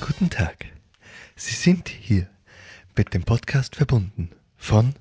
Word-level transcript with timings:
Guten 0.00 0.30
Tag. 0.30 0.66
Sie 1.36 1.54
sind 1.54 1.88
hier 1.88 2.28
mit 2.96 3.12
dem 3.12 3.24
Podcast 3.24 3.76
verbunden 3.76 4.30
von 4.56 4.94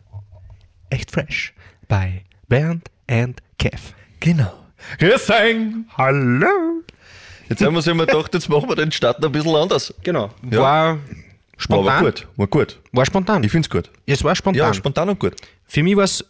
Echt 0.90 1.12
fresh 1.12 1.54
bei 1.88 2.24
Bernd 2.48 2.90
and 3.08 3.42
Kev. 3.58 3.94
Genau. 4.20 4.71
Grüß 5.00 5.30
euch. 5.30 5.56
Hallo. 5.98 6.48
Jetzt 7.50 7.62
haben 7.62 7.74
wir 7.74 7.78
uns 7.78 7.88
immer 7.88 8.06
gedacht, 8.06 8.34
jetzt 8.34 8.48
machen 8.50 8.70
wir 8.70 8.76
den 8.76 8.92
Start 8.92 9.24
ein 9.24 9.32
bisschen 9.32 9.56
anders. 9.56 9.94
Genau. 10.04 10.30
Ja. 10.50 10.60
War 10.60 10.94
War 10.94 11.00
spontan. 11.58 11.88
aber 11.94 12.06
gut. 12.06 12.28
War 12.38 12.48
gut. 12.48 12.80
War 12.92 13.06
spontan. 13.06 13.44
Ich 13.44 13.52
find's 13.52 13.70
gut. 13.70 13.90
es 14.06 14.24
war 14.24 14.36
spontan. 14.36 14.68
Ja, 14.68 14.74
spontan 14.74 15.10
und 15.10 15.20
gut. 15.20 15.36
Für 15.68 15.84
mich 15.84 15.96
war 15.96 16.06
es 16.06 16.24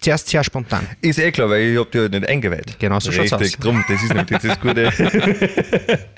zuerst 0.00 0.28
sehr 0.28 0.42
spontan. 0.42 0.86
Ist 1.00 1.18
eh 1.18 1.30
klar, 1.30 1.48
weil 1.48 1.62
ich 1.72 1.78
hab 1.78 1.90
dich 1.90 2.00
halt 2.00 2.12
nicht 2.12 2.28
eingeweiht. 2.28 2.78
Genau 2.78 2.98
so 3.00 3.12
schaut's 3.12 3.32
aus. 3.32 3.52
drum, 3.52 3.84
das 3.88 4.02
ist 4.02 4.12
nämlich 4.14 4.38
das 4.40 4.60
Gute. 4.60 4.90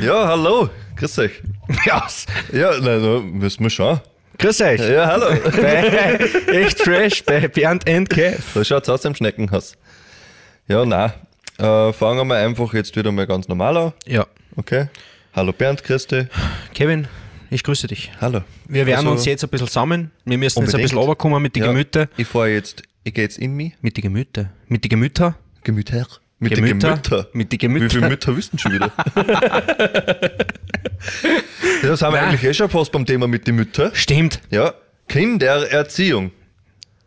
ja, 0.00 0.26
hallo. 0.28 0.70
Grüß 0.96 1.18
euch. 1.18 1.42
Ja. 1.84 2.06
Ja, 2.52 2.70
na, 2.80 2.96
na, 2.98 3.20
müssen 3.20 3.62
wir 3.62 3.70
schauen. 3.70 4.00
Grüß 4.38 4.60
euch. 4.62 4.80
Ja, 4.80 5.06
hallo. 5.06 5.26
Bei 5.50 6.18
Echt 6.48 6.80
fresh 6.80 7.24
bei 7.24 7.48
Bernd 7.48 7.88
and 7.88 8.08
Kev. 8.08 8.38
So 8.54 8.64
schaut's 8.64 8.88
aus 8.88 9.04
im 9.04 9.14
Schneckenhaus. 9.14 9.76
Ja, 10.68 10.84
nein. 10.84 11.12
Äh, 11.58 11.92
fangen 11.92 12.26
wir 12.28 12.36
einfach 12.36 12.74
jetzt 12.74 12.94
wieder 12.96 13.12
mal 13.12 13.26
ganz 13.26 13.48
normal 13.48 13.76
an. 13.76 13.92
Ja. 14.06 14.26
Okay. 14.56 14.88
Hallo 15.34 15.52
Bernd, 15.52 15.82
grüß 15.84 16.06
dich. 16.06 16.26
Kevin, 16.74 17.06
ich 17.50 17.62
grüße 17.62 17.86
dich. 17.86 18.10
Hallo. 18.20 18.42
Wir 18.66 18.86
werden 18.86 18.98
Also, 19.00 19.10
uns 19.12 19.24
jetzt 19.26 19.44
ein 19.44 19.50
bisschen 19.50 19.68
sammeln. 19.68 20.10
Wir 20.24 20.38
müssen 20.38 20.44
jetzt 20.44 20.56
ein 20.56 20.60
Unbedingt. 20.64 20.82
bisschen 20.82 20.98
runterkommen 20.98 21.42
mit 21.42 21.54
den 21.56 21.62
ja, 21.62 21.68
Gemüter. 21.70 22.08
Ich 22.16 22.26
fahre 22.26 22.48
jetzt, 22.48 22.82
ich 23.04 23.14
gehe 23.14 23.24
jetzt 23.24 23.38
in 23.38 23.52
mich. 23.54 23.72
Mit 23.80 23.96
den 23.96 24.02
Gemüter. 24.02 24.50
Mit 24.68 24.84
den 24.84 24.88
Gemüter. 24.88 25.36
Gemüter. 25.62 26.06
Mit 26.38 26.54
Gemüter. 26.54 26.72
den 26.74 26.80
Gemüter. 26.80 27.28
Mit 27.32 27.52
den 27.52 27.58
Gemüter. 27.58 27.84
Wie 27.86 27.90
viele 27.90 28.08
Mütter 28.08 28.36
wissen 28.36 28.58
schon 28.58 28.72
wieder? 28.72 28.90
das 31.82 32.02
haben 32.02 32.12
wir 32.14 32.20
Nein. 32.20 32.28
eigentlich 32.30 32.44
eh 32.44 32.54
schon 32.54 32.68
fast 32.68 32.92
beim 32.92 33.06
Thema 33.06 33.26
mit 33.28 33.46
den 33.46 33.54
Müttern. 33.56 33.90
Stimmt. 33.94 34.40
Ja. 34.50 34.74
Kindererziehung. 35.08 36.32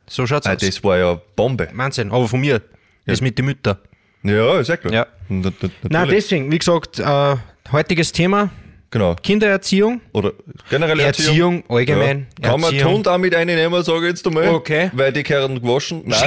So 0.08 0.26
schaut's 0.26 0.48
Ah, 0.48 0.54
aus. 0.54 0.60
das 0.60 0.84
war 0.84 0.98
ja 0.98 1.22
Bombe. 1.36 1.68
Wahnsinn. 1.74 2.12
Aber 2.12 2.28
von 2.28 2.40
mir. 2.40 2.62
Das 3.10 3.22
mit 3.22 3.38
den 3.38 3.46
Müttern. 3.46 3.78
Ja, 4.24 4.60
ist 4.60 4.68
ja 4.68 4.78
klar. 4.78 4.94
Ja. 4.94 5.08
Na-. 5.30 5.52
Nein, 5.84 6.10
deswegen, 6.10 6.52
wie 6.52 6.58
gesagt, 6.60 7.00
äh, 7.00 7.36
heutiges 7.72 8.12
Thema 8.12 8.50
Genau. 8.92 9.14
Kindererziehung. 9.22 10.02
Oder 10.14 10.32
generell 10.68 11.00
Erziehung. 11.00 11.58
Erziehung, 11.58 11.64
allgemein. 11.70 12.26
Ja. 12.42 12.50
Kann 12.50 12.60
man 12.62 12.74
Erziehung. 12.74 12.94
Ton 12.96 13.04
damit 13.04 13.36
einnehmen, 13.36 13.84
sage 13.84 14.00
ich 14.00 14.10
jetzt 14.14 14.26
einmal. 14.26 14.48
Okay. 14.50 14.90
Weil 14.94 15.14
die 15.14 15.22
Kerren 15.22 15.62
gewaschen. 15.62 16.02
Nein. 16.08 16.20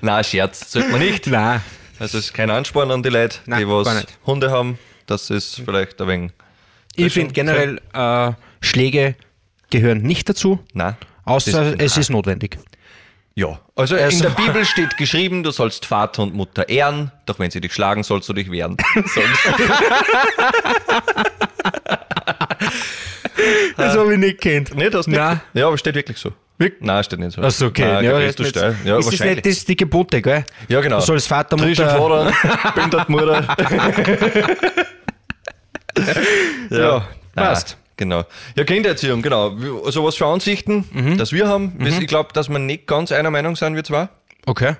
Nein, 0.00 0.24
Scherz. 0.24 0.70
Sollte 0.70 0.88
man 0.90 1.00
nicht. 1.00 1.26
Nein. 1.26 1.60
Also 1.98 2.18
es 2.18 2.26
ist 2.26 2.32
kein 2.34 2.50
Ansporn 2.50 2.90
an 2.90 3.02
die 3.02 3.08
Leute, 3.08 3.38
Nein, 3.46 3.60
die 3.60 3.68
was. 3.68 4.06
Hunde 4.26 4.50
haben. 4.50 4.78
Das 5.06 5.30
ist 5.30 5.60
vielleicht 5.64 6.00
ein 6.00 6.08
wenig. 6.08 6.32
Ich 6.96 7.12
finde 7.12 7.32
generell, 7.32 7.80
äh, 7.92 8.32
Schläge 8.60 9.16
gehören 9.70 9.98
nicht 10.02 10.28
dazu, 10.28 10.60
Nein. 10.72 10.96
außer 11.24 11.72
Das- 11.72 11.92
es 11.92 11.96
ist 11.98 12.10
notwendig. 12.10 12.56
Ja. 13.36 13.58
Also, 13.74 13.96
in 13.96 14.04
Also- 14.04 14.22
der 14.22 14.30
Bibel 14.30 14.64
steht 14.64 14.96
geschrieben, 14.96 15.42
du 15.42 15.50
sollst 15.50 15.86
Vater 15.86 16.22
und 16.22 16.34
Mutter 16.34 16.68
ehren, 16.68 17.10
doch 17.26 17.38
wenn 17.40 17.50
sie 17.50 17.60
dich 17.60 17.72
schlagen, 17.72 18.02
sollst 18.04 18.28
du 18.28 18.32
dich 18.32 18.50
wehren. 18.50 18.76
Das 23.76 23.96
habe 23.96 24.12
ich 24.14 24.18
nicht 24.18 24.40
kennt. 24.40 24.74
nee, 24.74 24.88
das 24.88 25.06
nicht. 25.06 25.18
Nein. 25.18 25.40
Ja, 25.52 25.66
aber 25.66 25.76
steht 25.76 25.94
wirklich 25.94 26.16
so. 26.18 26.32
Wirklich? 26.56 26.80
Nein, 26.82 27.02
steht 27.04 27.18
nicht 27.18 27.32
so. 27.34 27.42
Achso, 27.42 27.66
okay. 27.66 27.84
Nein, 27.84 28.04
ja, 28.04 28.18
jetzt 28.20 28.36
gehst 28.36 28.54
du 28.54 28.58
steil. 28.58 28.76
Ja, 28.84 28.98
ist 28.98 29.12
das 29.12 29.20
nicht 29.20 29.44
das 29.44 29.64
die 29.64 29.76
Gebote, 29.76 30.22
gell? 30.22 30.44
Ja, 30.68 30.80
genau. 30.80 31.00
Du 31.00 31.04
sollst 31.04 31.26
Vater, 31.28 31.56
Trischen 31.56 31.84
Mutter... 31.98 32.32
Vater, 32.32 32.72
bindet 32.80 33.08
Mutter. 33.08 33.56
Ja, 36.70 36.98
Nein, 36.98 37.06
passt. 37.34 37.76
Genau. 37.96 38.24
Ja, 38.56 38.64
Kindererziehung, 38.64 39.22
genau. 39.22 39.56
Also 39.84 40.04
was 40.04 40.16
für 40.16 40.26
Ansichten, 40.26 40.84
Mhm. 40.92 41.16
dass 41.18 41.32
wir 41.32 41.46
haben. 41.48 41.74
Ich 41.86 42.06
glaube, 42.06 42.30
dass 42.32 42.48
wir 42.48 42.58
nicht 42.58 42.86
ganz 42.86 43.12
einer 43.12 43.30
Meinung 43.30 43.54
sind, 43.56 43.74
wir 43.76 43.84
zwei. 43.84 44.08
Okay. 44.46 44.74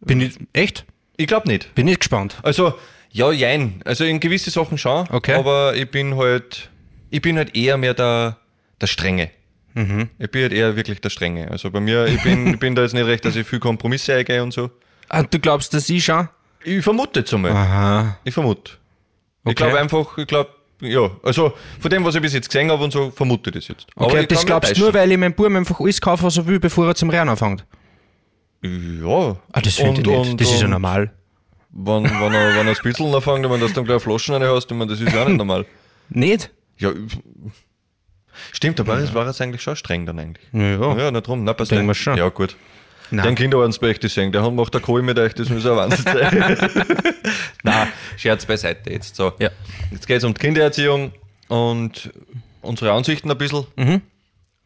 Bin 0.00 0.20
ich... 0.20 0.36
Echt? 0.52 0.84
Ich 1.16 1.26
glaube 1.26 1.48
nicht. 1.48 1.74
Bin 1.74 1.88
ich 1.88 1.98
gespannt. 1.98 2.36
Also, 2.42 2.74
ja, 3.10 3.30
jein. 3.32 3.80
Also 3.84 4.04
in 4.04 4.20
gewisse 4.20 4.50
Sachen 4.50 4.76
schon. 4.78 5.06
Okay. 5.10 5.34
Aber 5.34 5.74
ich 5.76 5.90
bin 5.90 6.16
halt, 6.16 6.68
ich 7.10 7.22
bin 7.22 7.36
halt 7.38 7.56
eher 7.56 7.76
mehr 7.78 7.94
der, 7.94 8.36
der 8.80 8.86
Strenge. 8.88 9.30
Mhm. 9.74 10.10
Ich 10.18 10.30
bin 10.30 10.42
halt 10.42 10.52
eher 10.52 10.74
wirklich 10.76 11.00
der 11.00 11.10
Strenge. 11.10 11.50
Also 11.50 11.70
bei 11.70 11.80
mir, 11.80 12.06
ich 12.06 12.22
bin, 12.22 12.54
ich 12.54 12.58
bin 12.58 12.74
da 12.74 12.82
jetzt 12.82 12.92
nicht 12.94 13.06
recht, 13.06 13.24
dass 13.24 13.36
ich 13.36 13.46
viel 13.46 13.60
Kompromisse 13.60 14.14
eingehe 14.14 14.42
und 14.42 14.52
so. 14.52 14.70
Ah, 15.08 15.22
du 15.22 15.38
glaubst, 15.38 15.72
dass 15.72 15.88
ich 15.88 16.04
schon? 16.04 16.28
Ich 16.64 16.82
vermute 16.82 17.20
jetzt 17.20 17.32
einmal. 17.32 17.52
Aha. 17.52 18.18
Ich 18.24 18.34
vermute. 18.34 18.72
Ich 19.44 19.50
Okay. 19.52 19.54
glaube 19.54 19.78
einfach, 19.78 20.18
ich 20.18 20.26
glaube, 20.26 20.50
ja, 20.80 21.10
also 21.22 21.52
von 21.80 21.90
dem, 21.90 22.04
was 22.04 22.14
ich 22.14 22.22
bis 22.22 22.32
jetzt 22.34 22.48
gesehen 22.48 22.70
habe 22.70 22.82
und 22.84 22.92
so, 22.92 23.10
vermute 23.10 23.50
ich 23.50 23.54
das 23.56 23.68
jetzt. 23.68 23.86
Aber 23.96 24.06
Okay, 24.06 24.20
ich 24.22 24.28
das 24.28 24.44
glaubst 24.46 24.76
du 24.76 24.80
nur, 24.80 24.94
weil 24.94 25.10
ich 25.10 25.18
meinem 25.18 25.32
Buben 25.34 25.56
einfach 25.56 25.80
alles 25.80 26.00
kaufe, 26.00 26.24
was 26.24 26.36
er 26.36 26.46
will, 26.46 26.60
bevor 26.60 26.86
er 26.86 26.94
zum 26.94 27.10
Rennen 27.10 27.30
anfängt. 27.30 27.64
Ja. 28.62 29.36
Ah, 29.52 29.60
das 29.60 29.74
finde 29.74 30.00
ich 30.00 30.06
nicht. 30.06 30.30
und- 30.30 30.40
das 30.40 30.50
ist 30.52 30.60
ja 30.62 30.68
normal. 30.68 31.12
Wenn, 31.70 32.04
wenn 32.04 32.32
er, 32.34 32.56
wenn 32.56 32.66
er 32.68 32.74
das 32.74 33.00
anfängt, 33.00 33.44
ich 33.44 33.50
meine, 33.50 33.58
dass 33.60 33.68
du 33.70 33.74
dann 33.76 33.84
gleich 33.84 34.02
Flaschen 34.02 34.34
rein 34.34 34.42
hast, 34.48 34.70
ich 34.70 34.76
meine, 34.76 34.90
das 34.90 35.00
ist 35.00 35.12
ja 35.12 35.22
auch 35.22 35.28
nicht 35.28 35.36
normal. 35.36 35.66
Nicht? 36.08 36.50
Ja, 36.78 36.90
stimmt, 38.52 38.80
aber 38.80 38.98
es 38.98 39.12
war 39.14 39.26
jetzt 39.26 39.40
eigentlich 39.40 39.62
schon 39.62 39.76
streng 39.76 40.06
dann 40.06 40.18
eigentlich. 40.18 40.46
Ja. 40.52 40.96
Ja, 40.96 41.10
nicht 41.10 41.26
drum, 41.26 41.44
na 41.44 41.52
passt 41.52 41.70
Denken 41.70 41.86
wir 41.86 41.94
schon. 41.94 42.16
Ja, 42.16 42.28
gut. 42.28 42.56
Nein. 43.10 43.24
Den 43.26 43.34
Kinderordensbericht 43.36 44.02
sehen, 44.08 44.32
der 44.32 44.42
Hund 44.42 44.56
macht 44.56 44.74
der 44.74 44.80
Kohl 44.80 45.02
mit 45.02 45.18
euch, 45.18 45.32
das 45.34 45.48
muss 45.48 45.64
ein 45.66 45.76
Wahnsinn 45.76 46.04
sein. 46.04 46.70
Nein, 47.62 47.88
Scherz 48.16 48.44
beiseite 48.46 48.90
jetzt. 48.90 49.16
So. 49.16 49.32
Ja. 49.38 49.50
Jetzt 49.90 50.06
geht 50.06 50.18
es 50.18 50.24
um 50.24 50.34
die 50.34 50.40
Kindererziehung 50.40 51.12
und 51.48 52.10
unsere 52.62 52.92
Ansichten 52.92 53.30
ein 53.30 53.38
bisschen. 53.38 53.66
Mhm. 53.76 54.02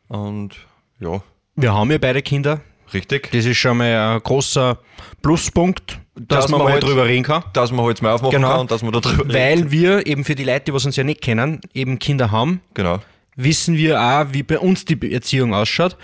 Und 0.09 0.57
ja, 1.01 1.23
Wir 1.57 1.75
haben 1.75 1.91
ja 1.91 1.99
beide 1.99 2.23
Kinder. 2.23 2.61
richtig. 2.93 3.31
Das 3.33 3.45
ist 3.45 3.57
schon 3.59 3.77
mal 3.77 4.15
ein 4.17 4.21
großer 4.23 4.79
Pluspunkt, 5.23 5.99
dass, 6.17 6.43
Dass 6.45 6.51
man 6.51 6.59
man 6.59 6.67
mal 6.69 6.73
halt- 6.75 6.83
drüber 6.83 7.07
reden 7.07 7.23
kann. 7.25 7.45
Dass 7.53 7.71
man 7.73 7.85
halt 7.85 8.03
mal 8.03 8.13
aufmachen 8.13 8.33
Genau. 8.37 8.49
kann 8.51 8.61
und 8.61 8.71
dass 8.71 8.83
man 8.83 8.93
da 8.93 9.01
drüber 9.01 9.25
redet. 9.25 9.35
Weil 9.37 9.71
wir 9.71 10.07
eben 10.07 10.25
für 10.25 10.35
die 10.35 10.45
Leute, 10.45 10.67
die 10.67 10.75
was 10.75 10.85
uns 10.87 10.97
ja 10.97 11.05
nicht 11.05 11.21
kennen, 11.21 11.61
eben 11.73 11.99
Kinder 11.99 12.31
haben, 12.31 12.61
Genau. 12.75 13.01
wissen 13.37 13.77
wir 13.77 14.01
auch, 14.01 14.27
wie 14.33 14.43
bei 14.43 14.59
uns 14.59 14.85
die 14.85 15.13
Erziehung 15.13 15.55
ausschaut. 15.55 15.97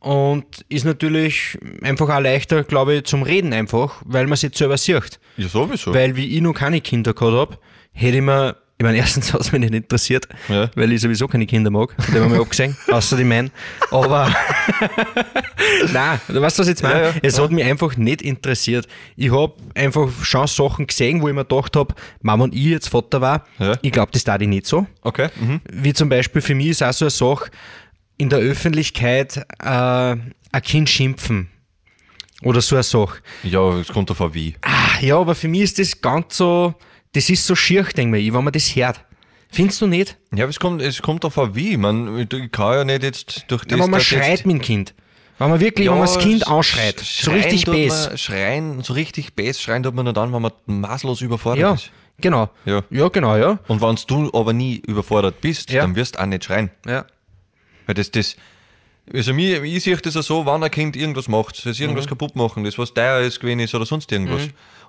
Und 0.00 0.44
ist 0.68 0.84
natürlich 0.84 1.58
einfach 1.82 2.08
auch 2.08 2.20
leichter, 2.20 2.62
glaube 2.64 2.94
ich, 2.94 3.04
zum 3.04 3.22
Reden 3.22 3.52
einfach, 3.52 4.00
weil 4.04 4.26
man 4.26 4.36
sich 4.36 4.56
selber 4.56 4.76
sieht. 4.76 5.18
Ja, 5.36 5.48
sowieso. 5.48 5.92
Weil 5.92 6.14
wie 6.16 6.36
ich 6.36 6.40
noch 6.40 6.54
keine 6.54 6.80
Kinder 6.80 7.14
gehabt 7.14 7.34
habe, 7.36 7.58
hätte 7.92 8.16
ich 8.18 8.22
mir, 8.22 8.56
ich 8.78 8.84
meine, 8.84 8.98
erstens 8.98 9.32
hat 9.32 9.40
es 9.40 9.50
mich 9.50 9.60
nicht 9.60 9.74
interessiert, 9.74 10.28
Ja. 10.48 10.70
weil 10.76 10.92
ich 10.92 11.00
sowieso 11.00 11.26
keine 11.26 11.46
Kinder 11.46 11.70
mag, 11.70 11.96
dem 12.14 12.22
haben 12.22 12.32
wir 12.32 12.40
abgesehen, 12.40 12.76
außer 12.92 13.16
die 13.16 13.24
meinen. 13.24 13.50
Aber 13.90 14.32
nein, 15.92 16.20
du 16.28 16.40
weißt, 16.40 16.58
was 16.58 16.66
ich 16.66 16.70
jetzt 16.72 16.82
meine? 16.82 17.00
Ja, 17.00 17.08
ja, 17.10 17.14
es 17.22 17.38
hat 17.38 17.50
mich 17.50 17.64
einfach 17.64 17.96
nicht 17.96 18.22
interessiert. 18.22 18.86
Ich 19.16 19.32
habe 19.32 19.54
einfach 19.74 20.08
schon 20.22 20.46
Sachen 20.46 20.86
gesehen, 20.86 21.20
wo 21.22 21.28
ich 21.28 21.34
mir 21.34 21.44
gedacht 21.44 21.76
habe, 21.76 21.94
Mama 22.22 22.44
und 22.44 22.54
ich 22.54 22.64
jetzt 22.66 22.88
Vater 22.88 23.20
war, 23.20 23.44
ich 23.82 23.92
glaube, 23.92 24.12
das 24.12 24.24
tat 24.24 24.42
ich 24.42 24.48
nicht 24.48 24.66
so. 24.66 24.86
okay. 25.02 25.28
Mhm. 25.40 25.60
Wie 25.72 25.92
zum 25.92 26.08
Beispiel 26.08 26.40
für 26.42 26.54
mich 26.54 26.68
ist 26.68 26.82
auch 26.82 26.92
so 26.92 27.06
eine 27.06 27.10
Sache, 27.10 27.50
in 28.18 28.28
der 28.28 28.38
Öffentlichkeit 28.40 29.36
äh, 29.60 29.66
ein 29.66 30.62
Kind 30.62 30.88
schimpfen. 30.90 31.48
Oder 32.42 32.60
so 32.60 32.76
eine 32.76 32.82
Sache. 32.84 33.18
Ja, 33.42 33.78
es 33.78 33.88
kommt 33.88 34.10
davon 34.10 34.32
wie. 34.34 34.54
Ah, 34.62 35.00
ja, 35.00 35.18
aber 35.18 35.34
für 35.34 35.48
mich 35.48 35.62
ist 35.62 35.78
das 35.78 36.00
ganz 36.00 36.36
so, 36.36 36.74
das 37.12 37.28
ist 37.30 37.44
so 37.46 37.56
schier, 37.56 37.82
denke 37.84 38.18
ich, 38.18 38.32
wenn 38.32 38.44
man 38.44 38.52
das 38.52 38.76
hört. 38.76 39.00
Findest 39.50 39.80
du 39.80 39.86
nicht? 39.86 40.16
Ja, 40.34 40.44
aber 40.44 40.50
es 40.50 40.60
kommt, 40.60 40.82
es 40.82 41.00
kommt 41.02 41.24
davon 41.24 41.54
wie. 41.56 41.76
Man, 41.76 42.18
ich 42.18 42.52
kann 42.52 42.74
ja 42.74 42.84
nicht 42.84 43.02
jetzt 43.02 43.44
durch 43.48 43.64
das. 43.64 43.78
Ja, 43.78 43.84
wenn 43.84 43.90
man 43.90 44.00
schreit 44.00 44.46
mit 44.46 44.56
dem 44.56 44.60
Kind. 44.62 44.94
Wenn 45.38 45.50
man 45.50 45.58
wirklich, 45.60 45.88
wenn 45.88 45.94
man 45.98 46.06
das 46.06 46.18
Kind 46.18 46.44
sch- 46.44 46.48
anschreit. 46.56 47.00
So 47.00 47.30
richtig 47.30 47.66
man- 47.66 48.18
Schreien, 48.18 48.82
so 48.82 48.92
richtig 48.92 49.34
bes 49.34 49.60
schreien 49.62 49.82
tut 49.82 49.94
man 49.94 50.04
nur 50.04 50.12
dann, 50.12 50.32
wenn 50.32 50.42
man 50.42 50.52
maßlos 50.66 51.20
überfordert 51.22 51.60
Ja, 51.62 51.74
ist. 51.74 51.90
genau. 52.20 52.50
Ja. 52.66 52.82
ja, 52.90 53.08
genau, 53.08 53.36
ja. 53.36 53.58
Und 53.68 53.80
wenn 53.80 53.96
du 54.06 54.30
aber 54.38 54.52
nie 54.52 54.82
überfordert 54.86 55.40
bist, 55.40 55.70
Ja. 55.70 55.82
dann 55.82 55.96
wirst 55.96 56.16
du 56.16 56.20
auch 56.20 56.26
nicht 56.26 56.44
schreien. 56.44 56.70
ja. 56.86 57.04
Weil 57.88 57.94
das, 57.94 58.10
das, 58.12 58.36
also 59.12 59.32
mir, 59.34 59.64
ich 59.64 59.82
sehe 59.82 59.96
das 59.96 60.14
ja 60.14 60.22
so, 60.22 60.44
wenn 60.46 60.62
ein 60.62 60.70
Kind 60.70 60.94
irgendwas 60.94 61.26
macht, 61.26 61.64
es 61.66 61.80
irgendwas 61.80 62.04
Mhm. 62.04 62.10
kaputt 62.10 62.36
machen, 62.36 62.62
das 62.64 62.78
was 62.78 62.92
teuer 62.94 63.20
ist, 63.20 63.40
gewesen 63.40 63.60
ist 63.60 63.74
oder 63.74 63.86
sonst 63.86 64.12
irgendwas. 64.12 64.42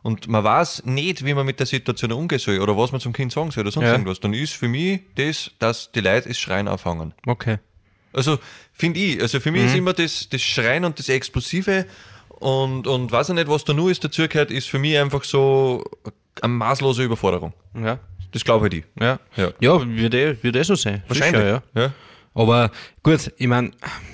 Und 0.04 0.28
man 0.28 0.44
weiß 0.44 0.84
nicht, 0.86 1.26
wie 1.26 1.34
man 1.34 1.46
mit 1.46 1.60
der 1.60 1.66
Situation 1.66 2.12
umgehen 2.12 2.40
soll 2.40 2.60
oder 2.60 2.78
was 2.78 2.92
man 2.92 3.00
zum 3.02 3.14
Kind 3.14 3.32
sagen 3.32 3.52
soll 3.52 3.62
oder 3.64 3.72
sonst 3.72 3.86
Ja. 3.88 3.94
irgendwas. 3.94 4.20
Dann 4.20 4.34
ist 4.34 4.54
für 4.54 4.68
mich 4.68 5.00
das, 5.16 5.52
dass 5.60 5.92
die 5.92 6.02
Leute 6.02 6.28
das 6.30 6.38
Schreien 6.38 6.68
anfangen. 6.68 7.14
Okay. 7.26 7.58
Also 8.12 8.38
finde 8.74 9.00
ich, 9.00 9.22
also 9.22 9.40
für 9.40 9.52
mich 9.52 9.62
Mhm. 9.62 9.68
ist 9.70 9.76
immer 9.76 9.94
das, 9.94 10.28
das 10.30 10.42
Schreien 10.42 10.84
und 10.84 11.00
das 11.00 11.08
Explosive 11.10 11.86
und, 12.30 12.88
und 12.88 13.12
weiß 13.12 13.30
ich 13.30 13.36
nicht, 13.36 13.48
was 13.48 13.64
da 13.64 13.74
nur 13.74 13.90
ist 13.92 14.04
dazugehört, 14.04 14.52
ist 14.52 14.68
für 14.68 14.80
mich 14.80 14.98
einfach 14.98 15.24
so 15.24 15.84
eine 16.42 16.54
maßlose 16.54 17.04
Überforderung. 17.04 17.54
Ja. 17.82 18.00
Das 18.32 18.44
glaube 18.44 18.68
ich. 18.70 18.84
Ja. 19.00 19.20
Ja. 19.38 19.52
Ja, 19.60 19.86
würde 19.88 20.18
eh- 20.32 20.44
würde 20.44 20.60
eh 20.60 20.64
so 20.64 20.76
sein. 20.76 21.04
Wahrscheinlich. 21.08 21.42
Sicher, 21.42 21.64
ja. 21.76 21.82
ja. 21.82 21.94
Aber 22.34 22.72
gut, 23.04 23.32
ich 23.38 23.48
meine, 23.48 23.72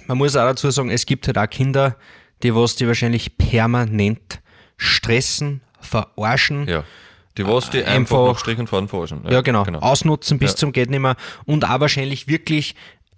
man 0.08 0.18
muss 0.18 0.36
auch 0.36 0.46
dazu 0.48 0.70
sagen, 0.72 0.90
es 0.90 1.06
gibt 1.06 1.28
halt 1.28 1.38
auch 1.38 1.50
Kinder, 1.50 1.96
die 2.44 2.54
was 2.56 2.76
die 2.76 2.88
wahrscheinlich 2.88 3.38
permanent 3.38 4.40
stressen, 4.78 5.62
verarschen. 5.80 6.68
Ja. 6.68 6.84
Die 7.38 7.46
was 7.46 7.70
die 7.70 7.80
einfach, 7.84 8.18
einfach- 8.18 8.28
nach 8.34 8.40
Strich 8.40 8.58
und 8.60 8.68
Faden 8.70 8.88
verarschen. 8.88 9.22
Ja, 9.30 9.42
genau. 9.42 9.64
Ausnutzen 9.80 10.40
bis 10.40 10.52
Ja. 10.52 10.58
zum 10.58 10.72
geht 10.72 10.90
und 11.46 11.66
auch 11.70 11.80
wahrscheinlich 11.80 12.28
wirklich 12.28 12.76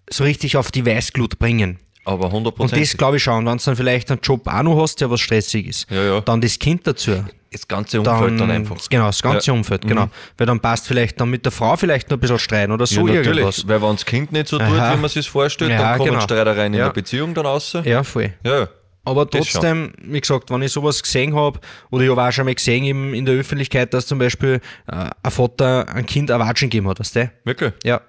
so 0.09 0.23
richtig 0.23 0.57
auf 0.57 0.71
die 0.71 0.85
Weißglut 0.85 1.37
bringen. 1.39 1.79
Aber 2.05 2.25
Und 2.27 2.31
100%. 2.31 2.79
das 2.79 2.95
glaube 2.97 3.17
ich 3.17 3.23
schon. 3.23 3.39
Und 3.39 3.45
wenn 3.47 3.57
du 3.57 3.63
dann 3.65 3.75
vielleicht 3.75 4.09
einen 4.09 4.21
Job 4.21 4.47
auch 4.47 4.63
noch 4.63 4.81
hast, 4.81 5.01
der 5.01 5.11
was 5.11 5.19
stressig 5.19 5.67
ist, 5.67 5.91
Ja, 5.91 6.03
ja. 6.03 6.21
dann 6.21 6.39
das 6.41 6.57
Kind 6.57 6.87
dazu. 6.87 7.23
Das 7.51 7.67
ganze 7.67 7.99
Umfeld 8.01 8.39
dann, 8.39 8.51
einfach. 8.51 8.77
Genau, 8.89 9.07
das 9.07 9.21
ganze 9.21 9.47
Ja. 9.47 9.53
Mhm. 9.53 9.59
Umfeld, 9.59 9.87
genau. 9.87 10.09
Weil 10.37 10.47
dann 10.47 10.59
passt 10.59 10.87
vielleicht 10.87 11.19
dann 11.19 11.29
mit 11.29 11.45
der 11.45 11.51
Frau 11.51 11.75
vielleicht 11.75 12.09
noch 12.09 12.17
ein 12.17 12.19
bisschen 12.19 12.39
streiten 12.39 12.71
oder 12.71 12.85
so 12.85 13.07
ja, 13.07 13.13
irgendwas. 13.15 13.35
natürlich. 13.57 13.67
Weil 13.67 13.81
wenn 13.81 13.95
das 13.95 14.05
Kind 14.05 14.31
nicht 14.31 14.47
so 14.47 14.57
tut, 14.57 14.67
Aha. 14.67 14.95
wie 14.95 15.01
man 15.01 15.09
sich 15.09 15.29
vorstellt, 15.29 15.71
Ja, 15.71 15.77
dann 15.77 15.97
kommen 15.97 16.09
genau. 16.11 16.21
Streitereien 16.21 16.73
in 16.73 16.79
der 16.79 16.89
Beziehung 16.89 17.33
dann 17.33 17.45
raus. 17.45 17.75
Ja. 17.83 18.03
Voll. 18.03 18.33
ja. 18.43 18.67
Aber 19.05 19.29
trotzdem, 19.29 19.93
wie 20.03 20.19
gesagt, 20.19 20.51
wenn 20.51 20.61
ich 20.61 20.73
sowas 20.73 21.01
gesehen 21.01 21.33
habe, 21.33 21.61
oder 21.91 22.03
ich 22.03 22.09
habe 22.11 22.21
auch 22.21 22.31
schon 22.33 22.43
mal 22.43 22.53
gesehen 22.53 22.83
eben 22.83 23.13
in 23.13 23.25
der 23.25 23.35
Öffentlichkeit, 23.35 23.93
dass 23.93 24.05
zum 24.05 24.19
Beispiel 24.19 24.59
äh, 24.91 25.09
ein 25.23 25.31
Vater 25.31 25.87
ein 25.87 26.05
Kind 26.05 26.29
ein 26.29 26.39
Watschen 26.41 26.69
gegeben 26.69 26.89
hat, 26.89 26.99
weißt 26.99 27.15
du? 27.15 27.31
Wirklich? 27.45 27.71
Ja. 27.85 28.01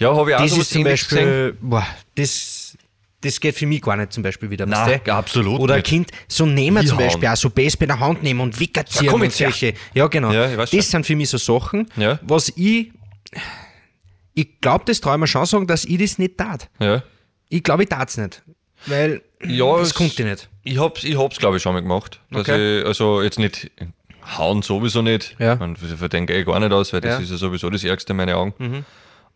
Ja, 0.00 0.12
habe 0.14 0.30
ich 0.30 0.36
auch 0.36 0.40
Das 0.42 0.56
ist 0.58 0.72
zum. 0.72 0.82
Beispiel, 0.82 1.56
boah, 1.60 1.86
das, 2.16 2.59
das 3.22 3.38
geht 3.40 3.54
für 3.54 3.66
mich 3.66 3.82
gar 3.82 3.96
nicht 3.96 4.12
zum 4.12 4.22
Beispiel 4.22 4.48
wieder, 4.50 4.64
Nein, 4.66 5.00
absolut 5.08 5.60
Oder 5.60 5.74
ein 5.74 5.78
nicht. 5.80 5.86
Kind 5.88 6.10
so 6.26 6.46
nehmen 6.46 6.86
zum. 6.86 6.96
Beispiel, 6.98 7.28
auch 7.28 7.36
so 7.36 7.50
Base 7.50 7.76
bei 7.76 7.86
der 7.86 8.00
Hand 8.00 8.22
nehmen 8.22 8.40
und 8.40 8.58
Wicker 8.58 8.84
ziehen 8.86 9.08
komm 9.08 9.22
und 9.22 9.32
solche. 9.32 9.74
Ja, 9.94 10.06
genau. 10.06 10.32
Ja, 10.32 10.56
das 10.56 10.70
schon. 10.70 10.80
sind 10.80 11.06
für 11.06 11.16
mich 11.16 11.28
so 11.28 11.36
Sachen, 11.38 11.88
Ja. 11.96 12.18
was 12.22 12.48
ich, 12.56 12.92
ich 14.34 14.60
glaube, 14.60 14.84
das 14.86 15.00
traue 15.00 15.14
ich 15.16 15.20
mir 15.20 15.26
schon 15.26 15.44
sagen, 15.46 15.66
dass 15.66 15.84
ich 15.84 15.98
das 15.98 16.18
nicht 16.18 16.38
tat. 16.38 16.68
Ja. 16.78 17.02
Ich 17.48 17.62
glaube, 17.62 17.82
ich 17.82 17.88
tat's 17.88 18.16
nicht. 18.16 18.42
Weil 18.86 19.22
Ja, 19.44 19.76
das 19.78 19.88
es- 19.88 19.94
konnte 19.94 20.22
ich 20.22 20.28
nicht. 20.28 20.48
Ich 20.62 20.78
hab's, 20.78 21.04
ich 21.04 21.18
hab's 21.18 21.36
glaube 21.38 21.56
ich, 21.56 21.62
schon 21.62 21.74
mal 21.74 21.80
gemacht. 21.82 22.20
Dass 22.30 22.42
Okay. 22.42 22.80
ich, 22.80 22.86
also 22.86 23.22
jetzt 23.22 23.38
nicht 23.38 23.70
hauen 24.38 24.62
sowieso 24.62 25.02
nicht. 25.02 25.36
Ja. 25.38 25.56
Man 25.56 25.76
verdenke 25.76 26.34
ich 26.38 26.46
gar 26.46 26.60
nicht 26.60 26.72
aus, 26.72 26.92
weil 26.92 27.00
das 27.00 27.12
Ja. 27.12 27.18
Mhm. 27.18 27.24
ist 27.24 27.30
ja 27.32 27.36
sowieso 27.36 27.68
das 27.70 27.84
Ärgste 27.84 28.12
in 28.12 28.16
meinen 28.18 28.34
Augen. 28.34 28.84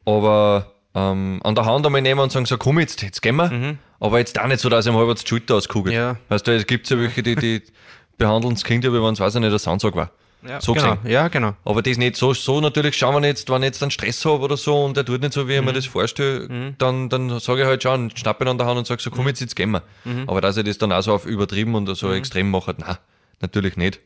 Aber 0.07 0.74
ähm, 0.95 1.41
an 1.43 1.55
der 1.55 1.65
Hand 1.67 1.85
einmal 1.87 2.03
nehmen 2.03 2.21
und 2.21 2.31
sagen, 2.33 2.47
so 2.47 2.57
komm 2.59 2.79
jetzt, 2.79 3.03
jetzt 3.03 3.21
gehen 3.23 3.37
wir. 3.37 3.77
Aber 4.01 4.19
jetzt 4.19 4.39
auch 4.41 4.47
nicht 4.47 4.61
so, 4.61 4.69
dass 4.69 4.87
ich 4.87 4.93
ihm 4.93 4.99
halb 4.99 5.17
die 5.19 5.27
Schulter 5.27 5.57
auskugelt. 5.57 5.95
Mhm. 5.95 6.01
Ja. 6.01 6.17
Weißt 6.29 6.47
du, 6.47 6.55
es 6.55 6.67
gibt 6.67 6.89
ja 6.91 6.99
welche, 6.99 7.23
die, 7.23 7.35
die 7.37 7.63
behandeln 8.19 8.55
das 8.55 8.65
Kind 8.65 8.85
wie 8.85 8.93
wenn 8.93 9.13
es, 9.13 9.21
weiß 9.21 9.35
ich 9.37 9.41
nicht, 9.41 9.53
ein 9.53 9.59
Sandsack 9.59 9.95
war. 9.97 10.11
Ja, 10.47 10.61
so 10.61 10.75
genau. 10.75 10.97
gesehen. 10.97 11.11
Ja, 11.11 11.29
genau. 11.29 11.55
Aber 11.65 11.81
das 11.81 11.97
nicht 11.97 12.17
so, 12.17 12.35
so 12.35 12.61
natürlich 12.61 12.97
schauen 12.99 13.21
wir 13.23 13.27
jetzt, 13.27 13.49
wenn 13.49 13.63
ich 13.63 13.69
jetzt 13.69 13.83
einen 13.83 13.91
Stress 13.91 14.23
habe 14.27 14.41
oder 14.43 14.59
so 14.59 14.85
und 14.85 14.95
der 14.95 15.05
tut 15.07 15.23
nicht 15.23 15.33
so, 15.33 15.49
wie 15.49 15.55
ich 15.55 15.63
mir 15.63 15.71
Mhm. 15.71 15.75
das 15.75 15.87
vorstelle, 15.87 16.75
dann, 16.77 17.09
dann 17.09 17.41
sage 17.41 17.63
ich 17.63 17.67
halt 17.67 17.83
schon, 17.83 18.15
schnapp 18.15 18.43
ihn 18.43 18.49
an 18.49 18.59
der 18.59 18.67
Hand 18.67 18.77
und 18.79 18.87
sage 18.87 19.01
so, 19.01 19.09
Mhm. 19.11 19.15
komm 19.15 19.29
jetzt, 19.29 19.41
jetzt 19.41 19.57
gehen 19.57 19.71
wir. 19.71 19.83
Aber 20.27 20.43
dass 20.43 20.59
ich 20.59 20.65
das 20.65 20.77
dann 20.77 20.93
auch 20.93 21.01
so 21.01 21.15
auf 21.15 21.25
übertrieben 21.25 21.75
und 21.75 21.87
so 21.97 22.13
extrem 22.13 22.51
mache, 22.51 22.75
nein, 22.77 22.99
natürlich 23.41 23.79
nicht. 23.79 24.01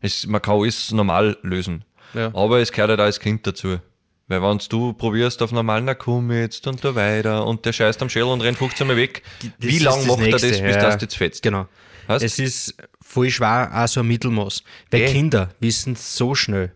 Es, 0.00 0.26
man 0.28 0.40
kann 0.40 0.60
alles 0.60 0.92
normal 0.92 1.36
lösen. 1.42 1.84
Ja. 2.14 2.26
Aber 2.34 2.60
es 2.60 2.70
gehört 2.70 2.90
halt 2.90 3.00
auch 3.00 3.04
als 3.04 3.18
Kind 3.18 3.44
dazu. 3.44 3.78
Weil 4.26 4.42
wenn 4.42 4.58
du 4.70 4.92
probierst 4.94 5.42
auf 5.42 5.52
normalen, 5.52 5.84
na 5.84 5.94
komm 5.94 6.32
jetzt 6.32 6.66
und 6.66 6.82
da 6.82 6.94
weiter 6.94 7.46
und 7.46 7.64
der 7.66 7.72
scheißt 7.72 8.00
am 8.00 8.08
Schädel 8.08 8.28
und 8.28 8.40
rennt 8.40 8.56
15 8.56 8.86
Mal 8.86 8.96
weg, 8.96 9.22
Das 9.42 9.50
wie 9.58 9.78
lange 9.78 10.06
macht 10.06 10.20
Nächste, 10.20 10.46
er 10.46 10.52
das, 10.52 10.60
bis 10.62 10.74
ja. 10.76 10.82
das 10.82 11.02
jetzt 11.02 11.16
fetzt? 11.16 11.42
Genau. 11.42 11.66
Weißt? 12.06 12.24
Es 12.24 12.38
ist 12.38 12.74
voll 13.02 13.28
schwer, 13.30 13.70
auch 13.74 13.86
so 13.86 14.00
ein 14.00 14.06
Mittelmaß. 14.06 14.62
Weil 14.90 15.00
Gell? 15.00 15.12
Kinder 15.12 15.50
wissen 15.60 15.94
so 15.94 16.34
schnell, 16.34 16.72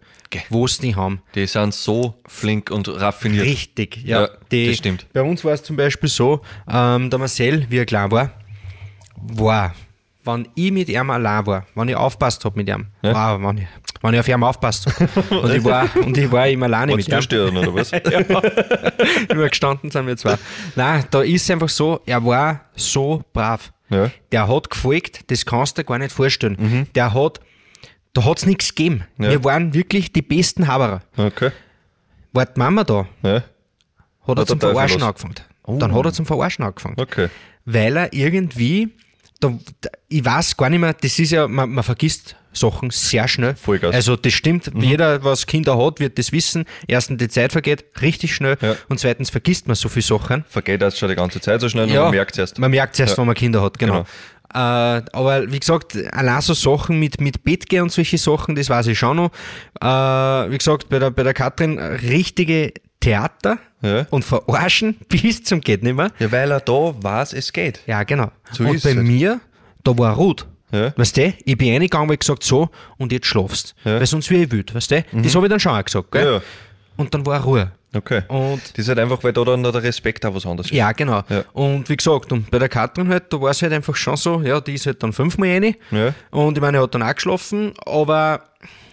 wo 0.51 0.67
es 0.67 0.79
die 0.79 0.95
haben. 0.95 1.23
Die 1.35 1.47
sind 1.47 1.73
so 1.75 2.15
flink 2.27 2.71
und 2.71 2.87
raffiniert. 2.89 3.45
Richtig, 3.47 3.97
ja. 4.05 4.23
Ja, 4.23 4.29
die, 4.51 4.69
das 4.69 4.77
stimmt. 4.77 5.07
Bei 5.15 5.23
uns 5.23 5.43
war 5.45 5.53
es 5.53 5.63
zum 5.63 5.77
Beispiel 5.77 6.09
so, 6.11 6.43
ähm, 6.71 7.09
der 7.09 7.19
Marcel, 7.19 7.67
wie 7.71 7.79
er 7.79 7.87
klein 7.87 8.11
war, 8.11 8.31
war, 9.17 9.75
wenn 10.25 10.49
ich 10.55 10.71
mit 10.71 10.89
ihm 10.89 11.11
allein 11.11 11.47
war, 11.47 11.67
wenn 11.75 11.89
ich 11.89 11.97
aufpasst 11.97 12.45
habe 12.45 12.57
mit 12.59 12.69
ihm, 12.69 12.87
Ja. 13.03 13.15
wow, 13.15 13.41
wenn, 13.49 13.59
ich, 13.59 13.67
wenn 14.03 14.15
ich 14.15 14.21
auf 14.21 14.29
ihn 14.29 14.43
aufpasst 14.43 14.87
und, 15.31 15.53
ich 15.55 15.65
war, 15.65 15.89
und 15.97 16.17
ich 16.17 16.31
war 16.31 16.49
immer 16.49 16.67
alleine 16.67 16.95
mit 16.97 17.11
Wolltest 17.11 17.33
du 17.33 17.37
ihm, 17.37 17.49
stören 17.49 17.57
oder 17.57 17.75
was? 17.75 17.93
nur 19.35 19.49
gestanden 19.49 19.91
sind 19.91 20.07
wir 20.07 20.17
zwei. 20.17 20.37
Nein, 20.77 21.05
da 21.11 21.23
ist 21.23 21.43
es 21.43 21.51
einfach 21.51 21.69
so, 21.69 22.01
er 22.07 22.25
war 22.25 22.63
so 22.77 23.23
brav. 23.33 23.73
Ja. 23.91 24.11
Der 24.33 24.49
hat 24.49 24.71
gefolgt, 24.71 25.31
das 25.31 25.47
kannst 25.47 25.79
du 25.79 25.83
dir 25.83 25.87
gar 25.87 25.99
nicht 25.99 26.13
vorstellen. 26.13 26.87
Der 26.95 27.15
hat, 27.15 27.41
da 28.13 28.25
hat 28.25 28.39
es 28.39 28.47
nichts 28.47 28.75
gegeben. 28.75 29.05
Mhm. 29.17 29.25
Ja. 29.25 29.31
Wir 29.31 29.45
waren 29.45 29.75
wirklich 29.75 30.13
die 30.13 30.23
besten 30.23 30.67
Haberer. 30.69 31.03
Okay. 31.17 31.51
War 32.33 32.47
die 32.47 32.59
Mama 32.59 32.85
da, 32.85 33.07
Ja. 33.23 33.35
hat 33.35 33.43
er 34.27 34.37
Hat 34.37 34.49
zum 34.49 34.61
Verarschen 34.61 35.03
angefangen. 35.03 35.35
Dann 35.67 35.95
hat 35.95 36.05
er 36.05 36.13
zum 36.13 36.27
Verarschen 36.27 36.65
angefangen. 36.65 36.97
Okay. 36.99 37.29
Weil 37.65 37.97
er 37.97 38.13
irgendwie, 38.13 38.91
da, 39.41 39.53
ich 40.09 40.25
weiß 40.25 40.57
gar 40.57 40.69
nicht 40.71 40.81
mehr, 40.81 40.95
das 40.95 41.19
ist 41.19 41.31
ja, 41.33 41.47
man, 41.49 41.71
man 41.71 41.85
vergisst 41.85 42.35
Sachen 42.53 42.91
sehr 42.91 43.29
schnell. 43.29 43.55
Vollgas. 43.55 43.95
Also 43.95 44.17
das 44.17 44.33
stimmt, 44.33 44.75
Mhm. 44.75 44.81
jeder, 44.83 45.23
was 45.23 45.47
Kinder 45.47 45.79
hat, 45.79 46.01
wird 46.01 46.19
das 46.19 46.33
wissen. 46.33 46.65
Erstens, 46.89 47.19
die 47.19 47.29
Zeit 47.29 47.53
vergeht 47.53 47.85
richtig 48.01 48.35
schnell 48.35 48.57
Ja. 48.61 48.75
und 48.89 48.99
zweitens 48.99 49.31
vergisst 49.31 49.69
man 49.69 49.77
so 49.77 49.89
viele 49.89 50.03
Sachen. 50.05 50.45
Vergeht 50.49 50.83
das 50.83 50.99
schon 50.99 51.09
die 51.09 51.15
ganze 51.15 51.41
Zeit 51.41 51.61
so 51.61 51.69
schnell 51.69 51.85
und 51.89 51.95
man 51.95 52.11
merkt 52.11 52.33
es 52.33 52.39
erst. 52.39 52.59
Man 52.59 52.71
merkt 52.71 52.95
es 52.95 53.01
erst, 53.01 53.13
Ja. 53.13 53.19
wenn 53.19 53.27
man 53.27 53.35
Kinder 53.37 53.63
hat, 53.63 53.79
genau. 53.79 54.01
Äh, 54.53 54.57
aber 54.59 55.53
wie 55.53 55.61
gesagt, 55.61 55.95
allein 56.13 56.41
so 56.41 56.55
Sachen 56.55 56.99
mit, 56.99 57.21
mit 57.21 57.45
Bettgehen 57.45 57.83
und 57.83 57.93
solche 57.93 58.17
Sachen, 58.17 58.55
das 58.55 58.71
weiß 58.71 58.87
ich 58.87 58.99
schon 58.99 59.19
noch. 59.19 59.31
Äh, 59.81 60.51
wie 60.51 60.57
gesagt, 60.59 60.89
bei 60.89 60.99
der, 60.99 61.11
bei 61.11 61.23
der 61.23 61.35
Katrin 61.35 61.79
richtige 61.79 62.73
Theater 63.01 63.59
Ja. 63.83 64.07
und 64.11 64.25
verarschen 64.25 64.97
bis 65.09 65.43
zum 65.45 65.61
geht 65.61 65.83
nicht 65.83 65.95
mehr. 65.97 66.11
Ja, 66.19 66.31
weil 66.33 66.51
er 66.51 66.61
da 66.61 66.95
weiß, 67.01 67.33
es 67.33 67.53
geht. 67.53 67.81
Ja, 67.87 68.03
genau. 68.03 68.31
So 68.53 68.65
und 68.65 68.83
bei 68.83 68.91
es 68.91 68.97
mir, 68.97 69.41
da 69.85 69.97
war 69.97 70.15
Ruth. 70.15 70.47
Ja. 70.71 70.93
Weißt 70.97 71.17
du, 71.17 71.33
ich 71.45 71.57
bin 71.57 71.73
reingegangen, 71.73 72.11
ich 72.13 72.19
gesagt 72.19 72.43
so, 72.43 72.69
und 72.99 73.11
jetzt 73.13 73.27
schlafst. 73.27 73.75
Ja. 73.85 73.99
Weil 73.99 74.07
sonst 74.07 74.29
wäre 74.31 74.43
ich 74.43 74.53
wild, 74.53 74.75
weißt 74.75 74.91
du? 74.91 75.05
Das 75.23 75.35
habe 75.35 75.47
ich 75.47 75.51
dann 75.51 75.61
schon 75.61 75.73
auch 75.73 75.85
gesagt, 75.85 76.11
gell? 76.13 76.25
Mhm. 76.27 76.33
Ja. 76.35 76.43
Und 76.97 77.15
dann 77.15 77.25
war 77.25 77.43
Ruhe. 77.43 77.73
Okay. 77.95 78.21
Und 78.29 78.61
Das 78.75 78.79
ist 78.81 78.89
halt 78.89 78.99
einfach, 78.99 79.25
weil 79.25 79.33
da 79.33 79.45
dann 79.45 79.63
der 79.63 79.73
Respekt 79.83 80.27
auch 80.27 80.35
was 80.35 80.45
anderes 80.45 80.71
ist. 80.71 80.77
ja, 80.77 80.93
genau. 80.93 81.23
Ja. 81.31 81.45
Und 81.55 81.89
wie 81.89 81.97
gesagt, 81.97 82.31
und 82.33 82.51
bei 82.51 82.59
der 82.59 82.69
Katrin 82.69 83.09
halt, 83.09 83.33
da 83.33 83.41
war 83.41 83.51
es 83.53 83.63
halt 83.63 83.73
einfach 83.73 83.97
schon 83.97 84.17
so, 84.19 84.43
ja, 84.43 84.61
die 84.61 84.75
ist 84.75 84.85
halt 84.85 85.03
dann 85.03 85.15
fünfmal 85.15 85.49
rein. 85.49 85.75
Ja. 85.91 86.13
Und 86.31 86.59
ich 86.59 86.61
meine, 86.61 86.77
er 86.79 86.83
hat 86.83 86.95
dann 86.95 87.03
auch 87.03 87.15
geschlafen, 87.15 87.73
aber 87.87 88.43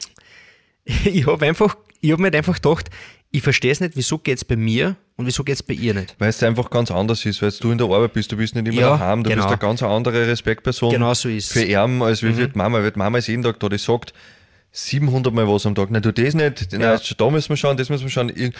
ich 0.85 1.25
habe 1.27 1.45
einfach, 1.45 1.75
ich 1.99 2.11
habe 2.11 2.21
mir 2.21 2.27
halt 2.27 2.35
einfach 2.37 2.55
gedacht, 2.55 2.89
ich 3.35 3.43
verstehe 3.43 3.71
es 3.71 3.79
nicht, 3.81 3.95
wieso 3.95 4.17
geht 4.17 4.37
es 4.37 4.45
bei 4.45 4.55
mir 4.55 4.95
und 5.17 5.25
wieso 5.25 5.43
geht 5.43 5.55
es 5.55 5.63
bei 5.63 5.73
ihr 5.73 5.93
nicht. 5.93 6.15
Weil 6.19 6.29
es 6.29 6.41
einfach 6.43 6.69
ganz 6.69 6.89
anders 6.91 7.25
ist, 7.25 7.41
weil 7.41 7.51
du 7.51 7.71
in 7.71 7.77
der 7.77 7.87
Arbeit 7.87 8.13
bist, 8.13 8.31
du 8.31 8.37
bist 8.37 8.55
nicht 8.55 8.67
immer 8.67 8.79
Ja, 8.81 8.89
daheim, 8.97 9.23
du 9.23 9.29
genau. 9.29 9.43
bist 9.43 9.49
eine 9.49 9.57
ganz 9.57 9.83
andere 9.83 10.27
Respektperson. 10.27 10.91
Genau 10.91 11.13
so 11.13 11.29
ist 11.29 11.51
Für 11.51 11.63
ihn, 11.63 12.01
als 12.01 12.23
wie 12.23 12.33
für 12.33 12.47
die 12.47 12.57
Mama, 12.57 12.81
weil 12.81 12.91
die 12.91 12.99
Mama 12.99 13.17
ist 13.17 13.27
jeden 13.27 13.43
Tag 13.43 13.59
da, 13.59 13.69
die 13.69 13.77
sagt 13.77 14.13
700 14.71 15.33
Mal 15.33 15.47
was 15.47 15.65
am 15.65 15.75
Tag. 15.75 15.89
Nein, 15.91 16.01
du 16.01 16.11
das 16.11 16.33
nicht, 16.33 16.71
Ja. 16.73 16.79
Nein, 16.79 16.99
da 17.17 17.29
müssen 17.29 17.49
wir 17.49 17.57
schauen, 17.57 17.77
das 17.77 17.89
müssen 17.89 18.03
wir 18.03 18.09
schauen. 18.11 18.29
Ir- 18.29 18.51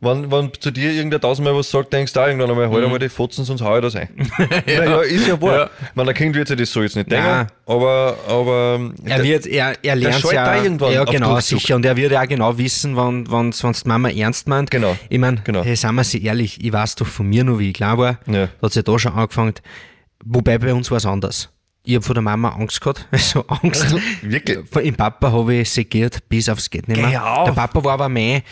Wenn, 0.00 0.30
wenn 0.30 0.50
zu 0.60 0.70
dir 0.70 0.92
irgendwer 0.92 1.20
tausendmal 1.20 1.56
was 1.56 1.70
sagt, 1.70 1.92
denkst 1.92 2.12
du 2.12 2.20
auch 2.20 2.26
irgendwann 2.26 2.50
einmal, 2.50 2.68
halt 2.68 2.84
einmal 2.84 2.98
die 2.98 3.08
Fotzen, 3.08 3.46
sonst 3.46 3.62
hau 3.62 3.76
ich 3.76 3.82
das 3.82 3.96
ein. 3.96 4.08
ja. 4.66 4.84
ja, 4.84 5.00
ist 5.00 5.26
ja 5.26 5.40
wahr. 5.40 5.52
Mhm. 5.52 5.58
Ja. 5.58 5.70
Man, 5.94 6.08
ein 6.08 6.14
Kind 6.14 6.34
wird 6.34 6.48
sich 6.48 6.56
das 6.56 6.70
so 6.70 6.82
jetzt 6.82 6.96
nicht 6.96 7.10
Nein. 7.10 7.22
denken, 7.22 7.52
aber, 7.64 8.16
aber 8.28 8.90
Er 9.04 9.22
wird, 9.22 9.46
er, 9.46 9.72
er 9.82 9.96
lernt 9.96 10.22
ja, 10.32 10.50
auch 10.52 10.62
irgendwann 10.62 10.92
ja 10.92 11.04
genau, 11.04 11.40
sicher. 11.40 11.76
Und 11.76 11.86
er 11.86 11.96
wird 11.96 12.12
ja 12.12 12.22
auch 12.22 12.28
genau 12.28 12.58
wissen, 12.58 12.94
wenn 12.96 13.30
wenn's, 13.30 13.64
wenn's 13.64 13.84
die 13.84 13.88
Mama 13.88 14.10
ernst 14.10 14.48
meint. 14.48 14.70
Genau, 14.70 14.96
Ich 15.08 15.18
meine, 15.18 15.40
genau. 15.44 15.64
hey, 15.64 15.74
seien 15.74 15.94
wir 15.94 16.04
sie 16.04 16.22
ehrlich, 16.22 16.62
ich 16.62 16.72
weiß 16.72 16.96
doch 16.96 17.06
von 17.06 17.26
mir 17.26 17.44
noch, 17.44 17.58
wie 17.58 17.70
ich 17.70 17.74
klein 17.74 17.96
war. 17.96 18.18
Ja. 18.26 18.48
Da 18.60 18.66
hat 18.66 18.74
ja 18.74 18.82
da 18.82 18.98
schon 18.98 19.12
angefangen. 19.14 19.54
Wobei 20.24 20.58
bei 20.58 20.74
uns 20.74 20.90
war 20.90 20.98
es 20.98 21.06
anders. 21.06 21.48
Ich 21.88 21.94
habe 21.94 22.04
von 22.04 22.14
der 22.14 22.22
Mama 22.22 22.48
Angst 22.48 22.80
gehabt. 22.80 23.06
Also 23.12 23.44
Angst. 23.46 23.94
Wirklich? 24.22 24.58
Von 24.70 24.82
dem 24.82 24.94
Papa 24.96 25.30
habe 25.30 25.54
ich 25.54 25.70
segiert 25.70 26.18
bis 26.28 26.48
aufs 26.48 26.68
Geht 26.68 26.88
nicht 26.88 27.00
mehr. 27.00 27.44
Der 27.46 27.52
Papa 27.52 27.84
war 27.84 27.92
aber 27.94 28.08
mein, 28.08 28.42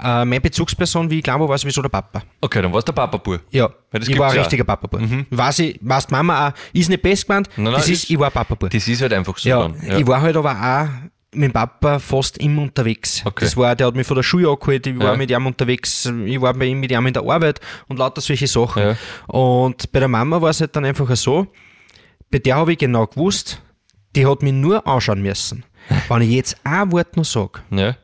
äh, 0.00 0.24
meine 0.24 0.40
Bezugsperson, 0.40 1.10
wie 1.10 1.18
ich 1.18 1.24
klein 1.24 1.40
war, 1.40 1.58
sowieso 1.58 1.82
der 1.82 1.88
Papa. 1.88 2.22
okay, 2.40 2.62
dann 2.62 2.72
war 2.72 2.78
es 2.78 2.84
der 2.84 2.92
Papa-Bur. 2.92 3.40
Ja, 3.50 3.68
ich 3.92 4.16
war 4.18 4.30
ein 4.30 4.36
ja. 4.36 4.42
richtiger 4.42 4.62
Papa. 4.64 4.98
Weiß 5.30 5.58
ich, 5.58 5.78
weiß 5.82 6.10
Mama 6.10 6.48
auch, 6.48 6.52
ist 6.72 6.88
nicht 6.88 7.02
best 7.02 7.26
gemeint, 7.26 7.48
Nein, 7.56 7.64
nein, 7.64 7.72
das 7.74 7.88
ist, 7.88 8.04
ist- 8.04 8.10
ich 8.10 8.18
war 8.20 8.30
Papa. 8.30 8.68
Das 8.68 8.86
ist 8.86 9.02
halt 9.02 9.12
einfach 9.12 9.36
so 9.36 9.48
Ja. 9.48 9.68
Ja. 9.84 9.98
ich 9.98 10.06
war 10.06 10.20
halt 10.20 10.36
aber 10.36 10.52
auch 10.52 10.88
mit 11.32 11.50
dem 11.50 11.52
Papa 11.52 11.98
fast 11.98 12.38
immer 12.38 12.62
unterwegs. 12.62 13.20
Okay. 13.24 13.44
Das 13.46 13.56
war, 13.56 13.74
der 13.74 13.88
hat 13.88 13.96
mich 13.96 14.06
von 14.06 14.14
der 14.14 14.22
Schule 14.22 14.48
abgeholt, 14.48 14.86
ich 14.86 14.96
war 14.98 15.10
Ja. 15.12 15.16
mit 15.16 15.30
ihm 15.30 15.44
unterwegs, 15.44 16.06
ich 16.24 16.40
war 16.40 16.54
bei 16.54 16.66
ihm 16.66 16.78
mit 16.80 16.92
ihm 16.92 17.04
in 17.04 17.12
der 17.12 17.24
Arbeit 17.24 17.60
und 17.88 17.98
lauter 17.98 18.20
solche 18.20 18.46
Sachen. 18.46 18.80
Ja. 18.82 18.96
Und 19.26 19.90
bei 19.90 19.98
der 19.98 20.08
Mama 20.08 20.40
war 20.40 20.50
es 20.50 20.60
halt 20.60 20.74
dann 20.76 20.84
einfach 20.84 21.14
so, 21.16 21.48
bei 22.30 22.38
der 22.38 22.56
habe 22.56 22.72
ich 22.72 22.78
genau 22.78 23.06
gewusst, 23.06 23.62
die 24.14 24.26
hat 24.26 24.42
mich 24.42 24.52
nur 24.52 24.86
anschauen 24.86 25.22
müssen. 25.22 25.64
Wenn 26.08 26.22
ich 26.22 26.30
jetzt 26.30 26.56
ein 26.64 26.90
Wort 26.92 27.16
noch 27.16 27.24
sage, 27.24 27.60
ja. 27.70 27.96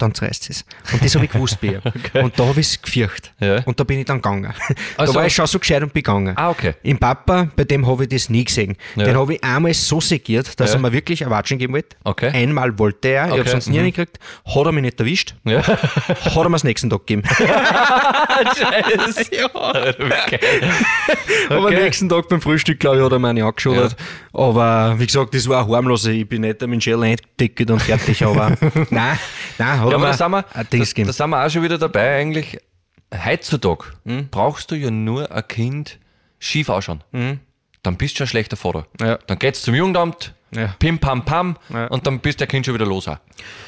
Dann 0.00 0.14
zerreißt 0.14 0.50
es. 0.50 0.64
Und 0.92 1.04
das 1.04 1.14
habe 1.14 1.24
ich 1.26 1.30
gewusst 1.30 1.60
bei 1.60 1.68
ihr. 1.68 1.82
Und 2.22 2.38
da 2.38 2.46
habe 2.46 2.60
ich 2.60 2.66
es 2.66 2.82
gefürchtet. 2.82 3.32
Ja. 3.40 3.62
Und 3.64 3.78
da 3.78 3.84
bin 3.84 3.98
ich 3.98 4.06
dann 4.06 4.18
gegangen. 4.18 4.52
Also- 4.96 5.12
Da 5.12 5.18
war 5.20 5.26
ich 5.26 5.34
schon 5.34 5.46
so 5.46 5.58
gescheit 5.58 5.82
und 5.82 5.92
begangen. 5.92 6.36
Ah, 6.36 6.50
okay. 6.50 6.74
Im 6.82 6.98
Papa, 6.98 7.48
bei 7.56 7.64
dem 7.64 7.86
habe 7.86 8.02
ich 8.04 8.08
das 8.10 8.28
nie 8.28 8.44
gesehen. 8.44 8.76
Ja. 8.96 9.04
Den 9.04 9.16
habe 9.16 9.34
ich 9.34 9.44
einmal 9.44 9.72
so 9.74 10.00
segiert, 10.00 10.58
dass 10.60 10.70
Ja. 10.70 10.76
er 10.76 10.80
mir 10.80 10.92
wirklich 10.92 11.24
ein 11.24 11.30
Watschen 11.30 11.58
geben 11.58 11.74
wollte. 11.74 11.96
Okay. 12.04 12.30
Einmal 12.32 12.78
wollte 12.78 13.08
er, 13.08 13.24
ich 13.26 13.30
habe 13.32 13.40
Okay, 13.42 13.50
sonst 13.50 13.68
nie 13.68 13.78
mhm. 13.78 13.84
gekriegt. 13.86 14.18
Hat 14.46 14.66
er 14.66 14.72
mich 14.72 14.82
nicht 14.82 15.00
erwischt, 15.00 15.34
Ja. 15.44 15.66
hat 15.66 16.36
er 16.36 16.44
mir 16.48 16.52
das 16.52 16.64
nächsten 16.64 16.90
Tag 16.90 17.00
gegeben. 17.06 17.22
Scheiße. 18.56 19.34
ja. 19.34 19.46
Okay. 19.54 20.40
Aber 21.48 21.56
am 21.58 21.64
Okay. 21.64 21.82
nächsten 21.82 22.08
Tag 22.08 22.28
beim 22.28 22.40
Frühstück, 22.40 22.80
glaube 22.80 22.98
ich, 22.98 23.04
hat 23.04 23.12
er 23.12 23.18
meine 23.18 23.44
angeschaut. 23.44 23.94
Aber 24.32 24.94
wie 24.98 25.06
gesagt, 25.06 25.34
das 25.34 25.48
war 25.48 25.66
harmlos. 25.68 26.04
Ich 26.06 26.28
bin 26.28 26.42
nicht 26.42 26.60
mit 26.60 26.72
dem 26.72 26.80
Shell 26.80 27.02
eingedeckt 27.02 27.70
und 27.70 27.80
fertig. 27.80 28.24
Aber 28.24 28.56
nein, 28.90 29.18
nein, 29.58 29.80
hat 29.80 29.89
Ja, 29.90 29.96
aber 29.96 30.06
da 30.06 30.12
sind, 30.14 30.30
wir, 30.30 30.44
ein 30.54 30.70
Dings 30.70 30.94
da, 30.94 31.02
da 31.04 31.12
sind 31.12 31.30
wir 31.30 31.44
auch 31.46 31.50
schon 31.50 31.62
wieder 31.62 31.78
dabei. 31.78 32.18
Eigentlich, 32.20 32.58
heutzutage 33.24 33.84
Hm? 34.04 34.28
brauchst 34.30 34.70
du 34.70 34.74
ja 34.76 34.90
nur 34.90 35.30
ein 35.30 35.46
Kind 35.48 35.98
schief 36.38 36.68
ausschauen. 36.68 37.02
Dann 37.82 37.96
bist 37.96 38.14
du 38.14 38.18
schon 38.18 38.24
ein 38.24 38.28
schlechter 38.28 38.56
Vater. 38.56 38.86
Ja. 39.00 39.18
Dann 39.26 39.38
geht's 39.38 39.62
zum 39.62 39.74
Jugendamt, 39.74 40.34
Ja. 40.54 40.74
pim 40.78 40.98
pam 40.98 41.24
pam, 41.24 41.56
Ja. 41.70 41.86
und 41.86 42.06
dann 42.06 42.20
bist 42.20 42.40
der 42.40 42.46
Kind 42.46 42.66
schon 42.66 42.74
wieder 42.74 42.86
los. 42.86 43.08
Auch. 43.08 43.18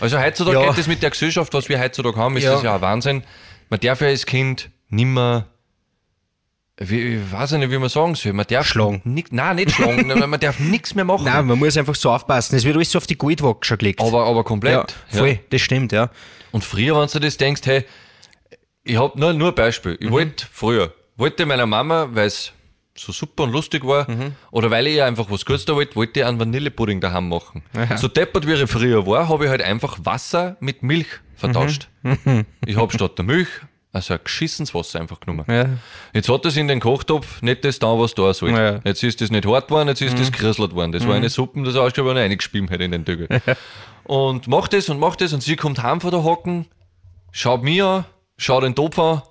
Also 0.01 0.21
heutzutage 0.21 0.59
Ja. 0.61 0.67
geht 0.69 0.79
es 0.79 0.87
mit 0.87 1.03
der 1.03 1.11
Gesellschaft, 1.11 1.53
was 1.55 1.69
wir 1.69 1.81
heutzutage 1.81 2.17
haben, 2.17 2.37
ist 2.37 2.45
Ja. 2.45 2.53
das 2.55 2.63
ja 2.63 2.75
ein 2.75 2.81
Wahnsinn. 2.81 3.23
Man 3.71 3.81
darf 3.81 4.01
ja 4.01 4.09
als 4.09 4.27
Kind 4.27 4.71
nimmer 4.91 5.47
wie, 6.79 7.17
ich 7.17 7.33
weiß 7.33 7.53
nicht, 7.53 7.71
wie 7.71 7.79
man 7.79 7.89
sagen 7.89 8.15
soll. 8.15 8.33
Man 8.33 8.47
darf 8.49 8.67
Schlagen. 8.67 9.03
Nix, 9.05 9.31
nein, 9.31 9.57
nicht 9.57 9.73
schlagen. 9.73 10.07
man 10.31 10.41
darf 10.41 10.59
nichts 10.59 10.95
mehr 10.95 11.05
machen. 11.05 11.25
Nein, 11.25 11.47
man 11.47 11.59
muss 11.59 11.77
einfach 11.77 11.95
so 11.95 12.11
aufpassen. 12.11 12.57
Es 12.57 12.65
wird 12.65 12.77
alles 12.77 12.91
so 12.91 12.99
auf 12.99 13.07
die 13.07 13.17
Goldwaage 13.17 13.65
schon 13.67 13.79
gelegt. 13.79 14.01
aber, 14.01 14.25
aber 14.25 14.39
ja, 14.39 14.43
komplett. 14.43 14.95
voll, 15.09 15.39
das 15.51 15.61
stimmt, 15.61 15.93
ja. 15.93 16.11
Und 16.51 16.65
früher, 16.65 16.99
wenn 16.99 17.09
du 17.09 17.21
das 17.21 17.37
denkst, 17.37 17.63
hey, 17.65 17.85
ich 18.85 18.99
hab 18.99 19.17
nur, 19.17 19.33
nur 19.33 19.49
ein 19.49 19.55
Beispiel. 19.55 19.97
Ich 20.01 20.11
wollte 20.11 20.47
früher, 20.51 20.93
wollte 21.17 21.47
meiner 21.47 21.67
Mama, 21.67 22.09
weil 22.13 22.27
es 22.27 22.53
so 22.97 23.13
super 23.13 23.45
und 23.45 23.53
lustig 23.53 23.87
war, 23.87 24.07
oder 24.51 24.71
weil 24.71 24.87
ich 24.87 25.03
einfach 25.03 25.31
was 25.31 25.45
Gutes 25.47 25.65
da 25.65 25.75
wollte, 25.75 25.97
wollte 25.97 26.21
ich 26.21 26.27
einen 26.27 26.39
Vanillepudding 26.39 27.01
daheim 27.01 27.29
machen. 27.29 27.63
So 27.97 28.09
deppert 28.09 28.47
wie 28.47 28.53
ich 28.53 28.71
früher 28.71 29.07
war, 29.07 29.29
habe 29.29 29.45
ich 29.45 29.51
halt 29.51 29.63
einfach 29.63 29.99
Wasser 30.03 30.57
mit 30.61 30.83
Milch 30.83 31.07
vertauscht. 31.37 31.89
Ich 32.67 32.77
habe 32.77 32.93
statt 32.93 33.17
der 33.19 33.25
Milch 33.25 33.49
also 33.93 34.15
ein 34.15 34.21
geschissenes 34.25 34.75
Wasser 34.75 35.01
einfach 35.01 35.21
genommen. 35.21 35.45
Ja. 35.49 35.67
Jetzt 36.15 36.29
hat 36.29 36.45
es 36.47 36.57
in 36.57 36.67
den 36.69 36.81
Kochtopf 36.81 37.43
nicht 37.43 37.65
das 37.65 37.79
da, 37.79 37.99
was 37.99 38.15
da 38.15 38.33
soll. 38.33 38.51
Ja. 38.51 38.81
Jetzt 38.85 39.03
ist 39.03 39.21
das 39.21 39.31
nicht 39.31 39.47
hart 39.47 39.69
geworden, 39.69 39.89
jetzt 39.89 40.01
ist 40.01 40.19
das 40.19 40.33
gerieselt 40.33 40.75
worden. 40.75 40.93
Das 40.93 41.07
war 41.07 41.15
eine 41.15 41.29
Suppe, 41.29 41.63
das 41.63 41.77
ausschaut, 41.77 42.07
wenn 42.07 42.17
er 42.17 42.23
reingespielt 42.25 42.71
hätte 42.71 42.85
in 42.85 42.93
den 42.93 43.05
Tügel. 43.05 43.29
und 44.05 44.49
macht 44.49 44.73
das 44.73 44.89
und 44.89 44.99
macht 44.99 45.21
das 45.21 45.33
und 45.33 45.43
sie 45.43 45.57
kommt 45.57 45.83
heim 45.83 46.01
von 46.01 46.11
der 46.11 46.25
Hocken, 46.25 46.67
schaut 47.33 47.63
mich 47.63 47.83
an, 47.83 48.05
schaut 48.39 48.63
den 48.65 48.75
Topf 48.75 48.99
an, 48.99 49.23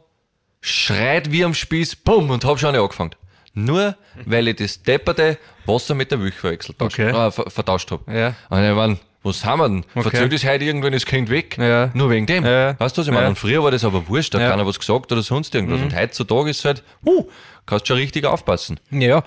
schreit 0.62 1.32
wie 1.32 1.44
am 1.44 1.54
Spieß, 1.54 1.96
bumm, 1.98 2.30
und 2.30 2.46
hab 2.46 2.60
schon 2.60 2.76
angefangen. 2.76 3.12
Nur, 3.54 3.98
weil 4.26 4.48
ich 4.48 4.56
das 4.58 4.82
depperte 4.84 5.38
Wasser 5.66 5.94
mit 5.94 6.10
der 6.12 6.18
Milch 6.20 6.36
verwechselt 6.36 6.82
Okay. 6.82 7.10
äh, 7.10 7.32
ver 7.32 7.50
vertauscht 7.50 7.92
habe. 7.92 8.10
Ja. 8.16 8.36
Und 8.50 8.64
ich 8.64 8.74
mein, 8.76 9.00
was 9.24 9.46
haben 9.46 9.60
wir 9.60 9.70
denn? 9.70 9.86
Okay. 9.94 10.02
Verzählt 10.10 10.34
das 10.34 10.44
heute 10.46 10.66
irgendwann 10.66 10.94
das 10.94 11.06
Kind 11.06 11.30
weg? 11.30 11.58
Ja. 11.60 11.92
Nur 11.94 12.10
wegen 12.10 12.26
dem. 12.26 12.44
Ja. 12.46 12.80
Weißt 12.80 12.98
du, 12.98 13.02
was 13.02 13.08
ich 13.08 13.14
meine? 13.14 13.26
Ja. 13.26 13.30
Und 13.30 13.38
früher 13.38 13.64
war 13.64 13.72
das 13.72 13.84
aber 13.84 14.08
wurscht, 14.08 14.34
da 14.34 14.40
hat 14.40 14.44
Ja. 14.44 14.50
Mhm. 14.50 14.58
keiner 14.58 14.68
was 14.68 14.80
gesagt 14.80 15.12
oder 15.12 15.22
sonst 15.22 15.54
irgendwas. 15.54 15.82
Und 15.82 15.96
heutzutage 15.96 16.50
ist 16.50 16.60
es 16.60 16.66
halt, 16.66 16.84
huh, 17.06 17.26
kannst 17.66 17.88
schon 17.88 17.98
richtig 17.98 18.26
aufpassen. 18.26 18.80
Ja, 18.90 19.24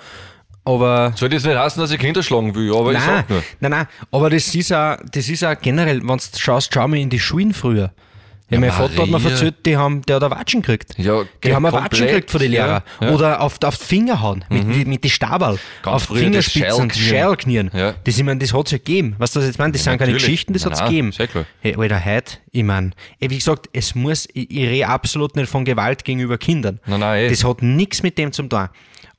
aber. 0.65 1.13
Soll 1.17 1.29
das 1.29 1.45
nicht 1.45 1.57
heißen, 1.57 1.81
dass 1.81 1.91
ich 1.91 1.99
Kinder 1.99 2.23
schlagen 2.23 2.55
will, 2.55 2.75
aber 2.75 2.93
ich 2.93 2.99
Nein, 2.99 3.07
sag 3.07 3.31
nur. 3.31 3.43
nein, 3.61 3.71
nein, 3.71 3.87
aber 4.11 4.31
das 4.31 4.55
ist 4.55 4.73
auch, 4.73 4.97
das 5.13 5.29
ist 5.29 5.45
auch 5.45 5.55
generell, 5.61 6.01
wenn 6.01 6.17
du 6.17 6.23
schaust, 6.39 6.73
schau 6.73 6.89
mal 6.89 6.99
in 6.99 7.11
die 7.11 7.21
Schulen 7.21 7.53
früher. 7.55 7.93
Ja, 8.55 8.61
mein 8.61 8.73
Vater 8.73 9.03
hat 9.03 9.09
mir 9.09 9.31
erzählt, 9.31 9.55
die 9.67 9.77
haben, 9.77 10.03
der 10.03 10.17
hat 10.17 10.25
eine 10.25 10.35
Watschen 10.35 10.63
gekriegt. 10.63 10.95
Ja, 10.99 11.23
die 11.43 11.55
haben 11.55 11.65
eine 11.67 11.77
Watschen 11.77 12.07
gekriegt 12.07 12.31
von 12.31 12.41
den 12.41 12.51
Lehrern. 12.51 12.83
ja, 13.01 13.07
ja. 13.07 13.15
Oder 13.15 13.41
auf, 13.41 13.59
auf 13.63 13.79
die 13.79 13.85
Finger 13.85 14.23
hauen, 14.23 14.45
mit, 14.49 14.67
mit, 14.67 14.89
mit 14.89 15.05
den 15.05 15.11
Stabal. 15.11 15.59
Auf 15.85 16.07
das 16.07 16.19
Fingerspitzen, 16.19 16.89
das. 16.89 16.99
Scheilknien. 16.99 17.71
Ja. 17.75 17.95
Das, 18.05 18.17
ich 18.17 18.25
mein, 18.25 18.39
das 18.39 18.53
hat 18.53 18.67
es 18.67 18.73
ja 18.73 18.79
gegeben. 18.79 19.15
Was 19.19 19.37
ich 19.37 19.43
jetzt 19.43 19.59
meine? 19.59 19.73
Das 19.73 19.85
sind 19.85 19.99
keine. 19.99 20.13
Geschichten, 20.15 20.53
das 20.53 20.65
hat 20.65 20.75
es 20.75 20.81
gegeben. 20.81 21.13
sehr 21.13 21.27
klar. 21.27 21.45
Hey, 21.61 21.77
Alter, 21.77 22.05
heute, 22.05 22.39
ich 22.53 22.63
meine, 22.63 22.93
wie 23.19 23.29
gesagt, 23.29 23.69
es 23.73 23.95
muss, 23.95 24.29
ich, 24.33 24.51
ich 24.51 24.67
rede 24.69 24.89
absolut 24.89 25.37
nicht 25.37 25.49
von 25.51 25.65
Gewalt 25.65 26.05
gegenüber 26.05 26.39
Kindern. 26.39 26.81
Nein, 26.87 27.01
nein, 27.01 27.25
eh. 27.25 27.29
Das 27.31 27.45
hat 27.45 27.63
nichts 27.63 28.03
mit 28.03 28.17
dem 28.17 28.33
zu 28.33 28.45
tun. 28.45 28.69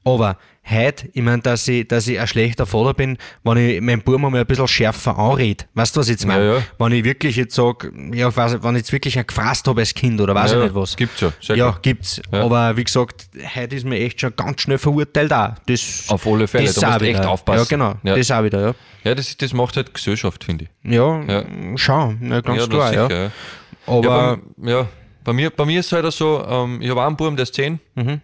Aber 0.06 0.38
heute, 0.70 1.10
ich 1.14 1.22
meine, 1.22 1.42
dass 1.42 1.68
ich, 1.68 1.88
dass 1.88 2.08
ich 2.08 2.20
ein 2.20 2.28
schlechter 2.28 2.66
Vater 2.66 2.94
bin, 2.94 3.18
wenn 3.44 3.58
ich 3.58 3.82
meinen 3.82 4.02
Buben 4.02 4.22
mal 4.24 4.36
ein 4.36 4.46
bisschen 4.46 4.68
schärfer 4.68 5.18
anrede. 5.18 5.66
Weißt 5.76 5.96
du, 5.96 6.00
was 6.00 6.08
ich 6.08 6.14
jetzt 6.14 6.26
meine? 6.26 6.46
Ja, 6.46 6.54
ja. 6.56 6.62
Wenn 6.80 6.92
ich 6.92 7.04
wirklich 7.04 7.36
jetzt 7.36 7.56
sage, 7.56 7.92
ja, 8.14 8.30
ich 8.30 8.36
weiß, 8.38 8.64
wenn 8.64 8.76
ich 8.76 8.80
jetzt 8.80 8.92
wirklich 8.92 9.18
ein 9.20 9.28
gefrasst 9.28 9.68
habe 9.68 9.82
als 9.82 9.94
Kind 9.94 10.20
oder 10.20 10.34
weiß 10.34 10.52
Ja, 10.52 10.58
ich 10.58 10.64
nicht 10.66 10.76
was. 10.76 10.96
gibt's 10.96 11.22
ja, 11.22 11.32
sehr 11.40 11.56
Ja, 11.56 11.78
gibt's. 11.82 12.22
Aber 12.32 12.76
wie 12.78 12.84
gesagt, 12.84 13.28
heute 13.56 13.76
ist 13.76 13.86
mir 13.86 14.00
echt 14.00 14.22
schon 14.22 14.36
ganz 14.36 14.62
schnell 14.62 14.78
verurteilt 14.78 15.32
auch. 15.34 15.54
Das, 15.68 16.06
Auf 16.08 16.26
alle 16.28 16.48
Fälle, 16.48 16.66
das 16.66 16.76
da 16.76 16.92
musst 16.92 17.02
echt 17.04 17.26
aufpassen. 17.26 17.60
Ja, 17.60 17.66
genau. 18.04 18.16
Das 18.16 18.32
auch 18.32 18.44
wieder, 18.44 18.62
ja. 18.68 18.76
Ja, 19.04 19.14
das, 19.16 19.38
das 19.38 19.54
macht 19.54 19.78
halt 19.78 19.94
Gesellschaft, 19.94 20.44
finde 20.44 20.66
ich. 20.84 20.92
Ja, 20.94 21.22
Ja. 21.28 21.44
schau, 21.76 22.14
ja, 22.22 22.42
ganz 22.42 22.68
klar, 22.70 22.90
sicher, 22.90 23.12
ja. 23.26 23.32
Aber, 23.86 24.40
ja, 24.64 24.88
bei, 25.24 25.34
mir, 25.34 25.52
bei 25.52 25.64
mir 25.66 25.80
ist 25.80 25.86
es 25.88 25.92
halt 25.92 26.06
auch 26.06 26.12
so, 26.12 26.44
ähm, 26.48 26.82
ich 26.82 26.90
habe 26.90 27.02
auch 27.02 27.06
einen 27.08 27.16
Buben, 27.16 27.36
der 27.36 27.44
ist 27.44 27.54
10. 27.54 27.80
Mhm. 27.94 28.20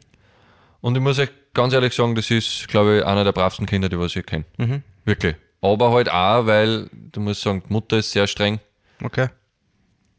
Und 0.82 0.96
ich 0.98 1.02
muss 1.04 1.20
euch 1.20 1.30
ganz 1.53 1.74
ehrlich 1.74 1.93
sagen, 1.93 2.15
das 2.15 2.31
ist, 2.31 2.67
glaube 2.67 3.00
ich, 3.00 3.05
einer 3.05 3.24
der 3.24 3.31
bravsten 3.31 3.65
Kinder, 3.65 3.89
die 3.89 4.00
was 4.00 4.15
ich 4.15 4.25
kenne. 4.25 4.46
Mhm. 4.58 4.84
Wirklich. 5.05 5.36
Aber 5.62 5.91
halt 5.91 6.10
auch, 6.10 6.46
weil, 6.46 6.89
du 6.93 7.20
musst 7.22 7.41
sagen, 7.41 7.63
die 7.67 7.74
Mutter 7.74 7.98
ist 7.98 8.12
sehr 8.12 8.27
streng. 8.27 8.60
okay. 9.03 9.29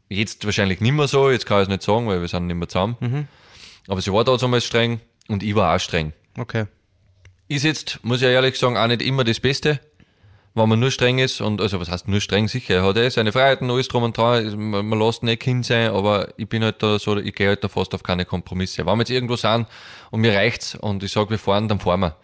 Jetzt 0.09 0.45
wahrscheinlich 0.45 0.79
nicht 0.79 0.91
mehr 0.91 1.07
so, 1.07 1.31
jetzt 1.31 1.47
kann 1.47 1.57
ich 1.57 1.63
es 1.63 1.69
nicht 1.69 1.81
sagen, 1.81 2.07
weil 2.07 2.21
wir 2.21 2.27
sind 2.27 2.45
nicht 2.45 2.55
mehr 2.55 2.67
zusammen. 2.69 2.97
Mhm. 2.99 3.27
Aber 3.87 3.99
sie 3.99 4.13
war 4.13 4.23
damals 4.23 4.63
streng 4.63 4.99
und 5.27 5.41
ich 5.41 5.55
war 5.55 5.75
auch 5.75 5.79
streng. 5.79 6.13
Okay. 6.37 6.65
Ist 7.47 7.63
jetzt, 7.63 7.99
muss 8.03 8.21
ich 8.21 8.27
ehrlich 8.27 8.57
sagen, 8.57 8.77
auch 8.77 8.87
nicht 8.87 9.01
immer 9.01 9.23
das 9.23 9.39
Beste, 9.39 9.79
wenn 10.55 10.69
man 10.69 10.79
nur 10.79 10.91
streng 10.91 11.19
ist. 11.19 11.41
Und 11.41 11.61
also, 11.61 11.79
was 11.79 11.89
heißt 11.89 12.07
nur 12.07 12.21
streng? 12.21 12.47
Sicher, 12.47 12.75
er 12.75 12.83
hat 12.83 12.97
eh 12.97 13.09
seine 13.09 13.31
Freiheiten, 13.31 13.69
alles 13.69 13.87
drum 13.87 14.03
und 14.03 14.17
dran. 14.17 14.69
Man, 14.69 14.85
man 14.85 14.99
lässt 14.99 15.23
nicht 15.23 15.41
Kind 15.41 15.65
sein, 15.65 15.91
aber 15.91 16.29
ich 16.37 16.47
bin 16.47 16.63
halt 16.63 16.81
da 16.83 16.99
so, 16.99 17.17
ich 17.17 17.33
gehe 17.33 17.47
halt 17.47 17.63
da 17.63 17.67
fast 17.67 17.93
auf 17.95 18.03
keine 18.03 18.25
Kompromisse. 18.25 18.85
Wenn 18.85 18.95
wir 18.95 18.99
jetzt 18.99 19.09
irgendwo 19.09 19.35
sind 19.35 19.67
und 20.11 20.21
mir 20.21 20.33
reicht's 20.33 20.75
und 20.75 21.03
ich 21.03 21.11
sage, 21.11 21.31
wir 21.31 21.39
fahren, 21.39 21.67
dann 21.67 21.79
fahren 21.79 22.01
wir. 22.01 22.15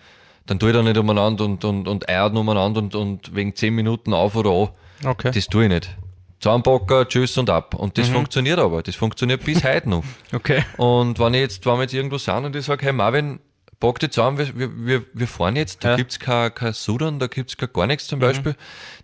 Dann 0.46 0.60
tue 0.60 0.70
ich 0.70 0.76
da 0.76 0.82
nicht 0.82 0.98
umeinander 0.98 1.46
und, 1.46 1.64
und, 1.64 1.88
und 1.88 2.10
eiert 2.10 2.36
umeinander 2.36 2.82
und, 2.82 2.96
und 2.96 3.36
wegen 3.36 3.56
10 3.56 3.74
Minuten 3.74 4.14
auf 4.14 4.36
oder 4.36 4.50
an. 4.52 4.70
Okay. 5.06 5.32
Das 5.34 5.48
tue 5.48 5.64
ich 5.64 5.70
nicht. 5.70 5.96
Zusammenpacken, 6.40 7.08
tschüss 7.08 7.38
und 7.38 7.50
ab. 7.50 7.76
Und 7.76 7.98
das 7.98 8.08
funktioniert 8.08 8.60
aber. 8.60 8.82
Das 8.82 8.96
funktioniert 8.96 9.44
bis 9.44 9.64
heute 9.66 9.90
noch. 9.90 10.04
Okay. 10.34 10.64
Und 10.78 11.20
wenn 11.20 11.34
ich 11.34 11.42
jetzt, 11.42 11.66
wenn 11.66 11.76
wir 11.76 11.82
jetzt 11.82 11.94
irgendwo 11.94 12.18
sind 12.18 12.46
und 12.46 12.56
ich 12.56 12.66
sage, 12.66 12.86
hey 12.86 12.94
Marvin, 12.94 13.40
pack 13.80 14.00
dich 14.00 14.12
zusammen, 14.12 14.38
wir, 14.38 14.54
wir- 14.56 15.06
wir, 15.14 15.28
fahren 15.28 15.56
jetzt, 15.56 15.84
da 15.84 15.92
Ja. 15.92 15.96
gibt's 15.96 16.20
kein, 16.20 16.54
kein 16.54 16.74
Sudan, 16.74 17.20
da 17.20 17.28
gibt's 17.28 17.56
kein 17.58 17.70
gar 17.74 17.88
nichts 17.88 18.06
Mhm. 18.06 18.10
zum 18.10 18.20
Beispiel. 18.20 18.56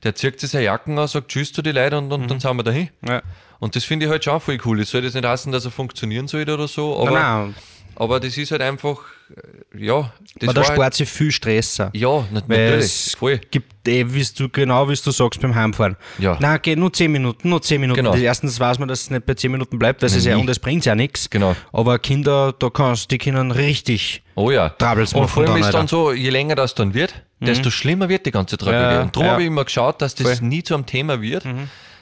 Der 0.03 0.15
zieht 0.15 0.39
sich 0.39 0.51
seine 0.51 0.65
Jacken 0.65 0.97
an, 0.99 1.07
sagt 1.07 1.29
Tschüss 1.29 1.53
zu 1.53 1.61
die 1.61 1.71
Leuten 1.71 1.95
und, 1.95 2.11
und 2.11 2.21
Mhm. 2.23 2.27
dann 2.27 2.39
sind 2.39 2.57
wir 2.57 2.63
dahin. 2.63 2.89
Ja. 3.07 3.21
Und 3.59 3.75
das 3.75 3.85
finde 3.85 4.05
ich 4.05 4.11
halt 4.11 4.23
schon 4.23 4.39
voll 4.41 4.57
cool. 4.65 4.81
Es 4.81 4.89
soll 4.89 5.03
jetzt 5.03 5.13
nicht 5.13 5.25
heißen, 5.25 5.51
dass 5.51 5.63
er 5.65 5.71
funktionieren 5.71 6.27
sollte 6.27 6.53
oder 6.53 6.67
so, 6.67 6.99
aber, 6.99 7.11
Nein, 7.11 7.21
nein. 7.45 7.55
Aber 7.95 8.19
das 8.19 8.37
ist 8.37 8.51
halt 8.51 8.61
einfach, 8.61 8.97
äh, 9.29 9.85
ja, 9.85 10.11
das 10.35 10.49
Aber 10.49 10.53
da 10.53 10.67
halt, 10.67 10.75
spart 10.75 10.93
sich 10.93 11.09
viel 11.09 11.31
Stress. 11.31 11.79
auch. 11.79 11.89
ja, 11.93 12.25
natürlich, 12.31 12.85
es 12.85 13.15
voll. 13.15 13.39
gibt 13.51 13.87
eh, 13.87 14.05
wie 14.07 14.25
du, 14.37 14.49
genau 14.49 14.89
wie 14.89 14.95
du 14.95 15.11
sagst 15.11 15.41
beim 15.41 15.55
Heimfahren. 15.55 15.95
Ja. 16.17 16.37
Nein, 16.39 16.59
geht 16.61 16.77
nur 16.77 16.91
10 16.91 17.11
Minuten, 17.11 17.49
nur 17.49 17.61
10 17.61 17.81
Minuten. 17.81 17.97
Genau. 17.97 18.11
Das 18.11 18.21
erstens 18.21 18.59
weiß 18.59 18.79
man, 18.79 18.87
dass 18.87 19.01
es 19.01 19.09
nicht 19.09 19.25
bei 19.25 19.33
10 19.33 19.51
Minuten 19.51 19.79
bleibt, 19.79 20.01
weil 20.01 20.07
es 20.07 20.15
ist 20.15 20.25
ja, 20.25 20.37
und 20.37 20.49
es 20.49 20.59
bringt 20.59 20.85
ja 20.85 20.95
nichts. 20.95 21.29
Genau. 21.29 21.55
Aber 21.71 21.99
Kinder, 21.99 22.53
da 22.57 22.69
kannst 22.69 23.11
die 23.11 23.17
können 23.17 23.51
richtig. 23.51 24.23
Oh 24.35 24.51
ja. 24.51 24.69
Troubles 24.69 25.13
und 25.13 25.21
machen 25.21 25.29
vor 25.29 25.43
allem 25.47 25.61
ist 25.61 25.73
dann 25.73 25.87
so, 25.87 26.11
je 26.11 26.29
länger 26.29 26.55
das 26.55 26.75
dann 26.75 26.93
wird, 26.93 27.13
desto 27.39 27.69
schlimmer 27.69 28.09
wird 28.09 28.25
die 28.25 28.31
ganze 28.31 28.57
Tragödie. 28.57 28.95
Ja, 28.95 29.01
und 29.03 29.15
darum 29.15 29.25
ja. 29.25 29.31
habe 29.33 29.41
ich 29.41 29.47
immer 29.47 29.65
geschaut, 29.65 30.01
dass 30.01 30.15
das 30.15 30.27
Voll. 30.27 30.41
Mhm. 30.41 30.47
nie 30.49 30.63
zu 30.63 30.73
einem 30.73 30.85
Thema 30.85 31.21
wird, 31.21 31.45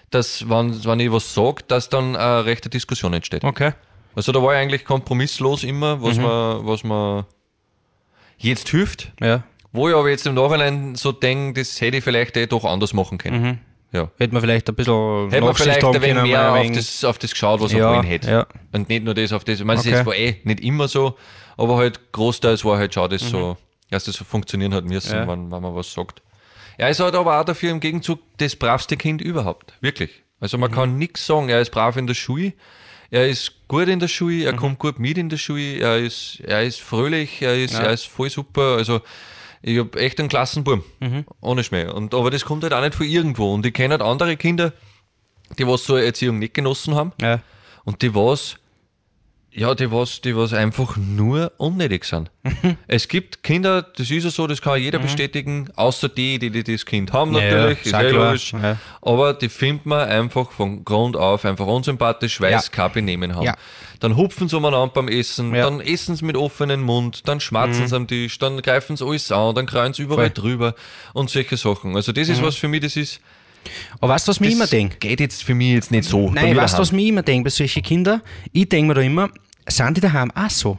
dass, 0.09 0.49
wenn, 0.49 0.83
wenn 0.85 0.99
ich 0.99 1.11
was 1.11 1.33
sage, 1.33 1.63
dass 1.67 1.89
dann 1.89 2.15
eine 2.15 2.45
rechte 2.45 2.69
Diskussion 2.69 3.13
entsteht. 3.13 3.43
Okay. 3.43 3.73
Also 4.15 4.31
da 4.31 4.41
war 4.41 4.53
ich 4.53 4.59
eigentlich 4.59 4.85
kompromisslos 4.85 5.63
immer, 5.63 6.01
was 6.01 6.17
Mhm. 6.17 6.23
man, 6.23 6.65
was 6.67 6.83
man 6.83 7.25
jetzt 8.37 8.69
hilft. 8.69 9.11
Ja. 9.21 9.43
Wo 9.71 9.89
ich 9.89 9.95
aber 9.95 10.09
jetzt 10.09 10.27
im 10.27 10.35
Nachhinein 10.35 10.95
so 10.95 11.11
denke, 11.11 11.61
das 11.61 11.81
hätte 11.81 11.97
ich 11.97 12.03
vielleicht 12.03 12.37
eh 12.37 12.45
doch 12.45 12.63
anders 12.65 12.93
machen 12.93 13.17
können. 13.17 13.41
Mhm. 13.41 13.57
Ja. 13.91 14.09
Hätte 14.17 14.33
man 14.33 14.41
vielleicht 14.41 14.67
ein 14.69 14.75
bisschen 14.75 15.29
Hätte 15.29 15.45
man 15.45 15.55
vielleicht 15.55 15.83
ein 15.83 16.01
wenig 16.01 16.23
mehr 16.23 16.51
auf 16.53 16.71
das, 16.71 17.03
auf 17.03 17.17
das 17.19 17.31
geschaut, 17.31 17.61
was 17.61 17.73
er 17.73 17.79
Ja, 17.79 17.93
vorhin 17.93 18.03
hätte. 18.09 18.29
ja. 18.31 18.47
Und 18.71 18.89
nicht 18.89 19.03
nur 19.03 19.13
das 19.13 19.31
auf 19.33 19.43
das. 19.43 19.59
Ich 19.59 19.65
meine, 19.65 19.79
Okay. 19.79 19.91
das 19.91 20.05
war 20.05 20.15
eh 20.15 20.37
nicht 20.43 20.61
immer 20.61 20.87
so, 20.87 21.15
aber 21.57 21.77
halt 21.77 22.11
großteils 22.11 22.65
war 22.65 22.77
halt 22.77 22.93
schon 22.93 23.09
das 23.09 23.23
Mhm. 23.23 23.27
so, 23.27 23.57
dass 23.91 24.05
das 24.05 24.15
so 24.15 24.23
funktionieren 24.25 24.73
hat 24.73 24.85
müssen, 24.85 25.13
Ja. 25.13 25.27
wenn, 25.27 25.51
wenn 25.51 25.61
man 25.61 25.75
was 25.75 25.91
sagt. 25.93 26.21
Er 26.77 26.89
ist 26.89 26.99
halt 26.99 27.13
aber 27.13 27.39
auch 27.39 27.45
dafür 27.45 27.69
im 27.69 27.79
Gegenzug 27.79 28.19
das 28.37 28.55
bravste 28.55 28.97
Kind 28.97 29.21
überhaupt. 29.21 29.73
Wirklich. 29.81 30.09
Also 30.39 30.57
Mhm. 30.57 30.61
man 30.61 30.71
kann 30.71 30.97
nichts 30.97 31.25
sagen. 31.27 31.49
Er 31.49 31.61
ist 31.61 31.69
brav 31.69 31.95
in 31.95 32.07
der 32.07 32.15
Schule. 32.15 32.53
Er 33.11 33.27
ist 33.27 33.62
gut 33.73 33.87
in 33.87 33.99
der 33.99 34.07
Schule, 34.07 34.35
Mhm. 34.41 34.45
er 34.45 34.53
kommt 34.55 34.77
gut 34.79 34.99
mit 34.99 35.17
in 35.17 35.29
der 35.29 35.37
Schule, 35.37 35.79
er 35.79 35.97
ist, 35.97 36.39
er 36.45 36.63
ist 36.63 36.79
fröhlich, 36.81 37.41
er 37.41 37.55
ist, 37.55 37.73
Ja. 37.73 37.81
er 37.83 37.93
ist 37.93 38.05
voll 38.07 38.29
super. 38.29 38.75
Also 38.77 39.01
ich 39.61 39.79
habe 39.79 39.99
echt 39.99 40.19
einen 40.19 40.29
Klassenbuben, 40.29 40.83
Mhm. 40.99 41.25
ohne 41.41 41.63
Schmäh. 41.63 41.87
Und, 41.87 42.13
aber 42.13 42.29
das 42.31 42.45
kommt 42.45 42.63
halt 42.63 42.73
auch 42.73 42.81
nicht 42.81 42.95
von 42.95 43.07
irgendwo. 43.07 43.53
Und 43.53 43.65
ich 43.65 43.73
kenne 43.73 43.93
halt 43.93 44.01
andere 44.01 44.37
Kinder, 44.37 44.73
die 45.57 45.65
was 45.67 45.85
so 45.85 45.95
eine 45.95 46.05
Erziehung 46.05 46.39
nicht 46.39 46.53
genossen 46.53 46.93
haben 46.95 47.11
Ja. 47.21 47.41
und 47.83 48.01
die 48.01 48.13
was, 48.13 48.57
ja, 49.55 49.75
die 49.75 49.91
was, 49.91 50.21
die 50.21 50.35
was 50.35 50.51
einfach 50.53 50.97
nur 50.97 51.51
unnötig 51.57 52.05
sind. 52.05 52.31
es 52.87 53.07
gibt 53.07 53.43
Kinder, 53.43 53.81
das 53.83 54.09
ist 54.09 54.23
ja 54.23 54.29
so, 54.31 54.47
das 54.47 54.61
kann 54.61 54.79
jeder 54.81 54.99
bestätigen, 54.99 55.69
außer 55.75 56.09
die, 56.09 56.39
die, 56.39 56.49
die 56.49 56.63
das 56.63 56.85
Kind 56.85 57.13
haben 57.13 57.31
Mhm. 57.31 57.37
Ja, 57.37 57.51
natürlich, 57.69 57.85
ist 57.85 58.11
logisch. 58.11 58.53
Ja. 58.53 58.77
Aber 59.01 59.33
die 59.33 59.49
findet 59.49 59.85
man 59.85 60.07
einfach 60.09 60.51
von 60.51 60.83
Grund 60.83 61.15
auf 61.15 61.45
einfach 61.45 61.67
unsympathisch, 61.67 62.41
weil 62.41 62.51
Ja. 62.51 62.59
sie 62.59 62.71
kein 62.71 62.91
Benehmen 62.91 63.35
haben. 63.35 63.45
Ja. 63.45 63.55
Dann 63.99 64.17
hupfen 64.17 64.49
sie 64.49 64.57
umeinander 64.57 64.87
beim 64.93 65.07
Essen, 65.07 65.53
Ja. 65.55 65.63
dann 65.65 65.79
essen 65.79 66.15
sie 66.15 66.25
mit 66.25 66.35
offenem 66.35 66.81
Mund, 66.81 67.27
dann 67.27 67.39
schmatzen 67.39 67.87
sie 67.87 67.95
am 67.95 68.07
Tisch, 68.07 68.37
dann 68.39 68.61
greifen 68.61 68.97
sie 68.97 69.05
alles 69.05 69.31
an, 69.31 69.55
dann 69.55 69.65
kreuen 69.65 69.93
sie 69.93 70.01
überall 70.03 70.25
Voll. 70.31 70.43
drüber 70.43 70.75
und 71.13 71.29
solche 71.29 71.57
Sachen. 71.57 71.95
Also 71.95 72.11
das 72.11 72.27
ist 72.27 72.41
was 72.41 72.55
für 72.55 72.67
mich, 72.67 72.81
das 72.81 72.95
ist, 72.97 73.21
Aber 73.99 74.13
weißt 74.13 74.27
du, 74.27 74.29
was 74.31 74.39
mir 74.39 74.51
immer 74.51 74.63
das 74.63 74.69
denke? 74.71 74.97
geht 74.97 75.19
jetzt 75.19 75.43
für 75.43 75.53
mich 75.53 75.73
jetzt 75.73 75.91
nicht 75.91 76.07
so. 76.07 76.29
Nein, 76.29 76.55
weißt 76.55 76.75
du, 76.75 76.79
was 76.79 76.91
mir 76.91 77.07
immer 77.07 77.23
denke 77.23 77.45
bei 77.45 77.49
solchen 77.49 77.83
Kindern? 77.83 78.21
Ich 78.51 78.69
denke 78.69 78.87
mir 78.87 78.93
da 78.93 79.01
immer, 79.01 79.29
sind 79.67 79.97
die 79.97 80.01
daheim 80.01 80.31
auch 80.31 80.49
so? 80.49 80.77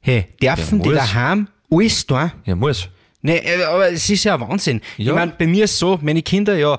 Hey, 0.00 0.28
dürfen 0.40 0.78
Ja, 0.78 0.84
die 0.84 0.92
daheim 0.92 1.48
alles 1.70 2.06
tun? 2.06 2.30
Ja, 2.44 2.54
muss. 2.54 2.88
Nee, 3.22 3.38
äh, 3.38 3.64
aber 3.64 3.90
es 3.90 4.08
ist 4.08 4.24
ja 4.24 4.38
Wahnsinn. 4.40 4.80
Ja. 4.96 5.12
Ich 5.12 5.18
meine, 5.18 5.32
bei 5.36 5.46
mir 5.46 5.64
ist 5.64 5.78
so, 5.78 5.98
meine 6.00 6.22
Kinder, 6.22 6.56
ja, 6.56 6.78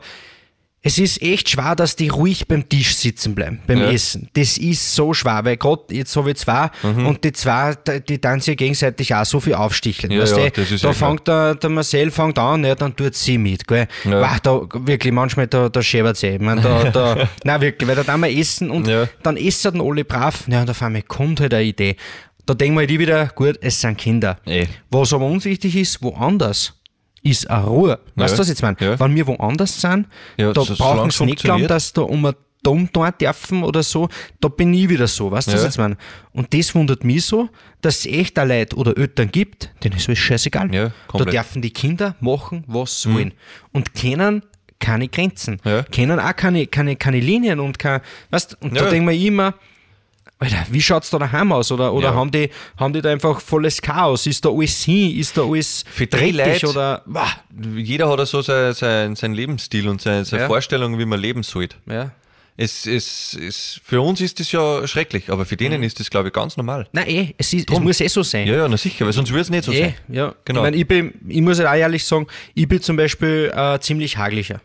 es 0.87 0.97
ist 0.97 1.21
echt 1.21 1.49
schwer, 1.49 1.75
dass 1.75 1.97
die 1.97 2.07
ruhig 2.07 2.47
beim 2.47 2.67
Tisch 2.69 2.95
sitzen 2.95 3.35
bleiben, 3.35 3.59
beim 3.67 3.79
Ja. 3.79 3.91
Essen. 3.91 4.29
Das 4.33 4.57
ist 4.57 4.95
so 4.95 5.13
schwer, 5.13 5.43
weil 5.43 5.57
gerade 5.57 5.83
jetzt 5.91 6.15
habe 6.15 6.31
ich 6.31 6.37
zwei 6.37 6.69
und 6.83 7.23
die 7.25 7.33
zwei, 7.33 7.73
die, 7.75 7.99
die 8.01 8.21
dann 8.21 8.39
sich 8.39 8.55
gegenseitig 8.55 9.13
auch 9.13 9.25
so 9.25 9.41
viel 9.41 9.55
aufsticheln. 9.55 10.11
Ja, 10.13 10.23
ja, 10.23 10.47
ist 10.47 10.83
da 10.83 10.93
fängt 10.93 11.27
der, 11.27 11.55
der 11.55 11.69
Marcel 11.69 12.09
fängt 12.09 12.39
an, 12.39 12.63
ja, 12.63 12.73
dann 12.75 12.95
tut 12.95 13.15
sie 13.15 13.37
mit. 13.37 13.67
Gell? 13.67 13.87
Ja. 14.05 14.21
Wow, 14.21 14.39
da, 14.41 14.61
wirklich, 14.87 15.13
manchmal 15.13 15.47
da, 15.47 15.67
da 15.67 15.81
schäbert 15.81 16.15
sie. 16.15 16.27
Ich 16.27 16.39
mein, 16.39 16.61
da, 16.61 16.89
da, 16.89 17.29
nein, 17.43 17.61
wirklich, 17.61 17.87
weil 17.89 17.95
da 17.97 18.03
dann 18.03 18.21
wir 18.21 18.31
essen 18.31 18.71
und 18.71 18.87
dann 19.23 19.35
essen 19.35 19.73
dann 19.73 19.81
alle 19.81 20.05
brav. 20.05 20.45
Ja, 20.47 20.61
und 20.61 20.69
auf 20.69 20.81
einmal 20.81 21.01
kommt 21.01 21.41
halt 21.41 21.53
eine 21.53 21.63
Idee. 21.65 21.97
Da 22.45 22.53
denken 22.53 22.75
wir 22.75 22.87
halt 22.87 22.97
wieder, 22.97 23.25
gut, 23.35 23.57
es 23.59 23.81
sind 23.81 23.97
Kinder. 23.97 24.37
Eh. 24.45 24.67
Was 24.89 25.11
aber 25.11 25.25
uns 25.25 25.43
wichtig 25.43 25.75
ist, 25.75 26.01
woanders 26.01 26.76
ist 27.29 27.49
eine 27.49 27.65
Ruhe. 27.65 27.99
Weißt 28.15 28.35
du, 28.35 28.39
was 28.39 28.47
ich 28.47 28.59
jetzt 28.59 28.61
meine? 28.61 28.99
Wenn 28.99 29.15
wir 29.15 29.27
woanders 29.27 29.79
sind, 29.81 30.07
da 30.37 30.53
so- 30.53 30.75
brauchen 30.75 31.11
sie 31.11 31.25
nicht 31.25 31.43
glauben, 31.43 31.67
dass 31.67 31.93
da 31.93 32.01
um 32.01 32.25
ein 32.25 32.33
Dom 32.63 32.91
tun 32.91 33.09
dürfen 33.21 33.63
oder 33.63 33.83
so. 33.83 34.09
Da 34.41 34.47
bin 34.49 34.73
ich 34.73 34.89
wieder 34.89 35.07
so. 35.07 35.31
Weißt 35.31 35.47
du, 35.47 35.53
was 35.53 35.59
Ja. 35.61 35.67
ich 35.67 35.71
jetzt 35.71 35.77
meine? 35.77 35.95
Und 36.33 36.53
das 36.53 36.73
wundert 36.75 37.03
mich 37.03 37.23
so, 37.25 37.49
dass 37.81 37.99
es 37.99 38.05
echt 38.07 38.37
auch 38.39 38.45
Leute 38.45 38.75
oder 38.75 38.97
Eltern 38.97 39.29
gibt, 39.31 39.71
denen 39.83 39.95
ist 39.97 40.07
alles 40.09 40.19
scheißegal. 40.19 40.73
Ja, 40.73 40.91
da. 41.13 41.19
Mhm. 41.25 41.29
dürfen 41.29 41.61
die 41.61 41.69
Kinder 41.71 42.15
machen, 42.19 42.63
was 42.67 43.03
sie 43.03 43.13
wollen. 43.13 43.33
Und 43.71 43.93
kennen 43.93 44.41
keine 44.79 45.07
Grenzen. 45.07 45.59
Ja. 45.63 45.83
Kennen 45.83 46.19
auch 46.19 46.35
keine, 46.35 46.67
keine, 46.67 46.95
keine 46.95 47.19
Linien 47.19 47.59
und 47.59 47.79
kein, 47.79 48.01
weißt, 48.31 48.57
und 48.61 48.75
da 48.75 48.83
Ja. 48.85 48.89
denken 48.89 49.07
wir 49.09 49.15
immer, 49.17 49.53
Alter, 50.39 50.65
wie 50.69 50.81
schaut's 50.81 51.09
da 51.09 51.17
daheim 51.17 51.51
aus? 51.51 51.71
Oder, 51.71 51.91
oder 51.93 52.09
Ja. 52.09 52.13
haben, 52.15 52.29
die, 52.29 52.49
haben 52.77 52.93
die 52.93 53.01
da 53.01 53.09
einfach 53.09 53.41
volles 53.41 53.81
Chaos? 53.81 54.27
Ist 54.27 54.45
da 54.45 54.49
alles 54.49 54.83
hin? 54.83 55.17
Ist 55.17 55.35
da 55.35 55.41
alles 55.43 55.83
Für 55.89 56.05
dreckig 56.05 56.35
Leute- 56.35 56.67
oder. 56.69 57.01
Wah. 57.07 57.29
Jeder 57.75 58.07
hat 58.09 58.19
ja 58.19 58.25
so 58.27 58.41
sein, 58.43 58.73
sein, 58.73 59.15
sein 59.15 59.33
Lebensstil 59.33 59.87
und 59.87 59.99
seine, 60.01 60.25
seine 60.25 60.43
Ja. 60.43 60.47
Vorstellung, 60.47 60.99
wie 60.99 61.05
man 61.05 61.19
leben 61.19 61.41
sollte. 61.43 61.77
Ja. 61.89 62.11
Es, 62.59 62.87
es, 62.87 63.35
es, 63.39 63.79
für 63.83 64.01
uns 64.01 64.19
ist 64.19 64.39
das 64.39 64.51
ja 64.51 64.87
schrecklich, 64.87 65.29
aber 65.31 65.45
für 65.45 65.53
Mhm. 65.55 65.59
denen 65.59 65.83
ist 65.83 65.99
das, 65.99 66.09
glaube 66.09 66.29
ich, 66.29 66.33
ganz 66.33 66.57
normal. 66.57 66.87
Nein, 66.91 67.07
eh, 67.07 67.33
es, 67.37 67.53
ist, 67.53 67.69
es 67.71 67.79
muss 67.79 68.01
eh 68.01 68.07
so 68.07 68.23
sein. 68.23 68.47
Ja, 68.47 68.55
ja, 68.55 68.67
na 68.67 68.77
sicher, 68.77 69.05
weil 69.05 69.13
sonst 69.13 69.29
würde 69.29 69.41
es 69.41 69.49
nicht 69.51 69.63
so 69.63 69.71
eh, 69.71 69.79
sein. 69.81 69.93
ja. 70.07 70.33
Genau. 70.43 70.61
Ich, 70.61 70.63
mein, 70.63 70.73
ich, 70.73 70.87
bin, 70.87 71.13
ich 71.27 71.41
muss 71.41 71.59
halt 71.59 71.67
auch 71.67 71.75
ehrlich 71.75 72.03
sagen, 72.03 72.25
ich 72.55 72.67
bin 72.67 72.81
zum 72.81 72.95
Beispiel 72.97 73.51
äh, 73.55 73.79
ziemlich 73.79 74.17
haglicher. 74.17 74.59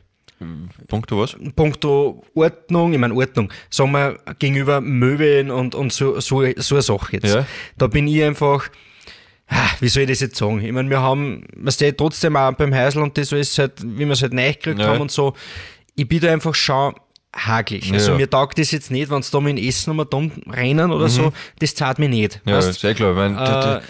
Punkto 0.89 1.21
was? 1.21 1.37
Punkto 1.57 2.23
Ordnung, 2.35 2.93
ich 2.93 2.99
meine 2.99 3.15
Ordnung, 3.15 3.53
sagen 3.71 3.93
wir 3.93 4.19
gegenüber 4.39 4.81
Möbeln 4.81 5.51
und, 5.51 5.75
und 5.75 5.93
so, 5.93 6.21
so, 6.21 6.45
so 6.57 6.75
eine 6.75 6.83
Sache 6.83 7.13
jetzt. 7.17 7.35
Ja. 7.35 7.47
Da 7.79 7.87
bin 7.87 8.07
ich 8.09 8.23
einfach, 8.23 8.69
wie 9.81 9.89
soll 9.89 10.05
ich 10.05 10.09
das 10.11 10.21
jetzt 10.21 10.37
sagen? 10.37 10.61
Ich 10.65 10.73
meine, 10.73 10.89
wir 10.91 11.01
haben, 11.01 11.45
was 11.57 11.77
der 11.77 11.97
trotzdem 11.97 12.37
auch 12.37 12.53
beim 12.53 12.75
Häusl 12.75 13.01
und 13.01 13.17
das 13.19 13.33
alles 13.33 13.59
halt, 13.59 13.73
wie 13.83 14.05
wir 14.07 14.11
es 14.13 14.23
halt 14.23 14.33
neu 14.33 14.53
gekriegt 14.53 14.81
Ja. 14.81 14.89
haben 14.89 15.01
und 15.01 15.11
so, 15.11 15.35
ich 15.95 16.09
bin 16.09 16.21
da 16.21 16.33
einfach 16.33 16.55
schon 16.55 16.95
hagelig. 17.35 17.93
Also 17.93 18.13
Ja. 18.13 18.17
mir 18.19 18.29
taugt 18.31 18.59
das 18.59 18.71
jetzt 18.73 18.91
nicht, 18.91 19.11
wenn 19.11 19.23
sie 19.23 19.31
da 19.33 19.41
mit 19.41 19.57
dem 19.59 19.65
Essen 19.67 19.91
um 19.99 20.07
dumm 20.09 20.31
rennen 20.51 20.91
oder 20.91 21.09
so, 21.09 21.33
das 21.59 21.75
zahlt 21.75 21.99
mir 21.99 22.09
nicht. 22.09 22.41
Mhm. 22.45 22.51
Ja, 22.53 22.59
weißt? 22.59 22.69
ist 22.71 22.85
eh 22.85 22.95
klar. 22.95 23.11
Ich 23.13 23.17
mein, 23.17 23.35
du, 23.35 23.41
Äh, 23.79 23.81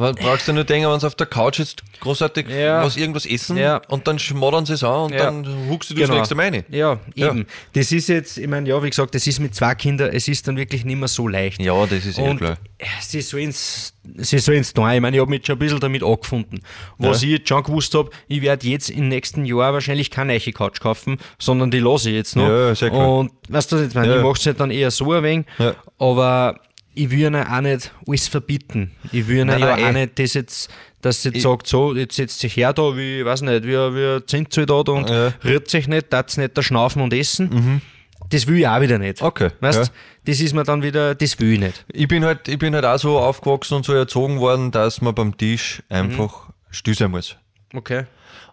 brauchst 0.00 0.48
du 0.48 0.52
nur 0.52 0.64
denken, 0.64 0.90
wenn 0.90 0.98
sie 1.00 1.06
auf 1.06 1.14
der 1.14 1.26
Couch 1.26 1.58
jetzt 1.58 1.82
großartig 2.00 2.48
Ja. 2.48 2.82
was 2.84 2.96
irgendwas 2.96 3.26
essen 3.26 3.56
Ja. 3.56 3.80
und 3.88 4.06
dann 4.06 4.18
schmoddern 4.18 4.66
sie 4.66 4.74
es 4.74 4.82
an 4.84 5.04
und 5.04 5.12
Ja. 5.12 5.24
dann 5.26 5.46
huckst 5.68 5.90
du 5.90 5.94
das 5.94 6.08
nächste 6.10 6.34
Mal 6.34 6.48
rein. 6.50 6.64
Ja, 6.70 6.98
eben. 7.14 7.46
Das 7.74 7.92
ist 7.92 8.08
jetzt, 8.08 8.38
ich 8.38 8.48
meine, 8.48 8.68
ja, 8.68 8.82
wie 8.82 8.88
gesagt, 8.90 9.14
das 9.14 9.26
ist 9.26 9.38
mit 9.40 9.54
zwei 9.54 9.74
Kindern, 9.74 10.10
es 10.12 10.26
ist 10.28 10.46
dann 10.48 10.56
wirklich 10.56 10.84
nicht 10.84 10.96
mehr 10.98 11.08
so 11.08 11.28
leicht. 11.28 11.60
Ja, 11.60 11.84
das 11.86 12.04
ist 12.06 12.18
eh 12.18 12.34
klar. 12.34 12.56
sie 13.00 13.20
sollen's, 13.20 13.94
sie 14.16 14.38
sollen's 14.38 14.72
tun. 14.72 14.90
Ich 14.90 15.00
meine, 15.00 15.16
ich 15.16 15.20
habe 15.20 15.30
mich 15.30 15.44
schon 15.46 15.56
ein 15.56 15.58
bisschen 15.58 15.80
damit 15.80 16.02
angefunden. 16.02 16.60
Was 16.98 17.22
ich 17.22 17.30
jetzt 17.30 17.48
schon 17.48 17.62
gewusst 17.62 17.94
habe, 17.94 18.10
ich 18.28 18.40
werde 18.42 18.66
jetzt 18.66 18.90
im 18.90 19.08
nächsten 19.08 19.44
Jahr 19.44 19.72
wahrscheinlich 19.72 20.10
keine 20.10 20.32
neue 20.32 20.52
Couch 20.52 20.80
kaufen, 20.80 21.18
sondern 21.38 21.70
die 21.70 21.78
lasse 21.80 22.08
ich 22.10 22.16
jetzt 22.16 22.36
noch. 22.36 22.48
Ja, 22.48 22.74
sehr 22.74 22.90
klar. 22.90 23.08
Und 23.18 23.32
weißt 23.48 23.72
du, 23.72 23.76
was 23.76 23.88
ich 23.88 23.94
meine, 23.94 24.16
ich 24.16 24.22
mache 24.22 24.38
es 24.38 24.46
halt 24.46 24.60
dann 24.60 24.70
eher 24.70 24.90
so 24.90 25.12
ein 25.12 25.22
wenig, 25.22 25.46
Ja. 25.58 25.74
aber 25.98 26.58
ich 26.94 27.10
will 27.10 27.20
ihnen 27.20 27.46
auch 27.46 27.60
nicht 27.60 27.92
alles 28.06 28.28
verbieten. 28.28 28.92
Ich 29.12 29.26
will 29.28 29.36
ihnen 29.38 29.46
Nein, 29.48 29.60
ja 29.60 29.76
nein, 29.76 29.84
auch 29.84 29.88
eh. 29.88 29.92
nicht 29.92 30.18
das 30.18 30.34
jetzt, 30.34 30.70
dass 31.00 31.22
sie 31.22 31.28
jetzt 31.28 31.36
Ich- 31.38 31.42
sagt, 31.42 31.66
so, 31.66 31.94
jetzt 31.94 32.16
setzt 32.16 32.40
sich 32.40 32.56
her 32.56 32.72
da, 32.72 32.96
wie, 32.96 33.24
weiß 33.24 33.42
nicht, 33.42 33.64
wie, 33.64 33.68
wie 33.72 34.16
ein 34.16 34.22
Zinssoldat 34.26 34.88
und 34.88 35.08
Ja. 35.08 35.28
Mhm. 35.30 35.34
rührt 35.48 35.68
sich 35.70 35.88
nicht, 35.88 36.12
darf 36.12 36.36
nicht 36.36 36.56
da 36.58 36.62
schnaufen 36.62 37.02
und 37.02 37.12
essen. 37.14 37.80
Das 38.28 38.46
will 38.46 38.58
ich 38.58 38.68
auch 38.68 38.80
wieder 38.80 38.98
nicht. 38.98 39.22
Okay, 39.22 39.50
Weißt 39.60 39.86
ja. 39.86 39.92
das 40.26 40.40
ist 40.40 40.52
mir 40.54 40.62
dann 40.64 40.82
wieder, 40.82 41.14
das 41.14 41.38
will 41.40 41.54
ich 41.54 41.60
nicht. 41.60 41.84
Ich 41.92 42.06
bin 42.06 42.24
halt, 42.24 42.46
ich 42.48 42.58
bin 42.58 42.74
halt 42.74 42.84
auch 42.84 42.98
so 42.98 43.18
aufgewachsen 43.18 43.74
und 43.74 43.84
so 43.84 43.92
erzogen 43.94 44.38
worden, 44.38 44.70
dass 44.70 45.00
man 45.00 45.14
beim 45.14 45.36
Tisch 45.36 45.82
einfach 45.88 46.48
Mhm. 46.48 46.52
still 46.70 46.94
sein 46.94 47.10
muss. 47.10 47.36
Okay. 47.74 48.04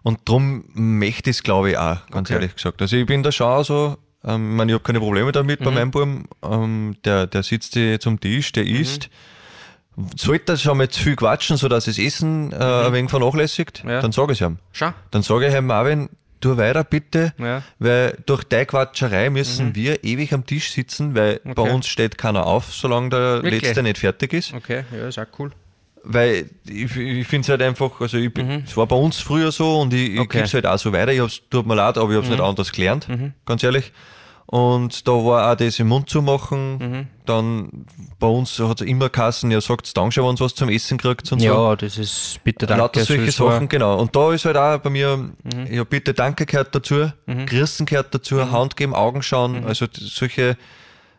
Und 0.02 0.20
darum 0.24 0.64
möchte 0.74 1.30
ich 1.30 1.36
es, 1.36 1.42
glaube 1.42 1.70
ich, 1.72 1.78
auch, 1.78 2.06
ganz 2.10 2.28
Okay. 2.30 2.34
ehrlich 2.34 2.54
gesagt. 2.56 2.80
Also 2.80 2.96
ich 2.96 3.04
bin 3.06 3.22
da 3.22 3.30
schon 3.30 3.62
so, 3.64 3.98
ähm, 4.24 4.50
ich 4.52 4.56
meine, 4.56 4.72
ich 4.72 4.74
habe 4.74 4.84
keine 4.84 5.00
Probleme 5.00 5.32
damit 5.32 5.60
Mhm. 5.60 5.64
bei 5.64 5.70
meinem 5.70 5.90
Buben. 5.90 6.28
Ähm, 6.42 6.96
der, 7.04 7.26
der 7.26 7.42
sitzt 7.42 7.72
sich 7.74 8.00
zum 8.00 8.18
Tisch, 8.20 8.52
der 8.52 8.64
Mhm. 8.64 8.74
isst. 8.76 9.10
Sollte 10.16 10.52
er 10.52 10.56
schon 10.58 10.78
mal 10.78 10.88
zu 10.88 11.02
viel 11.02 11.16
quatschen, 11.16 11.56
sodass 11.56 11.86
das 11.86 11.98
Essen 11.98 12.52
äh, 12.52 12.56
ein 12.56 12.92
wenig 12.92 13.10
vernachlässigt, 13.10 13.82
Mhm. 13.84 13.90
Ja. 13.90 14.00
dann 14.00 14.12
sage 14.12 14.32
ich 14.32 14.40
es 14.40 14.46
ihm. 14.46 14.58
Schau. 14.72 14.90
Dann 15.10 15.22
sage 15.22 15.48
ich 15.48 15.54
ihm, 15.54 15.66
Marvin, 15.66 16.08
tu 16.40 16.56
weiter 16.56 16.84
bitte, 16.84 17.32
Ja. 17.36 17.62
weil 17.80 18.16
durch 18.26 18.44
deine 18.44 18.66
Quatscherei 18.66 19.28
müssen 19.28 19.74
wir 19.74 20.04
ewig 20.04 20.32
am 20.32 20.46
Tisch 20.46 20.70
sitzen, 20.70 21.16
weil 21.16 21.40
bei 21.42 21.62
Okay. 21.62 21.70
uns 21.72 21.88
steht 21.88 22.16
keiner 22.16 22.46
auf, 22.46 22.72
solange 22.72 23.08
der 23.10 23.42
Wirklich? 23.42 23.62
Letzte 23.62 23.82
nicht 23.82 23.98
fertig 23.98 24.32
ist. 24.34 24.54
Okay, 24.54 24.84
ja, 24.96 25.08
ist 25.08 25.18
auch 25.18 25.26
cool. 25.40 25.50
Weil 26.10 26.48
ich, 26.66 26.96
ich 26.96 27.26
finde 27.26 27.44
es 27.44 27.48
halt 27.50 27.60
einfach, 27.60 28.00
also 28.00 28.16
ich, 28.16 28.32
bin- 28.32 28.62
es 28.66 28.74
war 28.78 28.86
bei 28.86 28.96
uns 28.96 29.18
früher 29.18 29.52
so 29.52 29.80
und 29.82 29.92
ich, 29.92 30.10
ich 30.10 30.14
Mhm. 30.14 30.20
Okay. 30.20 30.26
Mhm. 30.26 30.30
gebe 30.30 30.44
es 30.46 30.54
halt 30.54 30.66
auch 30.66 30.78
so 30.78 30.90
weiter. 30.92 31.12
Ich 31.12 31.20
hab's, 31.20 31.42
tut 31.50 31.66
mir 31.66 31.74
leid, 31.74 31.98
aber 31.98 32.08
ich 32.10 32.16
habe 32.16 32.24
es 32.24 32.30
nicht 32.30 32.40
anders 32.40 32.72
gelernt, 32.72 33.06
ganz 33.44 33.62
ehrlich. 33.62 33.92
Und 34.46 35.06
da 35.06 35.12
war 35.12 35.52
auch 35.52 35.56
das 35.56 35.78
im 35.78 35.88
Mund 35.88 36.08
zu 36.08 36.22
machen. 36.22 36.78
Mhm. 36.78 37.06
Dann 37.26 37.84
bei 38.18 38.26
uns 38.26 38.58
hat 38.58 38.80
es 38.80 38.86
immer 38.86 39.10
Kassen, 39.10 39.50
ja, 39.50 39.60
sagt 39.60 39.94
Dankeschön, 39.94 40.24
wenn 40.24 40.36
ihr 40.36 40.40
was 40.40 40.54
zum 40.54 40.70
Essen 40.70 40.96
kriegt 40.96 41.30
und 41.30 41.40
so. 41.40 41.44
Ja, 41.46 41.76
das 41.76 41.98
ist 41.98 42.40
bitte 42.44 42.64
danke. 42.64 42.80
Lauter 42.82 43.04
solche 43.04 43.30
so 43.30 43.50
Sachen, 43.50 43.68
genau. 43.68 43.98
Und 44.00 44.16
da 44.16 44.32
ist 44.32 44.46
halt 44.46 44.56
auch 44.56 44.78
bei 44.78 44.88
mir, 44.88 45.18
Mhm. 45.18 45.66
ja, 45.70 45.84
bitte 45.84 46.14
Danke 46.14 46.46
gehört 46.46 46.74
dazu, 46.74 47.12
Grüßen 47.26 47.84
gehört 47.84 48.14
dazu, 48.14 48.36
Mhm. 48.36 48.52
Hand 48.52 48.76
geben, 48.78 48.94
Augen 48.94 49.22
schauen, 49.22 49.66
also 49.66 49.84
solche 49.92 50.56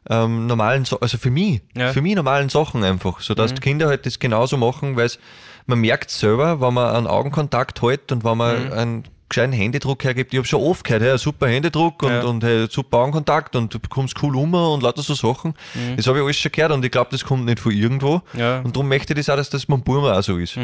ähm, 0.10 0.48
normalen, 0.48 0.86
Sa- 0.86 0.98
also 1.02 1.18
für 1.18 1.32
mich, 1.32 1.62
Ja. 1.76 1.90
Mhm. 1.90 1.94
für 1.94 2.02
mich 2.02 2.16
normalen 2.16 2.50
Sachen 2.50 2.84
einfach, 2.84 3.20
sodass 3.22 3.54
die 3.54 3.62
Kinder 3.62 3.88
halt 3.88 4.06
das 4.06 4.20
genauso 4.20 4.58
machen, 4.58 4.96
weil 4.96 5.10
man 5.66 5.80
merkt 5.80 6.10
selber, 6.12 6.62
wenn 6.62 6.74
man 6.74 6.96
einen 6.96 7.08
Augenkontakt 7.08 7.82
hält 7.82 8.12
und 8.12 8.24
wenn 8.24 8.38
man 8.38 8.66
Mhm. 8.68 8.74
einen 8.74 9.04
gescheiten 9.28 9.54
Händedruck 9.54 10.04
hergibt. 10.04 10.34
Ich 10.34 10.38
habe 10.40 10.48
schon 10.48 10.62
oft 10.64 10.84
gehört, 10.84 11.04
hey, 11.04 11.16
super 11.20 11.48
Händedruck 11.48 12.02
und, 12.02 12.10
Ja. 12.12 12.22
und 12.24 12.44
hey, 12.44 12.66
super 12.68 12.98
Augenkontakt 12.98 13.56
und 13.56 13.72
du 13.72 13.80
bekommst 13.80 14.16
cool 14.24 14.36
um 14.36 14.52
und 14.56 14.82
lauter 14.82 15.04
so 15.04 15.14
Sachen. 15.14 15.54
Das 15.96 16.08
habe 16.08 16.18
ich 16.18 16.24
alles 16.24 16.38
schon 16.38 16.52
gehört 16.52 16.72
und 16.72 16.84
ich 16.84 16.90
glaube, 16.90 17.12
das 17.12 17.24
kommt 17.24 17.46
nicht 17.46 17.60
von 17.60 17.72
irgendwo. 17.72 18.22
Mhm. 18.34 18.40
Ja. 18.40 18.60
Und 18.62 18.76
darum 18.76 18.88
möchte 18.88 19.14
ich 19.14 19.18
das 19.20 19.30
auch, 19.30 19.36
dass 19.36 19.52
das 19.52 19.68
beim 19.68 19.84
Burma 19.84 20.18
auch 20.18 20.24
so 20.24 20.38
ist. 20.38 20.58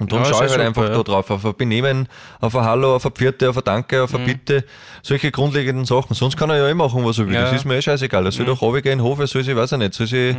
Und 0.00 0.12
darum 0.12 0.24
Ja, 0.24 0.30
schaue 0.30 0.46
ich 0.46 0.52
halt 0.52 0.60
super, 0.60 0.66
einfach 0.66 0.82
ja. 0.84 0.88
da 0.96 1.02
drauf, 1.02 1.30
auf 1.30 1.44
ein 1.44 1.56
Benehmen, 1.56 2.08
auf 2.40 2.54
ein 2.54 2.64
Hallo, 2.64 2.94
auf 2.94 3.04
ein 3.04 3.12
Pfiate, 3.12 3.50
auf 3.50 3.56
ein 3.56 3.64
Danke, 3.64 4.02
auf 4.02 4.14
ein 4.14 4.24
Bitte, 4.24 4.64
solche 5.02 5.30
grundlegenden 5.32 5.84
Sachen. 5.86 6.14
Sonst 6.14 6.36
kann 6.36 6.50
er 6.50 6.56
ja 6.58 6.68
eh 6.68 6.74
machen, 6.74 7.04
was 7.04 7.18
er 7.18 7.26
will. 7.26 7.34
Ja. 7.34 7.42
Das 7.42 7.52
ist 7.54 7.64
mir 7.64 7.76
eh 7.76 7.82
scheißegal. 7.82 8.24
Er 8.24 8.30
soll 8.30 8.46
doch 8.46 8.62
runtergehen 8.62 8.92
in 8.92 8.98
den 9.00 9.04
Hof, 9.04 9.18
er 9.18 9.26
soll 9.26 9.42
sich, 9.42 9.56
weiß 9.56 9.72
ich 9.72 9.78
nicht, 9.78 9.94
soll 9.94 10.06
sich 10.06 10.36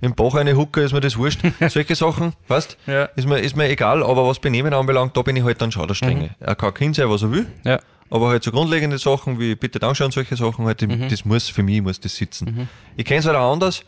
im 0.00 0.14
Bach 0.14 0.34
eine 0.34 0.56
Hucke, 0.56 0.82
ist 0.82 0.92
mir 0.92 1.00
das 1.00 1.16
wurscht. 1.16 1.40
solche 1.68 1.94
Sachen, 1.96 2.34
weißt 2.46 2.76
Ja. 2.86 3.04
ist, 3.16 3.26
mir, 3.26 3.40
ist 3.40 3.56
mir 3.56 3.68
egal, 3.68 4.02
aber 4.04 4.28
was 4.28 4.38
Benehmen 4.38 4.72
anbelangt, 4.72 5.16
da 5.16 5.22
bin 5.22 5.34
ich 5.34 5.42
halt 5.42 5.60
dann 5.60 5.72
schon 5.72 5.88
der 5.88 5.94
Strenge. 5.94 6.30
Er 6.38 6.54
kann 6.54 6.72
Kind 6.72 6.94
sein, 6.94 7.10
was 7.10 7.22
er 7.22 7.32
will, 7.32 7.46
Ja. 7.64 7.80
aber 8.10 8.28
halt 8.28 8.44
so 8.44 8.52
grundlegende 8.52 8.98
Sachen 8.98 9.40
wie 9.40 9.56
Bitte 9.56 9.80
Dankeschön 9.80 10.06
und 10.06 10.12
solche 10.12 10.36
Sachen, 10.36 10.66
halt, 10.66 10.82
Mhm. 10.82 11.08
das 11.08 11.24
muss 11.24 11.48
für 11.48 11.64
mich 11.64 11.82
muss 11.82 11.98
das 11.98 12.14
sitzen. 12.14 12.68
Ich 12.96 13.04
kenne 13.04 13.18
es 13.20 13.26
halt 13.26 13.36
auch 13.36 13.52
anders. 13.52 13.82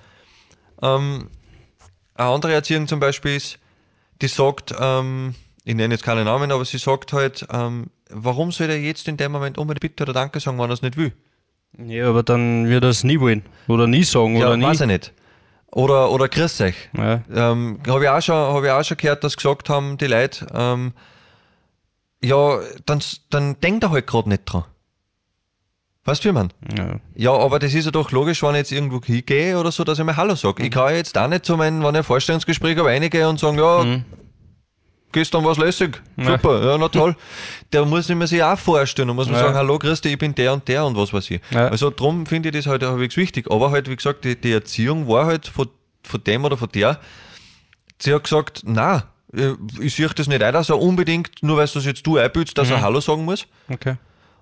Ähm, 0.83 1.29
eine 2.15 2.29
andere 2.29 2.53
Erziehung 2.55 2.89
zum 2.89 2.99
Beispiel 3.01 3.37
ist, 3.37 3.59
die 4.23 4.29
sagt, 4.29 4.75
ähm, 4.79 5.35
ich 5.65 5.75
nenne 5.75 5.95
jetzt 5.95 6.05
keine 6.05 6.25
Namen, 6.25 6.51
aber 6.51 6.65
sie 6.65 6.79
sagt 6.79 7.13
halt, 7.13 7.47
ähm, 7.53 7.87
warum 8.11 8.51
soll 8.53 8.71
er 8.71 8.81
jetzt 8.81 9.07
in 9.09 9.17
dem 9.17 9.33
Moment 9.33 9.59
unbedingt 9.59 9.81
Bitte 9.81 10.05
oder 10.05 10.13
Danke 10.13 10.41
sagen, 10.41 10.59
wenn 10.59 10.71
er 10.71 10.75
es 10.75 10.83
nicht 10.83 10.97
will? 10.97 11.13
Ja, 11.79 12.09
aber 12.09 12.23
dann 12.23 12.69
wird 12.69 12.85
er 12.85 12.91
es 12.91 13.05
nie 13.05 13.19
wollen. 13.21 13.43
Oder 13.69 13.87
nie 13.87 14.05
sagen. 14.05 14.37
Ja, 14.37 14.47
oder 14.47 14.57
nie. 14.57 14.65
weiß 14.65 14.83
ich 14.83 14.87
nicht. 14.87 15.13
Oder, 15.71 16.11
oder 16.11 16.29
grüß 16.29 16.61
euch. 16.61 16.75
Ja. 16.97 17.23
Ähm, 17.35 17.81
habe 17.87 18.05
ich, 18.05 18.09
auch 18.11 18.21
schon- 18.21 18.35
hab 18.55 18.63
ich 18.65 18.71
auch 18.71 18.85
schon 18.85 18.97
gehört, 18.99 19.25
dass 19.25 19.37
gesagt 19.37 19.69
haben, 19.71 19.97
die 19.97 20.07
Leute, 20.07 20.47
ähm, 20.53 20.93
ja, 22.23 22.59
dann, 22.87 23.01
dann 23.31 23.59
denkt 23.61 23.83
er 23.85 23.91
halt 23.91 24.07
gerade 24.07 24.29
nicht 24.29 24.43
dran. 24.45 24.65
Weißt 26.05 26.25
du, 26.25 26.29
wie 26.31 26.33
man? 26.33 26.53
Ja. 26.77 26.97
Ja, 27.15 27.33
aber 27.33 27.59
das 27.61 27.75
ist 27.75 27.85
ja 27.85 27.91
doch 27.93 28.11
logisch, 28.11 28.43
wenn 28.43 28.51
ich 28.53 28.57
jetzt 28.59 28.73
irgendwo 28.73 29.01
hingehe 29.01 29.57
oder 29.59 29.71
so, 29.71 29.85
dass 29.85 29.99
ich 30.01 30.05
mal 30.05 30.17
Hallo 30.17 30.35
sage. 30.35 30.65
Ich 30.65 30.71
kann 30.71 30.91
ja 30.91 30.97
jetzt 30.97 31.17
auch 31.17 31.29
nicht 31.29 31.45
zu 31.47 31.57
meinem, 31.57 31.81
wenn 31.83 31.91
ich 31.95 31.99
ein 31.99 32.05
Vorstellungsgespräch 32.05 32.77
habe, 32.77 32.89
reingehe 32.89 33.29
und 33.29 33.39
sagen, 33.39 33.57
ja, 33.59 33.85
gestern 35.13 35.45
war 35.45 35.53
es 35.53 35.59
lässig, 35.59 36.03
super, 36.17 36.65
ja, 36.65 36.77
na 36.79 36.89
toll. 36.89 37.15
Da 37.71 37.85
muss 37.85 38.11
ich 38.11 38.17
mir 38.17 38.27
sich 38.27 38.43
auch 38.43 38.59
vorstellen 38.59 39.11
und 39.11 39.17
muss 39.17 39.27
man 39.27 39.37
Ja. 39.37 39.43
sagen, 39.43 39.55
hallo 39.55 39.79
Christi, 39.79 40.09
ich 40.09 40.19
bin 40.19 40.35
der 40.35 40.53
und 40.55 40.67
der 40.67 40.85
und 40.85 40.97
was 40.97 41.13
weiß 41.13 41.31
ich. 41.31 41.41
Ja. 41.51 41.69
Also 41.69 41.91
darum 41.91 42.27
finde 42.27 42.49
ich 42.49 42.55
das 42.57 42.67
halt 42.67 42.83
halbwegs 42.83 43.17
wichtig. 43.17 43.49
Aber 43.51 43.71
halt, 43.71 43.89
wie 43.89 43.95
gesagt, 43.97 44.25
die, 44.25 44.35
die 44.41 44.53
Erziehung 44.53 45.07
war 45.07 45.27
halt 45.27 45.47
von, 45.47 45.69
von 46.03 46.25
dem 46.25 46.45
oder 46.45 46.57
von 46.57 46.69
der, 46.75 46.99
sie 48.01 48.13
hat 48.13 48.25
gesagt, 48.25 48.63
na, 48.65 49.05
ich 49.81 49.95
sehe 49.95 50.09
das 50.09 50.27
nicht 50.27 50.43
ein, 50.43 50.53
dass 50.53 50.69
er 50.69 50.81
unbedingt, 50.81 51.31
nur 51.43 51.59
weil 51.59 51.67
du 51.69 51.75
das 51.75 51.85
jetzt 51.85 52.05
du 52.07 52.19
einbildest, 52.19 52.59
dass 52.59 52.71
er 52.71 52.81
Hallo 52.83 53.01
sagen 53.01 53.25
muss. 53.25 53.47
Okay. 53.71 53.95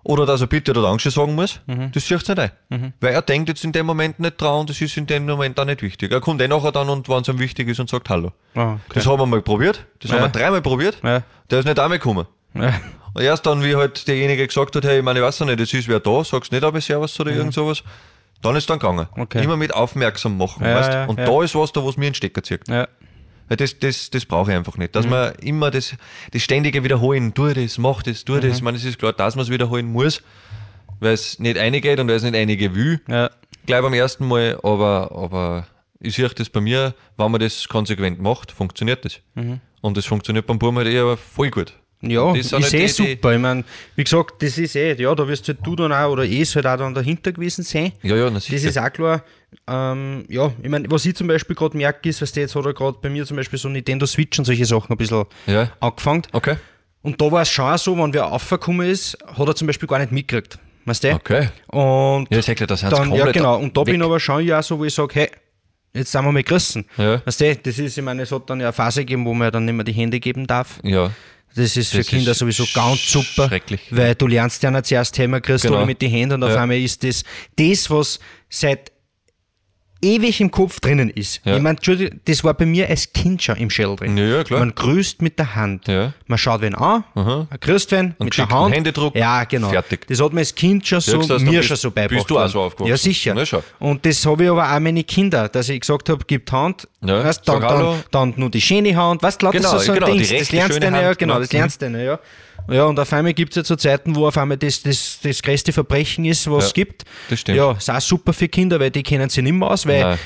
Oder 0.03 0.25
dass 0.25 0.41
er 0.41 0.47
bitte 0.47 0.71
oder 0.71 0.83
Danke 0.83 1.11
sagen 1.11 1.35
muss, 1.35 1.61
das 1.93 2.07
sieht 2.07 2.27
nicht 2.29 2.39
ein. 2.39 2.93
Weil 3.01 3.13
er 3.13 3.23
denkt 3.23 3.49
jetzt 3.51 3.65
in 3.65 3.73
dem 3.73 3.85
Moment 3.87 4.19
nicht 4.19 4.41
dran 4.41 4.61
und 4.61 4.71
das 4.71 4.81
ist 4.81 4.97
in 4.97 5.07
dem 5.07 5.27
Moment 5.27 5.61
auch 5.61 5.65
nicht 5.67 5.83
wichtig. 5.83 6.11
Er 6.11 6.21
kommt 6.21 6.41
eh 6.41 6.49
nachher 6.49 6.73
dann 6.73 6.89
und 6.89 7.09
wenn 7.09 7.19
es 7.23 7.29
ihm 7.29 7.39
wichtig 7.39 7.69
ist 7.69 7.81
und 7.81 7.91
sagt 7.91 8.09
Hallo. 8.09 8.33
Ah, 8.55 8.73
okay. 8.75 8.79
Das 8.95 9.07
haben 9.07 9.19
wir 9.21 9.27
mal 9.27 9.43
probiert, 9.43 9.85
das 10.01 10.11
haben 10.11 10.19
Ja. 10.21 10.25
wir 10.25 10.29
dreimal 10.31 10.63
probiert, 10.63 10.97
Ja. 11.05 11.23
der 11.51 11.59
ist 11.59 11.67
nicht 11.67 11.79
einmal 11.79 11.99
gekommen. 11.99 12.27
Ja. 12.55 12.73
Und 13.13 13.23
erst 13.23 13.45
dann, 13.45 13.63
wie 13.63 13.77
halt 13.77 14.07
derjenige 14.09 14.47
gesagt 14.47 14.75
hat, 14.77 14.85
hey, 14.85 14.99
ich 14.99 15.05
meine, 15.05 15.19
ich 15.19 15.25
weiß 15.25 15.41
ja 15.41 15.47
nicht, 15.47 15.61
es 15.61 15.73
ist 15.75 15.87
wer 15.89 16.01
da, 16.01 16.25
sagst 16.25 16.51
nicht 16.53 16.65
aber 16.65 16.81
Servus 16.81 17.19
oder 17.21 17.33
irgend 17.33 17.53
sowas, 17.53 17.83
dann 18.41 18.57
ist 18.57 18.71
dann 18.71 18.79
gegangen. 18.79 19.07
Okay. 19.19 19.43
Immer 19.45 19.57
mit 19.59 19.75
aufmerksam 19.75 20.39
machen, 20.39 20.65
weißt 20.65 21.09
Und 21.11 21.19
da 21.19 21.43
ist 21.43 21.55
was 21.55 21.73
da, 21.73 21.85
was 21.85 21.97
mir 21.99 22.07
in 22.07 22.13
den 22.13 22.15
Stecker 22.15 22.43
zieht. 22.43 22.63
Das, 23.57 23.79
das, 23.81 24.11
das 24.11 24.25
brauche 24.27 24.53
ich 24.53 24.57
einfach 24.57 24.77
nicht. 24.77 24.95
Dass 24.95 25.05
Mhm. 25.07 25.11
man 25.11 25.35
immer 25.37 25.71
das, 25.71 25.95
das 26.33 26.43
ständige 26.43 26.85
Wiederholen, 26.85 27.35
tu 27.35 27.53
das, 27.53 27.79
mach 27.79 28.03
das, 28.03 28.25
tu 28.25 28.35
Mhm. 28.35 28.41
das. 28.43 28.57
Ich 28.59 28.63
meine, 28.63 28.77
es 28.77 28.85
ist 28.85 28.99
klar, 28.99 29.13
dass 29.13 29.35
man 29.35 29.43
es 29.45 29.51
wiederholen 29.51 29.87
muss, 29.91 30.23
weil 31.01 31.15
es 31.15 31.39
nicht 31.41 31.59
eingeht 31.59 31.99
und 31.99 32.09
weil 32.09 32.15
es 32.17 32.23
nicht 32.23 32.37
einige 32.37 32.75
will, 32.75 33.01
Ja. 33.09 33.29
gleich 33.67 33.83
beim 33.83 33.95
ersten 33.95 34.27
Mal, 34.29 34.59
aber, 34.63 35.11
aber 35.13 35.67
ich 35.99 36.15
sehe 36.15 36.29
das 36.29 36.49
bei 36.49 36.61
mir, 36.61 36.95
wenn 37.17 37.31
man 37.31 37.41
das 37.41 37.67
konsequent 37.69 38.21
macht, 38.21 38.53
funktioniert 38.53 39.05
das. 39.05 39.19
Und 39.83 39.97
das 39.97 40.07
funktioniert 40.07 40.47
beim 40.47 40.59
Buben 40.59 40.77
halt 40.77 40.87
eher 40.89 41.17
voll 41.17 41.51
gut. 41.51 41.73
Ja, 42.03 42.29
Das 42.33 42.39
ist 42.39 42.49
sind 42.51 42.61
eh 42.61 42.63
halt 42.63 42.99
die- 42.99 43.11
super. 43.13 43.33
Ich 43.35 43.39
meine, 43.39 43.65
wie 43.95 44.05
gesagt, 44.05 44.43
das 44.43 44.57
ist 44.57 44.75
eh, 44.75 44.95
ja, 44.95 45.15
da 45.15 45.29
wirst 45.29 45.47
halt 45.49 45.59
du 45.63 45.77
dann 45.77 45.93
auch, 45.93 46.11
oder 46.11 46.25
es 46.25 46.57
halt 46.57 46.67
auch 46.67 46.79
dann 46.79 46.95
dahinter 46.95 47.31
gewesen 47.33 47.63
sein. 47.63 47.93
Ja, 48.03 48.17
ja, 48.17 48.31
Das 48.31 48.49
ist 48.49 48.79
auch 48.79 48.91
klar. 48.93 49.23
Ähm, 49.69 50.25
ja, 50.29 50.51
ich 50.63 50.69
meine, 50.69 50.91
was 50.91 51.05
ich 51.05 51.15
zum 51.15 51.27
Beispiel 51.27 51.55
gerade 51.57 51.77
merke, 51.77 52.09
ist, 52.09 52.23
was 52.23 52.33
der 52.33 52.45
jetzt 52.45 52.55
hat 52.55 52.65
er 52.65 52.73
gerade 52.73 52.97
bei 53.03 53.11
mir 53.11 53.27
zum 53.27 53.37
Beispiel 53.37 53.59
so 53.59 53.69
Nintendo 53.69 54.07
Switch 54.07 54.39
und 54.39 54.45
solche 54.47 54.65
Sachen 54.65 54.93
ein 54.93 54.97
bisschen 54.97 55.25
Ja. 55.47 55.71
angefangen. 55.81 56.23
Okay. 56.33 56.57
Und 57.03 57.21
da 57.21 57.31
war 57.31 57.43
es 57.43 57.49
schon 57.51 57.65
auch 57.67 57.79
so, 57.79 57.97
wenn 57.99 58.13
wer 58.15 58.27
aufgekommen 58.33 58.89
ist, 58.89 59.19
hat 59.27 59.47
er 59.49 59.55
zum 59.55 59.67
Beispiel 59.67 59.89
gar 59.89 59.99
nicht 59.99 60.13
mitgekriegt. 60.13 60.59
Weißt 60.87 61.05
du? 61.05 61.15
Okay. 61.15 61.49
Und 61.69 62.29
Ja, 62.31 62.41
sag 62.41 62.57
dir, 62.57 62.67
das 62.67 62.83
hat's 62.83 62.97
dann, 62.97 63.13
ja, 63.15 63.31
genau. 63.31 63.59
Und 63.59 63.77
da 63.77 63.83
bin 63.83 63.95
weg. 63.95 64.01
ich 64.01 64.07
aber 64.07 64.21
schon 64.21 64.45
ja 64.47 64.63
so, 64.63 64.79
wo 64.79 64.85
ich 64.85 64.95
sage, 64.95 65.15
hey, 65.15 65.31
jetzt 65.93 66.13
sind 66.13 66.25
wir 66.25 66.33
mal 66.33 66.43
gerissen. 66.43 66.87
Ja. 66.97 67.21
Weißt 67.27 67.41
du, 67.41 67.57
das 67.57 67.79
ist, 67.79 67.99
ich 67.99 68.05
meine, 68.05 68.23
es 68.23 68.33
hat 68.33 68.49
dann 68.49 68.61
ja 68.61 68.67
eine 68.69 68.73
Phase 68.73 69.01
gegeben, 69.01 69.25
wo 69.27 69.35
man 69.35 69.47
ja 69.47 69.51
dann 69.51 69.65
nicht 69.67 69.75
mehr 69.75 69.85
die 69.85 69.93
Hände 69.93 70.19
geben 70.21 70.47
darf. 70.47 70.79
Ja. 70.83 71.11
Das 71.57 71.77
ist 71.77 71.91
für 71.91 71.99
Das 71.99 72.07
Kinder 72.07 72.31
ist 72.33 72.39
sowieso 72.39 72.65
ganz 72.73 73.11
super, 73.11 73.51
weil 73.91 74.15
du 74.15 74.27
lernst 74.29 74.63
ja 74.63 74.71
nicht 74.71 74.87
zuerst 74.87 75.15
Thema, 75.15 75.41
kriegst 75.41 75.65
Genau. 75.65 75.81
du 75.81 75.87
mit 75.87 76.01
den 76.01 76.11
Händen 76.11 76.35
und 76.35 76.45
auf 76.45 76.51
Ja. 76.51 76.63
einmal 76.63 76.79
ist 76.79 77.03
das 77.03 77.25
das, 77.59 77.91
was 77.91 78.21
seit 78.49 78.93
ewig 80.03 80.41
im 80.41 80.51
Kopf 80.51 80.81
drinnen 80.81 81.11
ist. 81.11 81.41
Ja. 81.45 81.57
Ich 81.57 81.63
meine, 81.63 81.77
das 82.25 82.45
war 82.45 82.55
bei 82.55 82.67
mir 82.67 82.89
als 82.89 83.13
Kind 83.13 83.43
schon 83.43 83.57
im 83.57 83.71
Schädel 83.71 83.97
drin. 83.97 84.17
Ja, 84.17 84.25
ja, 84.25 84.45
klar. 84.45 84.61
Man 84.61 84.75
grüßt 84.75 85.23
mit 85.23 85.39
der 85.39 85.55
Hand. 85.55 85.89
Ja. 85.89 86.13
Man 86.27 86.39
schaut 86.39 86.61
wen 86.63 86.75
an, 86.75 87.05
man 87.15 87.47
grüßt 87.61 87.93
wen 87.93 88.15
mit 88.19 88.37
der 88.37 88.49
Hand. 88.49 88.75
Händedruck, 88.75 89.15
Ja, 89.15 89.45
genau. 89.45 89.69
fertig. 89.69 90.07
Das 90.09 90.21
hat 90.21 90.33
mir 90.33 90.41
als 90.41 90.55
Kind 90.55 90.87
schon 90.87 91.01
so, 91.01 91.19
du 91.23 91.39
mir 91.41 91.51
bist- 91.59 91.69
schon 91.69 91.77
so 91.77 91.91
beigebracht. 91.91 92.19
bist 92.27 92.31
du 92.31 92.39
auch 92.39 92.49
so 92.49 92.61
aufgewachsen? 92.63 92.91
Ja, 92.91 92.97
sicher. 92.97 93.63
Und 93.79 94.05
das 94.07 94.25
habe 94.27 94.45
ich 94.45 94.51
aber 94.51 94.73
auch 94.75 94.81
meine 94.81 95.05
Kinder, 95.05 95.49
dass 95.49 95.69
ich 95.69 95.81
gesagt 95.81 96.09
habe, 96.09 96.25
gib 96.27 96.51
Hand, 96.51 96.89
Ja, 97.05 97.25
weißt, 97.25 97.47
dann, 97.49 97.61
dann, 97.61 98.05
dann 98.11 98.35
nur 98.37 98.51
die 98.51 98.61
schöne 98.61 98.95
Hand, 98.97 99.23
weißt 99.23 99.43
du, 99.43 99.51
Genau, 99.51 99.71
so, 99.71 99.79
so 99.79 99.93
genau, 99.93 100.07
die 100.07 100.13
Dings, 100.19 100.29
das 100.29 100.39
rechte 100.39 100.57
lernst 100.57 100.83
du 100.83 100.87
ja, 100.87 100.91
genau, 100.91 101.15
genau. 101.17 101.39
das 101.41 101.53
lernst 101.53 101.83
du 101.83 101.87
ja. 101.87 102.19
Ja, 102.69 102.85
und 102.85 102.99
auf 102.99 103.13
einmal 103.13 103.35
gibt 103.35 103.53
es 103.53 103.57
ja 103.57 103.65
so 103.65 103.77
Zeiten, 103.77 104.15
wo 104.15 104.27
auf 104.27 104.37
einmal 104.39 104.57
das, 104.57 104.83
das, 104.83 105.19
das 105.23 105.43
größte 105.43 105.73
Verbrechen 105.73 106.25
ist, 106.25 106.51
was 106.51 106.65
es 106.67 106.71
Ja, 106.71 106.75
gibt. 106.75 107.05
das 107.29 107.41
stimmt. 107.41 107.59
Ja, 107.59 107.73
ist 107.73 107.91
auch 107.91 108.01
super 108.01 108.33
für 108.33 108.49
Kinder, 108.49 108.79
weil 108.81 108.91
die 108.91 109.03
kennen 109.03 109.29
sich 109.29 109.43
nicht 109.43 109.53
mehr 109.53 109.71
aus, 109.71 109.87
weil 109.87 110.01
Nein. 110.03 110.19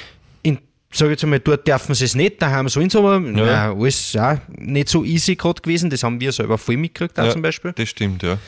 in, 0.43 0.59
sag 0.91 1.07
ich 1.07 1.13
jetzt 1.13 1.25
einmal, 1.25 1.41
dort 1.41 1.67
dürfen 1.67 1.95
sie 1.95 2.05
es 2.05 2.15
nicht, 2.15 2.41
daheim 2.43 2.69
sollen 2.69 2.91
sie 2.91 2.99
aber, 2.99 3.21
ja. 3.21 3.73
alles 3.73 4.13
ja, 4.13 4.41
nicht 4.49 4.89
so 4.89 5.05
easy 5.05 5.37
gerade 5.37 5.61
gewesen, 5.63 5.91
das 5.91 6.03
haben 6.03 6.21
wir 6.21 6.33
selber 6.33 6.59
voll 6.59 6.77
mitgekriegt 6.77 7.19
auch 7.19 7.25
ja. 7.25 7.31
zum 7.31 7.43
Beispiel. 7.43 7.73
Das 7.73 7.89
stimmt, 7.89 8.23
ja. 8.23 8.39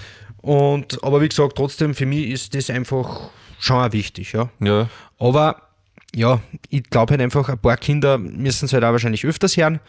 Und, 0.42 1.02
aber 1.02 1.20
wie 1.20 1.28
gesagt, 1.28 1.56
trotzdem, 1.56 1.94
für 1.94 2.06
mich 2.06 2.28
ist 2.28 2.54
das 2.54 2.70
einfach 2.70 3.30
schon 3.58 3.76
auch 3.82 3.92
wichtig, 3.92 4.32
ja. 4.32 4.48
Ja. 4.60 4.88
Aber 5.18 5.62
ja, 6.14 6.40
ich 6.70 6.84
glaube 6.88 7.12
halt 7.12 7.20
einfach, 7.20 7.48
ein 7.48 7.58
paar 7.58 7.76
Kinder 7.76 8.16
müssen 8.16 8.66
es 8.66 8.72
halt 8.72 8.84
auch 8.84 8.92
wahrscheinlich 8.92 9.24
öfters 9.24 9.56
hören. 9.56 9.80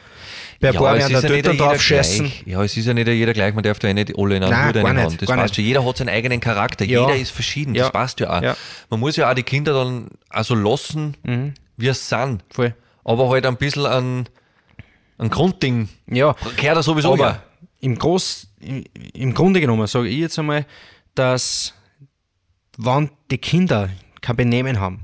Bei 0.59 0.69
ein 0.69 0.75
paar 0.75 0.97
werden 0.97 1.13
da 1.13 1.21
Töter 1.21 1.53
drauf 1.53 1.81
scheißen. 1.81 2.25
gleich. 2.25 2.43
Ja, 2.45 2.63
es 2.63 2.75
ist 2.75 2.85
ja 2.85 2.93
nicht 2.93 3.07
jeder 3.07 3.33
gleich, 3.33 3.53
man 3.53 3.63
darf 3.63 3.79
da 3.79 3.87
ja 3.87 3.93
nicht 3.93 4.17
alle 4.17 4.35
in 4.37 4.43
einen 4.43 4.51
Nein, 4.51 5.03
Hut 5.03 5.11
nicht, 5.11 5.21
Das 5.21 5.29
passt 5.29 5.55
schon. 5.55 5.63
Jeder 5.63 5.85
hat 5.85 5.97
seinen 5.97 6.09
eigenen 6.09 6.39
Charakter, 6.39 6.83
Ja. 6.85 7.01
jeder 7.01 7.15
ist 7.15 7.31
verschieden, 7.31 7.75
Ja. 7.75 7.83
das 7.83 7.93
passt 7.93 8.19
ja 8.19 8.37
auch. 8.37 8.41
Ja. 8.41 8.57
Man 8.89 8.99
muss 8.99 9.15
ja 9.15 9.29
auch 9.29 9.35
die 9.35 9.43
Kinder 9.43 9.73
dann 9.73 10.07
also 10.29 10.55
lassen, 10.55 11.15
wie 11.77 11.87
es 11.87 12.09
sind. 12.09 12.43
Voll. 12.49 12.73
Aber 13.05 13.29
halt 13.29 13.45
ein 13.45 13.55
bisschen 13.55 13.85
an 13.85 14.27
ein 15.19 15.29
Grundding 15.29 15.87
Ja, 16.07 16.35
gehört 16.57 16.77
da 16.77 16.83
sowieso 16.83 17.13
aber 17.13 17.25
ja. 17.25 17.43
im, 17.79 17.97
Groß, 17.97 18.47
im, 18.59 18.83
im 19.13 19.33
Grunde 19.33 19.61
genommen 19.61 19.87
sage 19.87 20.07
ich 20.09 20.19
jetzt 20.19 20.37
einmal, 20.37 20.65
dass 21.15 21.73
wenn 22.77 23.09
die 23.31 23.37
Kinder 23.37 23.89
kein 24.21 24.35
Benehmen 24.35 24.79
haben, 24.79 25.01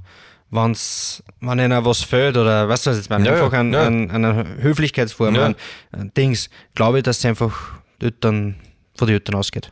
wenn's, 0.53 1.23
wenn 1.41 1.59
ihnen 1.59 1.83
was 1.85 2.01
fehlt 2.01 2.37
oder 2.37 2.69
was 2.69 2.83
das 2.83 2.97
jetzt 2.97 3.09
meine, 3.09 3.25
Ja, 3.25 3.35
ja, 3.37 3.43
einfach 3.43 3.57
an, 3.57 3.73
ja. 3.73 3.85
an, 3.85 4.09
an 4.11 4.25
einer 4.25 4.45
Höflichkeitsform, 4.61 5.35
Ja. 5.35 5.45
an, 5.47 5.55
an 5.91 6.11
Dings, 6.15 6.49
glaube 6.75 6.97
ich, 6.99 7.03
dass 7.03 7.19
es 7.19 7.25
einfach 7.25 7.53
die 8.01 8.05
Eltern, 8.05 8.55
von 8.95 9.07
den 9.07 9.15
Eltern 9.15 9.35
ausgeht. 9.35 9.71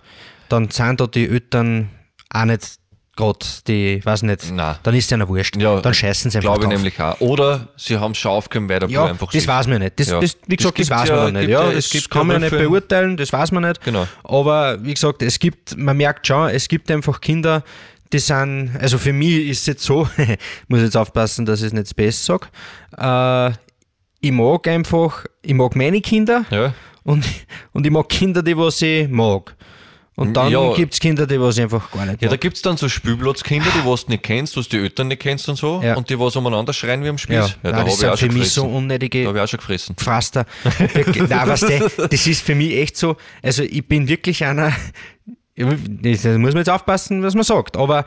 Dann 0.49 0.69
sind 0.69 0.99
da 0.99 1.07
die 1.07 1.27
Eltern 1.29 1.89
auch 2.33 2.45
nicht 2.45 2.77
gerade 3.15 3.39
die, 3.67 4.03
weiß 4.03 4.23
nicht, 4.23 4.51
Nein. 4.51 4.77
dann 4.83 4.95
ist 4.95 5.05
es 5.05 5.11
ihnen 5.11 5.27
wurscht. 5.27 5.55
Ja, 5.57 5.79
dann 5.81 5.93
scheißen 5.93 6.31
sie 6.31 6.37
einfach 6.37 6.53
Glaube 6.55 6.63
ich 6.63 6.69
nämlich 6.77 6.99
auch. 6.99 7.19
Oder 7.19 7.67
sie 7.75 7.97
haben 7.99 8.11
es 8.13 8.17
schon 8.17 8.31
aufgehört, 8.31 8.69
weil 8.69 8.79
der 8.79 8.89
Ja, 8.89 9.05
einfach 9.05 9.29
das 9.31 9.45
weiß 9.47 9.67
man 9.67 9.79
nicht. 9.79 9.99
Das, 9.99 10.07
Ja. 10.07 10.19
das, 10.21 10.37
wie 10.47 10.55
gesagt, 10.55 10.79
Das 10.79 10.87
das, 10.87 10.97
weiß 10.97 11.09
man 11.09 11.17
ja- 11.17 11.23
noch 11.25 11.31
nicht. 11.39 11.49
Ja, 11.49 11.63
ja- 11.67 11.71
das 11.73 11.89
gibt 11.89 12.09
kann 12.09 12.25
man 12.27 12.41
ja 12.41 12.49
nicht 12.49 12.57
beurteilen, 12.57 13.17
das 13.17 13.31
weiß 13.33 13.51
man 13.51 13.63
nicht. 13.63 13.83
Genau. 13.83 14.07
Aber 14.23 14.83
wie 14.83 14.93
gesagt, 14.93 15.21
es 15.21 15.37
gibt, 15.39 15.77
man 15.77 15.97
merkt 15.97 16.25
schon, 16.25 16.49
es 16.49 16.67
gibt 16.69 16.89
einfach 16.89 17.19
Kinder, 17.21 17.63
die 18.13 18.19
sind, 18.19 18.71
also 18.80 18.97
für 18.97 19.13
mich 19.13 19.47
ist 19.47 19.62
es 19.62 19.65
jetzt 19.67 19.84
so, 19.84 20.08
muss 20.67 20.82
jetzt 20.82 20.97
aufpassen, 20.97 21.45
dass 21.45 21.62
ich 21.62 21.67
es 21.67 21.74
nicht 21.74 21.89
Space 21.89 22.26
sage. 22.26 22.47
Äh, 22.97 23.52
ich 24.19 24.32
mag 24.32 24.67
einfach, 24.67 25.26
ich 25.41 25.54
mag 25.54 25.76
meine 25.76 26.02
Kinder 26.02 26.45
Ja. 26.52 26.74
und, 27.04 27.26
und 27.74 27.86
ich 27.86 27.91
mag 27.91 28.08
Kinder, 28.10 28.43
die 28.43 28.56
was 28.58 28.82
ich 28.82 29.08
mag. 29.10 29.56
Und 30.15 30.34
dann 30.36 30.52
Ja. 30.52 30.74
gibt 30.74 30.93
es 30.93 31.00
Kinder, 31.00 31.26
die 31.26 31.39
was 31.39 31.58
ich 31.58 31.63
einfach 31.63 31.89
gar 31.89 32.06
nicht 32.06 32.21
Ja, 32.21 32.28
da 32.28 32.34
mag. 32.34 32.41
gibt 32.41 32.58
es 32.58 32.62
dann 32.62 32.76
so 32.78 32.88
Spielplatzkinder, 32.89 33.65
die 33.74 33.88
was 33.89 34.06
du 34.06 34.12
nicht 34.12 34.21
kennst, 34.24 34.56
was 34.58 34.67
die 34.67 34.78
Eltern 34.78 35.08
nicht 35.08 35.21
kennst 35.21 35.47
und 35.50 35.56
so, 35.56 35.82
Ja. 35.84 35.95
und 35.95 36.10
die 36.10 36.19
was 36.19 36.36
umeinander 36.36 36.74
schreien 36.74 37.04
wie 37.04 37.10
am 37.10 37.17
Spieß. 37.17 37.34
Ja, 37.34 37.45
Ja, 37.63 37.71
nein, 37.71 37.86
das 37.86 37.97
sind 38.00 38.10
auch 38.10 38.17
für 38.19 38.26
mich 38.28 38.52
so 38.52 38.63
gefressen. 38.63 38.71
Da 38.71 38.78
unnötige 38.78 39.28
habe 39.28 39.38
ich 39.38 39.43
auch 39.43 39.47
schon 39.47 39.58
gefressen. 39.60 39.95
Faster. 39.97 40.45
Nein, 40.95 41.30
weißt 41.47 41.63
du, 41.97 42.08
das 42.10 42.28
ist 42.28 42.41
für 42.43 42.54
mich 42.56 42.76
echt 42.76 42.97
so, 42.97 43.15
also 43.41 43.63
ich 43.63 43.88
bin 43.88 44.08
wirklich 44.10 44.43
einer, 44.45 44.74
das 45.55 46.23
muss 46.37 46.53
man 46.53 46.57
jetzt 46.57 46.69
aufpassen, 46.69 47.23
was 47.23 47.35
man 47.35 47.43
sagt, 47.43 47.77
aber 47.77 48.05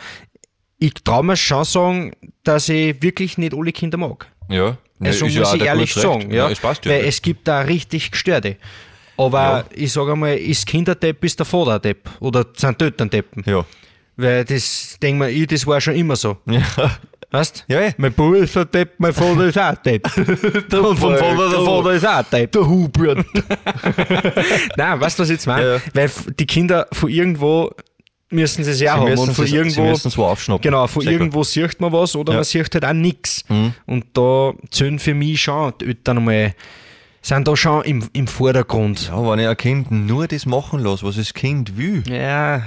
ich 0.79 0.95
traue 0.95 1.25
mir 1.25 1.37
schon 1.37 1.65
sagen, 1.65 2.13
dass 2.43 2.69
ich 2.69 3.01
wirklich 3.03 3.39
nicht 3.39 3.55
alle 3.55 3.73
Kinder 3.73 3.97
mag. 3.99 4.27
Ja. 4.49 4.77
Ja, 5.01 5.11
Also 5.11 5.27
ist 5.27 5.35
ja 5.35 5.41
muss 5.41 5.49
auch 5.51 5.55
ich 5.57 5.63
ehrlich 5.63 5.95
sagen, 5.95 6.31
ja, 6.31 6.49
es 6.49 6.61
passt 6.61 6.85
ja. 6.85 6.93
weil 6.93 7.05
es 7.05 7.21
gibt 7.21 7.47
da 7.49 7.61
richtig 7.61 8.11
Gestörte. 8.11 8.57
Aber 9.17 9.41
Ja. 9.41 9.65
ich 9.75 9.93
sage 9.93 10.13
einmal, 10.13 10.37
ist 10.37 10.67
Kinderdepp, 10.67 11.23
ist 11.25 11.39
der 11.39 11.47
Vater 11.47 11.79
Depp 11.79 12.09
oder 12.21 12.47
sind 12.57 12.81
die 12.81 12.85
Eltern 12.87 13.11
Deppen. 13.11 13.43
ja. 13.47 13.65
Weil 14.17 14.45
das, 14.45 14.97
denk 15.03 15.19
mir, 15.19 15.31
ich, 15.31 15.47
das 15.47 15.67
war 15.67 15.81
schon 15.81 15.95
immer 15.97 16.17
so. 16.17 16.37
Ja. 16.47 16.63
Weißt 17.31 17.65
Ja, 17.67 17.81
ja. 17.81 17.91
Mein 17.97 18.13
Bruder 18.13 18.39
ist 18.41 18.57
ein 18.57 18.71
Depp, 18.71 18.93
mein 18.99 19.13
Vater 19.13 19.47
ist 19.47 19.59
auch 19.59 19.75
Depp. 19.77 20.07
Und 20.17 20.97
vom 20.99 21.17
Vater, 21.17 21.51
der 21.51 21.61
Vater 21.65 21.91
ist 21.93 22.07
auch 22.07 22.23
Depp. 22.23 22.53
Der 22.53 22.67
Hubert. 22.69 23.27
Nein, 24.77 25.01
weißt 25.01 25.19
du, 25.19 25.23
was 25.23 25.29
ich 25.31 25.35
jetzt 25.35 25.47
meine? 25.47 25.67
Ja, 25.67 25.75
ja. 25.77 25.81
Weil 25.95 26.11
die 26.39 26.47
Kinder 26.47 26.87
von 26.93 27.09
irgendwo 27.11 27.73
müssen 28.31 28.63
sie 28.65 28.71
es 28.71 28.81
ja 28.81 28.95
Sie 28.95 29.01
haben. 29.01 29.19
Und 29.19 29.33
von 29.35 29.47
sie 29.47 29.57
irgendwo, 29.57 29.83
müssen 29.83 30.09
es 30.09 30.17
wo 30.19 30.25
aufschnappen. 30.27 30.63
genau, 30.63 30.87
von 30.87 31.03
Sehr 31.03 31.13
gut. 31.13 31.21
irgendwo 31.21 31.43
sieht 31.45 31.81
man 31.81 31.93
was 31.93 32.15
oder 32.17 32.33
Ja. 32.33 32.37
Mhm. 32.37 32.39
man 32.39 32.45
sieht 32.45 32.75
halt 32.75 32.85
auch 32.85 32.93
nichts. 32.93 33.45
Und 33.87 34.05
da 34.13 34.53
zählen 34.71 34.99
für 34.99 35.15
mich 35.15 35.43
schon 35.43 35.73
die 35.81 35.87
Eltern 35.87 36.25
mal, 36.25 36.55
sind 37.21 37.49
da 37.49 37.57
schon 37.57 37.83
im, 37.85 38.09
im 38.13 38.27
Vordergrund. 38.27 39.09
Ja, 39.09 39.29
wenn 39.31 39.39
ich 39.41 39.49
ein 39.49 39.57
Kind 39.57 39.91
nur 39.91 40.29
das 40.29 40.47
machen 40.47 40.81
lasse, 40.81 41.05
was 41.05 41.17
das 41.17 41.33
Kind 41.35 41.77
will. 41.77 42.03
Ja, 42.09 42.63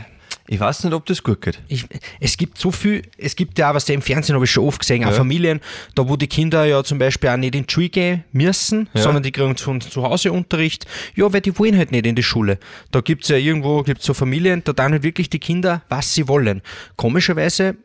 Ich 0.50 0.60
weiß 0.62 0.86
nicht, 0.86 0.94
ob 0.94 1.06
das 1.06 1.22
gut 1.24 1.42
geht. 1.42 1.60
Ich, 1.68 1.86
es 2.22 2.38
gibt 2.38 2.58
so 2.58 2.72
viel, 2.72 3.02
es 3.18 3.36
gibt 3.36 3.60
ja 3.60 3.70
auch, 3.70 3.76
was 3.76 3.84
der 3.86 3.96
im 3.96 4.02
Fernsehen 4.02 4.34
habe 4.36 4.46
ich 4.46 4.52
schon 4.52 4.64
oft 4.66 4.80
gesehen, 4.80 5.04
auch 5.04 5.12
Familien, 5.12 5.60
da 5.94 6.08
wo 6.08 6.16
die 6.16 6.28
Kinder 6.28 6.64
ja 6.66 6.84
zum 6.86 7.00
Beispiel 7.00 7.30
auch 7.30 7.36
nicht 7.38 7.54
in 7.54 7.66
die 7.68 7.74
Schule 7.74 7.90
gehen 7.90 8.24
müssen, 8.32 8.88
Ja. 8.94 9.02
sondern 9.02 9.24
die 9.24 9.32
kriegen 9.34 9.58
von 9.58 9.82
zu 9.82 10.04
Hause 10.04 10.32
Unterricht. 10.32 10.86
Ja, 11.16 11.32
weil 11.34 11.42
die 11.42 11.58
wollen 11.60 11.78
halt 11.78 11.92
nicht 11.92 12.06
in 12.06 12.16
die 12.16 12.24
Schule. 12.24 12.60
Da 12.92 13.02
gibt 13.02 13.24
es 13.24 13.30
ja 13.30 13.36
irgendwo, 13.38 13.84
gibt's 13.84 14.06
so 14.06 14.14
Familien, 14.14 14.64
da 14.64 14.72
tun 14.72 14.94
halt 14.94 15.04
wirklich 15.04 15.30
die 15.30 15.40
Kinder, 15.40 15.82
was 15.90 16.14
sie 16.14 16.28
wollen. 16.30 16.62
Komischerweise 16.96 17.76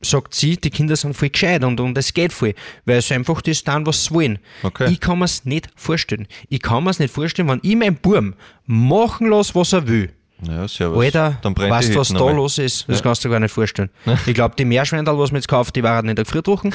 sagt 0.00 0.34
sie, 0.34 0.56
die 0.56 0.70
Kinder 0.70 0.96
sind 0.96 1.14
voll 1.14 1.30
gescheit 1.30 1.64
und, 1.64 1.80
und 1.80 1.96
es 1.96 2.12
geht 2.12 2.32
voll, 2.32 2.54
weil 2.84 3.00
sie 3.00 3.14
einfach 3.14 3.40
das 3.40 3.62
tun, 3.64 3.86
was 3.86 4.04
sie 4.06 4.10
wollen. 4.14 4.38
Okay. 4.62 4.90
Ich 4.90 5.00
kann 5.00 5.18
mir 5.18 5.24
es 5.24 5.44
nicht 5.44 5.68
vorstellen. 5.76 6.26
Ich 6.48 6.60
kann 6.62 6.84
mir 6.84 6.90
es 6.90 6.98
nicht 6.98 7.12
vorstellen, 7.12 7.48
wenn 7.48 7.60
ich 7.62 7.76
meinen 7.76 7.96
Burm 7.96 8.34
machen 8.66 9.28
lasse, 9.28 9.54
was 9.54 9.72
er 9.72 9.86
will. 9.88 10.10
Ja, 10.46 10.68
servus. 10.68 11.04
Alter, 11.04 11.36
Dann 11.42 11.54
brennt 11.54 11.70
weißt 11.70 11.94
du, 11.94 11.98
was 11.98 12.08
da 12.08 12.30
los 12.30 12.58
ist? 12.58 12.88
Das 12.88 13.02
kannst 13.02 13.24
du 13.24 13.28
dir 13.28 13.32
gar 13.32 13.40
nicht 13.40 13.52
vorstellen. 13.52 13.90
Ich 14.26 14.34
glaube, 14.34 14.54
die 14.58 14.64
Meerschweintal, 14.64 15.18
was 15.18 15.30
wir 15.30 15.38
jetzt 15.38 15.48
gekauft, 15.48 15.74
die 15.76 15.82
waren 15.82 16.06
nicht 16.06 16.16
gefriertruchen. 16.16 16.74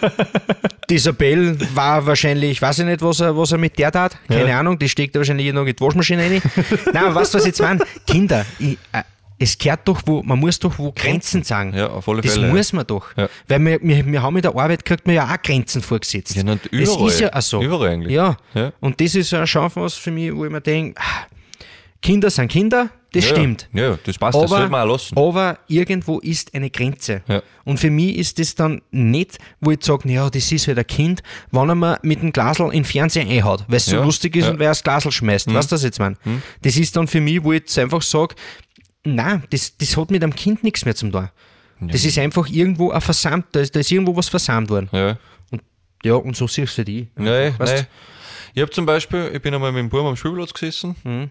die 0.90 0.94
Isabel 0.94 1.56
war 1.74 2.06
wahrscheinlich, 2.06 2.60
weiß 2.60 2.80
ich 2.80 2.84
nicht, 2.86 3.02
was 3.02 3.20
er, 3.20 3.36
was 3.36 3.52
er 3.52 3.58
mit 3.58 3.78
der 3.78 3.92
tat. 3.92 4.16
Keine 4.28 4.56
Ahnung, 4.56 4.78
die 4.78 4.88
steckt 4.88 5.16
wahrscheinlich 5.16 5.52
noch 5.52 5.66
in 5.66 5.74
die 5.74 5.80
Waschmaschine 5.80 6.22
rein. 6.22 6.42
Nein, 6.92 7.14
weißt 7.14 7.34
du, 7.34 7.38
was 7.38 7.46
jetzt 7.46 7.60
meine? 7.60 7.80
Kinder, 8.06 8.44
ich, 8.58 8.78
äh, 8.92 9.02
es 9.42 9.56
gehört 9.56 9.80
doch 9.86 10.02
wo, 10.04 10.22
man 10.22 10.38
muss 10.38 10.58
doch 10.58 10.78
wo 10.78 10.92
Grenzen 10.92 11.42
sagen. 11.42 11.72
Ja, 11.74 11.88
auf 11.88 12.06
alle 12.08 12.20
das 12.20 12.34
Fälle, 12.34 12.48
ja. 12.48 12.52
muss 12.52 12.72
man 12.74 12.86
doch. 12.86 13.16
Ja. 13.16 13.28
Weil 13.48 13.64
wir, 13.64 13.78
wir, 13.82 14.06
wir 14.06 14.22
haben 14.22 14.36
in 14.36 14.42
der 14.42 14.54
Arbeit, 14.54 14.84
kriegt 14.84 15.06
man 15.06 15.16
ja 15.16 15.24
auch 15.24 15.42
Grenzen 15.42 15.80
vorgesetzt. 15.80 16.36
Ja, 16.36 16.42
na, 16.44 16.56
das 16.56 16.70
überall. 16.70 17.08
ist 17.08 17.20
ja 17.20 17.32
auch 17.32 17.40
so. 17.40 17.62
Überall 17.62 17.88
eigentlich. 17.88 18.12
Ja. 18.12 18.36
Ja. 18.52 18.72
Und 18.80 19.00
das 19.00 19.14
ist 19.14 19.30
ja 19.30 19.46
schon 19.46 19.70
was 19.74 19.94
für 19.94 20.10
mich, 20.10 20.34
wo 20.34 20.44
ich 20.44 20.50
mir 20.50 20.60
denke, 20.60 21.00
ah, 21.00 21.26
Kinder 22.02 22.30
sind 22.30 22.48
Kinder, 22.48 22.88
das 23.12 23.24
ja, 23.28 23.30
stimmt. 23.36 23.68
Ja, 23.72 23.98
das 24.04 24.16
passt, 24.16 24.38
das 24.40 24.48
sollte 24.50 24.70
man 24.70 24.88
auch 24.88 24.92
lassen. 24.92 25.18
aber 25.18 25.58
irgendwo 25.68 26.18
ist 26.20 26.54
eine 26.54 26.70
Grenze. 26.70 27.22
Ja. 27.28 27.42
Und 27.64 27.78
für 27.78 27.90
mich 27.90 28.16
ist 28.16 28.38
das 28.38 28.54
dann 28.54 28.80
nicht, 28.90 29.38
wo 29.60 29.70
ich 29.72 29.82
sage, 29.84 30.10
ja, 30.10 30.30
das 30.30 30.50
ist 30.50 30.66
halt 30.68 30.78
ein 30.78 30.86
Kind, 30.86 31.22
wenn 31.50 31.68
er 31.68 31.74
mir 31.74 31.98
mit 32.02 32.22
dem 32.22 32.32
Glasl 32.32 32.62
in 32.64 32.70
den 32.70 32.84
Fernseher 32.84 33.26
einhaut, 33.28 33.64
weil 33.68 33.76
es 33.76 33.86
so 33.86 33.96
Ja, 33.96 34.04
lustig 34.04 34.36
ist. 34.36 34.46
Mhm. 34.46 34.52
und 34.52 34.58
wer 34.60 34.68
das 34.70 34.82
Glasl 34.82 35.10
schmeißt. 35.12 35.52
Weißt 35.52 35.70
du 35.70 35.74
das 35.74 35.82
jetzt, 35.82 35.98
mein? 35.98 36.16
Das 36.62 36.76
ist 36.76 36.96
dann 36.96 37.06
für 37.06 37.20
mich, 37.20 37.42
wo 37.44 37.52
ich 37.52 37.60
jetzt 37.60 37.78
einfach 37.78 38.00
sage, 38.00 38.34
nein, 39.04 39.42
das, 39.50 39.76
das 39.76 39.96
hat 39.96 40.10
mit 40.10 40.22
einem 40.22 40.34
Kind 40.34 40.62
nichts 40.64 40.84
mehr 40.84 40.94
zum 40.94 41.12
tun. 41.12 41.28
Das 41.80 42.04
ist 42.04 42.18
einfach 42.18 42.46
irgendwo 42.48 42.90
ein 42.90 43.00
Versamt, 43.00 43.46
da 43.52 43.60
ist, 43.60 43.74
da 43.74 43.80
ist 43.80 43.90
irgendwo 43.90 44.14
was 44.14 44.28
versammelt 44.28 44.70
worden. 44.70 44.88
Ja. 44.92 45.18
Und, 45.50 45.62
ja, 46.04 46.14
und 46.14 46.36
so 46.36 46.46
siehst 46.46 46.76
du 46.78 46.84
die. 46.84 47.08
Nein, 47.16 47.54
nein. 47.58 47.86
Ich 48.54 48.60
habe 48.62 48.70
zum 48.70 48.84
Beispiel, 48.86 49.30
ich 49.34 49.40
bin 49.40 49.54
einmal 49.54 49.72
mit 49.72 49.80
dem 49.80 49.88
Buben 49.88 50.06
am 50.08 50.16
Spielplatz 50.16 50.52
gesessen 50.52 50.94
Mhm. 51.04 51.30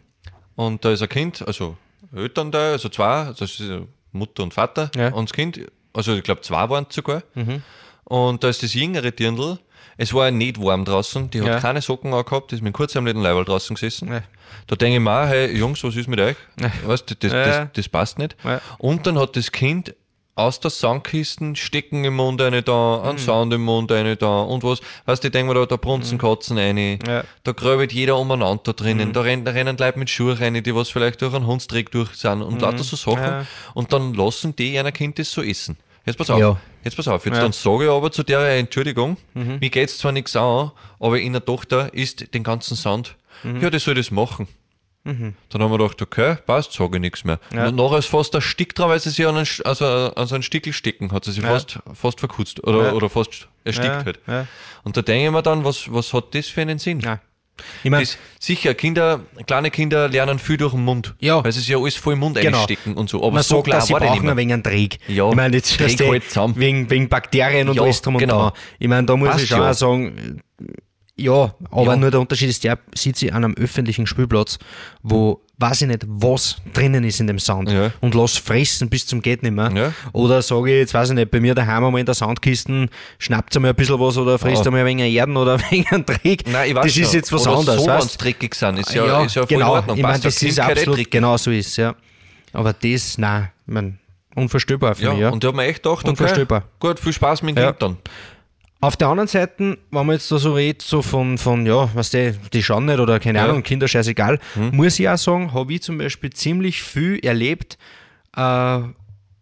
Und 0.60 0.84
da 0.84 0.92
ist 0.92 1.02
ein 1.02 1.10
Kind, 1.10 1.42
also 1.48 1.78
Eltern 2.16 2.52
da, 2.52 2.72
also 2.72 2.90
zwei, 2.90 3.34
das 3.38 3.60
ist 3.60 3.72
Mutter 4.12 4.44
und 4.44 4.54
Vater 4.54 4.92
Ja. 4.96 5.10
und 5.14 5.30
das 5.30 5.34
Kind, 5.34 5.60
also 5.94 6.16
ich 6.16 6.24
glaube 6.24 6.42
zwei 6.42 6.70
waren 6.70 6.86
es 6.90 6.96
sogar. 6.96 7.24
Und 8.04 8.44
da 8.44 8.50
ist 8.50 8.62
das 8.64 8.74
jüngere 8.74 9.12
Dirndl, 9.12 9.58
es 9.98 10.14
war 10.14 10.32
nicht 10.32 10.60
warm 10.60 10.84
draußen, 10.86 11.30
die 11.30 11.42
hat 11.42 11.48
Ja. 11.48 11.60
keine 11.60 11.82
Socken 11.82 12.14
angehabt, 12.14 12.52
die 12.52 12.56
ist 12.56 12.62
mit 12.62 12.74
kurzärmeligen 12.74 13.22
Leiberl 13.22 13.46
draußen 13.46 13.76
gesessen. 13.76 14.12
Ja. 14.12 14.22
Da 14.68 14.76
denke 14.76 14.98
ich 14.98 15.02
mir 15.04 15.28
hey 15.28 15.56
Jungs, 15.56 15.84
was 15.84 15.96
ist 15.96 16.08
mit 16.08 16.20
euch? 16.20 16.36
Weißt 16.86 17.10
du, 17.10 17.16
das, 17.16 17.32
Ja. 17.32 17.46
das, 17.46 17.68
das 17.74 17.90
passt 17.90 18.18
nicht. 18.18 18.36
Ja. 18.44 18.60
Und 18.80 19.06
dann 19.06 19.18
hat 19.20 19.36
das 19.36 19.52
Kind 19.52 19.94
aus 20.40 20.60
der 20.60 20.72
Sandkisten 20.72 21.56
Stecken 21.56 22.04
im 22.06 22.16
Mund 22.16 22.42
eine 22.42 22.64
da, 22.64 23.00
Mhm. 23.04 23.10
einen 23.10 23.18
Sound 23.20 23.54
im 23.54 23.62
Mund 23.64 23.92
eine 23.92 24.16
da 24.16 24.42
und 24.42 24.64
was. 24.64 24.80
Weißt 25.06 25.24
du, 25.24 25.28
ich 25.28 25.32
denke 25.32 25.54
mir 25.54 25.60
da, 25.60 25.66
da 25.66 25.76
brunzen 25.76 26.18
Katzen 26.18 26.58
eine, 26.58 26.98
Ja. 27.06 27.24
da 27.44 27.52
gröbelt 27.52 27.92
jeder 27.92 28.18
umeinander 28.18 28.62
da 28.64 28.74
drinnen, 28.74 29.10
Mhm. 29.10 29.14
da, 29.14 29.22
rennen, 29.22 29.46
da 29.46 29.52
rennen 29.52 29.78
Leute 29.78 30.00
mit 30.00 30.10
Schuhe 30.10 30.40
rein, 30.40 30.62
die 30.64 30.74
was 30.76 30.90
vielleicht 30.90 31.22
durch 31.22 31.34
einen 31.34 31.46
Hundstreck 31.48 31.92
durch 31.92 32.16
sind 32.16 32.42
und 32.42 32.62
lauter 32.62 32.84
so 32.84 32.96
Sachen. 32.96 33.20
Mhm. 33.22 33.26
Ja. 33.42 33.46
Und 33.74 33.94
dann 33.94 34.14
lassen 34.14 34.56
die 34.56 34.78
einer 34.80 34.92
Kind 34.92 35.20
das 35.20 35.32
so 35.32 35.42
essen. 35.44 35.78
Jetzt 36.06 36.18
pass 36.18 36.30
auf, 36.30 36.40
Ja. 36.40 36.58
jetzt 36.84 36.96
pass 36.96 37.08
auf, 37.08 37.26
jetzt 37.26 37.36
Ja. 37.36 37.42
Mhm. 37.42 37.46
dann 37.46 37.52
sage 37.52 37.84
ich 37.86 37.90
aber 37.92 38.12
zu 38.12 38.24
der 38.24 38.40
Entschuldigung, 38.58 39.18
mir 39.34 39.70
geht's 39.70 39.98
zwar 40.00 40.12
nichts 40.12 40.36
an, 40.36 40.72
aber 41.00 41.20
in 41.20 41.34
der 41.34 41.44
Tochter 41.46 41.94
isst 41.94 42.34
den 42.34 42.44
ganzen 42.44 42.76
Sand. 42.76 43.16
Mhm. 43.44 43.62
Ja, 43.62 43.70
das 43.70 43.84
soll 43.84 43.94
das 43.96 44.10
machen. 44.10 44.48
Dann 45.06 45.34
haben 45.54 45.72
wir 45.72 45.78
gedacht, 45.80 46.02
okay, 46.02 46.36
passt, 46.46 46.74
sage 46.74 46.98
ich 46.98 47.02
nichts 47.02 47.24
mehr. 47.24 47.40
Ja. 47.54 47.68
Und 47.70 47.76
nachher 47.76 47.98
ist 47.98 48.08
fast 48.08 48.36
ein 48.36 48.42
Stick 48.42 48.76
dran, 48.76 48.90
weil 48.90 49.00
sie 49.00 49.10
sich 49.10 49.26
an 49.26 49.38
einen, 49.38 49.48
also 49.64 49.86
an 49.86 50.28
so 50.28 50.36
einen 50.36 50.44
Stickel 50.44 50.72
stecken, 50.74 51.12
hat 51.12 51.26
sie 51.26 51.32
sich 51.32 51.44
Ja. 51.44 51.50
fast, 51.50 51.80
fast 51.94 52.20
verkutzt 52.20 52.64
oder, 52.64 52.88
Ja. 52.88 52.94
oder 52.94 53.10
fast 53.10 53.48
erstickt 53.64 54.06
halt. 54.06 54.20
Und 54.84 54.98
da 54.98 55.02
denke 55.02 55.26
ich 55.26 55.32
mir 55.32 55.42
dann, 55.42 55.64
was, 55.66 55.92
was 55.92 56.14
hat 56.14 56.36
das 56.36 56.48
für 56.48 56.62
einen 56.62 56.78
Sinn? 56.80 57.00
Ich 57.84 57.90
meine, 57.92 58.04
Das, 58.04 58.18
sicher, 58.40 58.74
Kinder, 58.74 59.20
kleine 59.46 59.70
Kinder 59.70 60.08
lernen 60.08 60.40
viel 60.40 60.56
durch 60.58 60.72
den 60.74 60.86
Mund, 60.86 61.16
Ja. 61.20 61.44
weil 61.44 61.52
sie 61.52 61.60
sich 61.60 61.68
ja 61.70 61.78
alles 61.78 61.96
voll 61.96 62.14
im 62.14 62.20
Mund 62.20 62.38
Genau. 62.40 62.58
einstecken 62.60 62.94
und 62.94 63.10
so. 63.10 63.18
Aber 63.22 63.32
man 63.32 63.44
so 63.44 63.56
sagt, 63.56 63.66
klar 63.66 63.80
dass 63.80 63.88
sie 63.88 63.94
war 63.94 64.00
der 64.00 64.10
nicht 64.12 64.18
brauchen 64.20 64.26
mehr. 64.28 64.34
ein 64.36 64.38
wenig 64.38 64.54
einen 64.54 64.64
Träg. 64.64 65.00
Ja, 65.10 65.30
ich 65.30 65.36
meine, 65.36 65.56
jetzt 65.58 65.78
du, 65.80 66.08
halt 66.12 66.24
zusammen. 66.30 66.54
wegen, 66.58 66.90
wegen 66.90 67.10
Bakterien 67.10 67.68
und 67.68 67.76
Ja, 67.76 67.82
alles 67.82 68.02
drum 68.02 68.16
und 68.16 68.20
genau. 68.20 68.50
dran. 68.50 68.52
Ich 68.80 68.88
meine, 68.88 69.06
da 69.08 69.16
muss 69.18 69.30
Passt 69.30 69.44
ich 69.44 69.50
schon 69.50 69.60
ja. 69.62 69.72
auch 69.72 69.74
sagen, 69.74 70.42
ja, 71.20 71.54
aber 71.72 71.92
Ja. 71.92 71.96
nur 71.96 72.12
der 72.12 72.20
Unterschied 72.20 72.50
ist, 72.50 72.64
der 72.64 72.80
sitzt 72.96 73.20
sie 73.20 73.32
an 73.32 73.44
einem 73.44 73.56
öffentlichen 73.56 74.08
Spielplatz, 74.08 74.58
wo 75.04 75.42
weiß 75.62 75.82
ich 75.82 75.88
nicht, 75.90 76.04
was 76.08 76.56
drinnen 76.74 77.04
ist 77.04 77.20
in 77.20 77.28
dem 77.28 77.38
Sound 77.38 77.70
Ja. 77.70 77.92
und 78.00 78.16
lass 78.16 78.38
fressen 78.38 78.90
bis 78.90 79.06
zum 79.06 79.22
geht 79.22 79.44
nicht 79.44 79.52
mehr. 79.52 79.70
Ja. 79.76 79.94
Oder 80.14 80.42
sage 80.42 80.72
ich 80.72 80.78
jetzt, 80.78 80.94
weiß 80.94 81.10
ich 81.10 81.16
nicht, 81.16 81.32
bei 81.32 81.42
mir 81.42 81.54
daheim 81.54 81.84
einmal 81.84 82.00
in 82.00 82.06
der 82.06 82.16
Soundkisten, 82.16 82.90
schnappt 83.18 83.54
einmal 83.58 83.72
ein 83.72 83.76
bisschen 83.76 84.00
was 84.00 84.18
oder 84.18 84.40
frisst 84.40 84.62
Ja. 84.64 84.68
einmal 84.68 84.82
ein 84.82 84.88
wenig 84.88 85.14
Erden 85.14 85.36
oder 85.36 85.56
ein 85.56 85.62
wenig 85.70 85.92
einen 85.92 86.06
Dreck. 86.06 86.44
Nein, 86.48 86.70
ich 86.70 86.76
weiß 86.76 86.86
das 86.86 86.96
ist 86.98 87.14
jetzt 87.14 87.32
was 87.34 87.46
Oder 87.46 87.58
anderes. 87.58 87.84
so, 87.84 87.88
wenn's 87.90 88.18
dreckig 88.18 88.56
sind, 88.56 88.80
ist 88.80 88.94
ja, 88.94 89.22
ist 89.24 89.36
ja 89.36 89.42
voll 89.42 89.48
genau. 89.48 89.66
in 89.74 89.78
Ordnung. 89.80 89.98
Ich 89.98 90.04
meine, 90.04 90.20
das 90.20 90.42
ist 90.42 90.60
absolut, 90.60 91.12
genau 91.12 91.36
so 91.36 91.52
ist 91.52 91.76
ja. 91.76 91.94
Aber 92.54 92.72
das, 92.74 93.18
nein, 93.18 93.50
ich 93.68 93.74
mein, 93.74 94.00
unvorstellbar 94.36 94.96
für 94.96 95.04
Ja, 95.04 95.12
mich, 95.12 95.20
ja. 95.22 95.30
und 95.30 95.44
ich 95.44 95.48
habe 95.48 95.58
mir 95.58 95.66
echt 95.66 95.84
gedacht, 95.84 96.08
okay, 96.08 96.46
gut, 96.80 97.00
viel 97.02 97.12
Spaß 97.14 97.42
mit 97.44 97.58
dem 97.58 97.64
Ja. 97.64 97.72
Dann. 97.74 97.98
Auf 98.82 98.96
der 98.96 99.10
anderen 99.10 99.28
Seite, 99.28 99.78
wenn 99.92 100.06
man 100.06 100.12
jetzt 100.12 100.32
da 100.32 100.38
so 100.38 100.54
redet, 100.54 100.82
so 100.82 101.02
von, 101.02 101.38
von 101.38 101.66
ja, 101.66 101.90
was 101.94 102.12
die, 102.12 102.34
die 102.54 102.64
schauen 102.64 102.86
nicht 102.86 103.00
oder 103.00 103.20
keine 103.20 103.40
Ja. 103.40 103.46
Ahnung, 103.46 103.62
Kinder 103.62 103.88
scheißegal, 103.90 104.40
muss 104.72 104.98
ich 105.00 105.10
auch 105.10 105.18
sagen, 105.18 105.54
habe 105.54 105.74
ich 105.74 105.82
zum 105.82 105.98
Beispiel 105.98 106.30
ziemlich 106.30 106.82
viel 106.82 107.20
erlebt, 107.24 107.78
äh, 108.38 108.80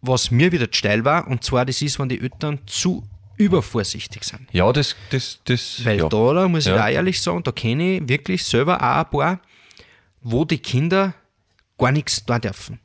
was 0.02 0.32
mir 0.32 0.52
wieder 0.52 0.68
steil 0.72 1.06
war, 1.06 1.28
und 1.28 1.44
zwar 1.44 1.66
das 1.66 1.82
ist, 1.84 2.00
wenn 2.00 2.10
die 2.10 2.20
Eltern 2.20 2.60
zu 2.66 3.04
übervorsichtig 3.36 4.24
sind. 4.24 4.48
Ja, 4.52 4.72
das, 4.74 4.96
das, 5.12 5.40
das, 5.46 5.86
Weil 5.86 6.00
ja. 6.00 6.10
da, 6.10 6.34
da 6.34 6.48
muss 6.48 6.66
ich 6.66 6.72
Ja. 6.74 6.84
auch 6.84 6.90
ehrlich 6.90 7.22
sagen, 7.22 7.44
da 7.44 7.52
kenne 7.52 7.98
ich 7.98 8.10
wirklich 8.10 8.44
selber 8.44 8.78
auch 8.82 9.06
ein 9.06 9.10
paar, 9.12 9.40
wo 10.22 10.46
die 10.46 10.58
Kinder 10.58 11.14
gar 11.78 11.92
nichts 11.92 12.26
tun 12.26 12.42
dürfen. 12.42 12.80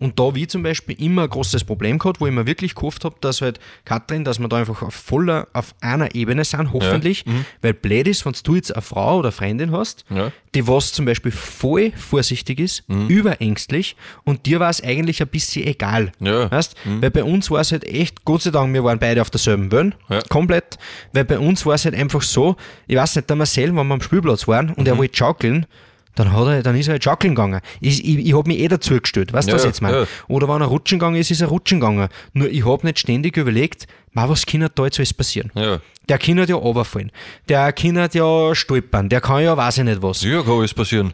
Und 0.00 0.18
da 0.20 0.32
wie 0.36 0.46
zum 0.46 0.62
Beispiel 0.62 0.94
immer 1.02 1.22
ein 1.24 1.28
großes 1.28 1.64
Problem 1.64 1.98
gehabt, 1.98 2.20
wo 2.20 2.26
ich 2.28 2.32
mir 2.32 2.46
wirklich 2.46 2.76
gehofft 2.76 3.04
habe, 3.04 3.16
dass 3.20 3.40
halt 3.40 3.58
Katrin, 3.84 4.22
dass 4.22 4.38
wir 4.38 4.46
da 4.48 4.58
einfach 4.58 4.80
auf 4.82 4.94
voller, 4.94 5.48
auf 5.52 5.74
einer 5.80 6.14
Ebene 6.14 6.44
sind, 6.44 6.72
hoffentlich. 6.72 7.24
Weil 7.62 7.74
blöd 7.74 8.06
ist, 8.06 8.24
wenn 8.24 8.32
du 8.44 8.54
jetzt 8.54 8.72
eine 8.72 8.82
Frau 8.82 9.18
oder 9.18 9.32
Freundin 9.32 9.72
hast, 9.72 10.04
Ja. 10.08 10.30
die 10.54 10.68
was 10.68 10.92
zum 10.92 11.04
Beispiel 11.04 11.32
voll 11.32 11.90
vorsichtig 11.96 12.60
ist, 12.60 12.84
überängstlich 13.08 13.96
und 14.24 14.46
dir 14.46 14.60
war 14.60 14.70
es 14.70 14.82
eigentlich 14.82 15.20
ein 15.20 15.28
bisschen 15.28 15.66
egal. 15.66 16.12
Ja. 16.20 16.50
Weißt? 16.50 16.76
Weil 17.00 17.10
bei 17.10 17.24
uns 17.24 17.50
war 17.50 17.60
es 17.60 17.72
halt 17.72 17.84
echt, 17.84 18.24
Gott 18.24 18.42
sei 18.42 18.50
Dank, 18.50 18.72
wir 18.72 18.84
waren 18.84 18.98
beide 18.98 19.20
auf 19.20 19.30
derselben 19.30 19.72
Wellen, 19.72 19.94
Ja. 20.08 20.20
komplett, 20.28 20.78
weil 21.12 21.24
bei 21.24 21.38
uns 21.38 21.66
war 21.66 21.74
es 21.74 21.84
halt 21.84 21.94
einfach 21.94 22.22
so, 22.22 22.56
ich 22.86 22.96
weiß 22.96 23.16
nicht, 23.16 23.28
der 23.28 23.36
Marcel, 23.36 23.74
wenn 23.74 23.86
wir 23.86 23.94
am 23.94 24.00
Spielplatz 24.00 24.46
waren 24.46 24.70
und 24.74 24.86
er 24.86 24.94
Mhm. 24.94 24.98
wollte 24.98 25.16
schaukeln, 25.16 25.66
dann, 26.14 26.32
hat 26.32 26.46
er, 26.48 26.62
dann 26.62 26.76
ist 26.76 26.88
er 26.88 26.92
halt 26.92 27.04
schaukeln 27.04 27.34
gegangen. 27.34 27.60
Ich, 27.80 28.04
ich, 28.04 28.18
ich 28.26 28.36
habe 28.36 28.48
mich 28.48 28.58
eh 28.58 28.68
dazu 28.68 29.00
gestellt, 29.00 29.32
weißt 29.32 29.48
du, 29.48 29.52
Ja, 29.52 29.54
was 29.56 29.62
ich 29.62 29.68
jetzt 29.68 29.82
meine? 29.82 30.00
ja. 30.00 30.06
Oder 30.28 30.48
wenn 30.48 30.60
er 30.60 30.66
rutschen 30.66 30.98
gegangen 30.98 31.16
ist, 31.16 31.30
ist 31.30 31.40
er 31.40 31.48
rutschen 31.48 31.80
gegangen. 31.80 32.08
Nur 32.32 32.48
ich 32.48 32.64
habe 32.66 32.86
nicht 32.86 32.98
ständig 32.98 33.36
überlegt, 33.36 33.86
ma, 34.12 34.28
was 34.28 34.44
kann 34.46 34.68
da 34.74 34.84
jetzt 34.84 34.98
alles 34.98 35.14
passieren? 35.14 35.50
Ja. 35.54 35.78
Der 36.08 36.18
kann 36.18 36.38
halt 36.38 36.48
ja 36.48 36.56
runterfallen. 36.56 37.12
Der 37.48 37.72
kann 37.72 37.98
halt 37.98 38.14
ja 38.14 38.54
stolpern. 38.54 39.08
Der 39.08 39.20
kann 39.20 39.42
ja, 39.42 39.56
weiß 39.56 39.78
ich 39.78 39.84
nicht 39.84 40.02
was. 40.02 40.22
Ja, 40.22 40.42
kann 40.42 40.52
alles 40.58 40.72
passieren. 40.74 41.12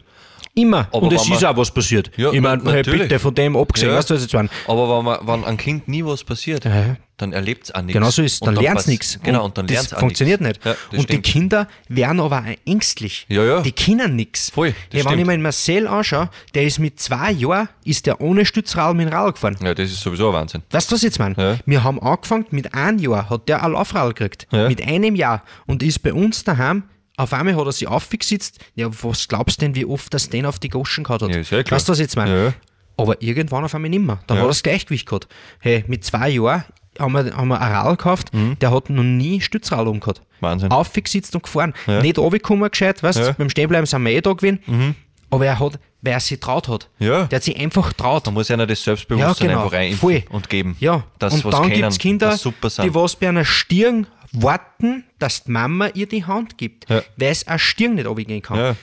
Immer. 0.57 0.87
Aber 0.91 1.03
und 1.03 1.11
es 1.13 1.25
wenn 1.27 1.33
ist 1.35 1.43
auch 1.43 1.57
was 1.57 1.69
passiert. 1.69 2.09
Ja, 2.15 2.31
ich 2.31 2.39
meine, 2.39 2.63
hey, 2.71 2.81
bitte, 2.81 3.19
von 3.19 3.35
dem 3.35 3.57
abgesehen, 3.57 3.91
Ja. 3.91 3.97
weißt 3.97 4.09
du, 4.09 4.13
was 4.15 4.21
jetzt 4.21 4.33
meine? 4.33 4.47
Aber 4.67 4.97
wenn, 4.97 5.03
man, 5.03 5.19
wenn 5.27 5.43
einem 5.43 5.57
Kind 5.57 5.89
nie 5.89 6.03
was 6.05 6.23
passiert, 6.23 6.63
Ja. 6.63 6.95
dann 7.17 7.33
erlebt 7.33 7.65
es 7.65 7.75
auch 7.75 7.81
nichts. 7.81 7.93
Genau 7.93 8.09
so 8.09 8.21
ist, 8.21 8.41
Und 8.41 8.55
dann 8.55 8.63
lernt 8.63 8.79
es 8.79 8.87
nichts. 8.87 9.19
Genau, 9.21 9.43
und 9.43 9.57
dann 9.57 9.67
lernt 9.67 9.91
es 9.91 9.99
funktioniert 9.99 10.39
nichts. 10.39 10.63
nicht. 10.63 10.77
Ja, 10.91 10.97
und 10.97 11.03
stimmt. 11.03 11.25
die 11.25 11.31
Kinder 11.31 11.67
werden 11.89 12.21
aber 12.21 12.39
auch 12.39 12.55
ängstlich. 12.65 13.25
Ja, 13.27 13.43
ja. 13.43 13.61
Die 13.61 13.73
können 13.73 14.15
nichts. 14.15 14.49
Voll, 14.49 14.69
das 14.69 14.75
Ja, 14.77 14.93
wenn 14.93 15.01
stimmt. 15.01 15.19
ich 15.19 15.27
mir 15.27 15.37
Marcel 15.39 15.87
anschaue, 15.87 16.29
der 16.53 16.63
ist 16.63 16.79
mit 16.79 17.01
zwei 17.01 17.31
Jahren, 17.31 17.67
ist 17.83 18.05
der 18.05 18.21
ohne 18.21 18.45
Stützrad 18.45 18.97
dem 18.97 19.09
Rad 19.09 19.33
gefahren. 19.35 19.57
Ja, 19.61 19.73
das 19.73 19.91
ist 19.91 19.99
sowieso 19.99 20.29
ein 20.29 20.35
Wahnsinn. 20.35 20.63
Weißt 20.71 20.89
du, 20.89 20.95
was 20.95 20.99
ich 21.03 21.07
jetzt 21.07 21.19
meine? 21.19 21.35
Ja. 21.37 21.57
Wir 21.65 21.83
haben 21.83 22.01
angefangen, 22.01 22.45
mit 22.51 22.73
einem 22.73 22.99
Jahr 22.99 23.29
hat 23.29 23.49
der 23.49 23.61
ein 23.61 23.73
Laufrad 23.73 24.15
gekriegt. 24.15 24.47
Mit 24.53 24.81
einem 24.87 25.15
Jahr. 25.15 25.43
Und 25.65 25.83
ist 25.83 25.99
bei 25.99 26.13
uns 26.13 26.45
daheim, 26.45 26.83
auf 27.17 27.33
einmal 27.33 27.55
hat 27.55 27.65
er 27.65 27.71
sich 27.71 27.87
aufgesetzt. 27.87 28.59
Ja, 28.75 28.87
was 29.03 29.27
glaubst 29.27 29.61
du 29.61 29.65
denn, 29.65 29.75
wie 29.75 29.85
oft 29.85 30.13
das 30.13 30.29
den 30.29 30.45
auf 30.45 30.59
die 30.59 30.69
Goschen 30.69 31.03
gehabt 31.03 31.21
hat? 31.23 31.29
Ja, 31.29 31.37
ist 31.37 31.51
ja 31.51 31.63
klar. 31.63 31.77
Weißt 31.77 31.87
du, 31.87 31.91
was 31.91 31.99
ich 31.99 32.03
jetzt 32.03 32.15
meine? 32.15 32.45
Ja. 32.45 32.53
Aber 32.97 33.21
irgendwann 33.21 33.63
auf 33.65 33.75
einmal 33.75 33.89
nicht 33.89 34.03
mehr. 34.03 34.19
Dann 34.27 34.37
Ja. 34.37 34.41
hat 34.43 34.47
er 34.47 34.51
das 34.51 34.63
Gleichgewicht 34.63 35.05
gehabt. 35.05 35.27
Hey, 35.59 35.83
mit 35.87 36.03
zwei 36.05 36.29
Jahren 36.29 36.63
haben 36.97 37.11
wir, 37.13 37.35
haben 37.35 37.47
wir 37.49 37.59
ein 37.61 37.71
Rad 37.73 37.97
gekauft, 37.97 38.31
der 38.61 38.71
hat 38.71 38.89
noch 38.89 39.03
nie 39.03 39.41
Stützrad 39.41 39.85
umgehabt. 39.85 40.19
Mhm. 40.21 40.25
Wahnsinn. 40.45 40.71
Aufgesitzt 40.71 41.35
und 41.35 41.43
gefahren. 41.43 41.73
Nicht 42.01 42.17
runtergekommen 42.17 42.69
gescheit, 42.71 43.03
weißt 43.03 43.17
du, 43.19 43.23
Ja. 43.23 43.31
beim 43.33 43.49
Stehenbleiben 43.49 43.85
sind 43.85 44.03
wir 44.03 44.11
eh 44.13 44.21
da 44.21 44.33
gewesen. 44.33 44.95
Aber 45.29 45.45
er 45.45 45.59
hat 45.59 45.79
weil 46.01 46.13
er 46.13 46.19
sich 46.19 46.39
traut 46.39 46.67
hat. 46.67 46.87
Ja. 46.99 47.23
Der 47.25 47.37
hat 47.37 47.43
sich 47.43 47.59
einfach 47.59 47.91
traut. 47.93 48.27
Da 48.27 48.31
muss 48.31 48.51
einer 48.51 48.67
das 48.67 48.83
Selbstbewusstsein 48.83 49.47
Ja, 49.49 49.53
genau, 49.53 49.63
einfach 49.65 50.03
rein 50.05 50.23
und 50.29 50.49
geben. 50.49 50.77
Ja, 50.79 51.03
dass 51.17 51.33
und 51.33 51.45
was 51.45 51.55
dann 51.55 51.71
gibt 51.71 51.83
es 51.83 51.97
Kinder, 51.97 52.37
die 52.37 52.93
was 52.93 53.15
bei 53.15 53.27
einer 53.27 53.43
Stirn 53.43 54.05
warten, 54.41 55.03
dass 55.19 55.43
die 55.43 55.51
Mama 55.51 55.87
ihr 55.93 56.07
die 56.07 56.23
Hand 56.25 56.57
gibt, 56.57 56.89
Ja. 56.89 57.01
weil 57.17 57.31
es 57.31 57.47
eine 57.47 57.59
Stirn 57.59 57.95
nicht 57.95 58.07
runtergehen 58.07 58.41
kann. 58.41 58.57
Ja. 58.57 58.75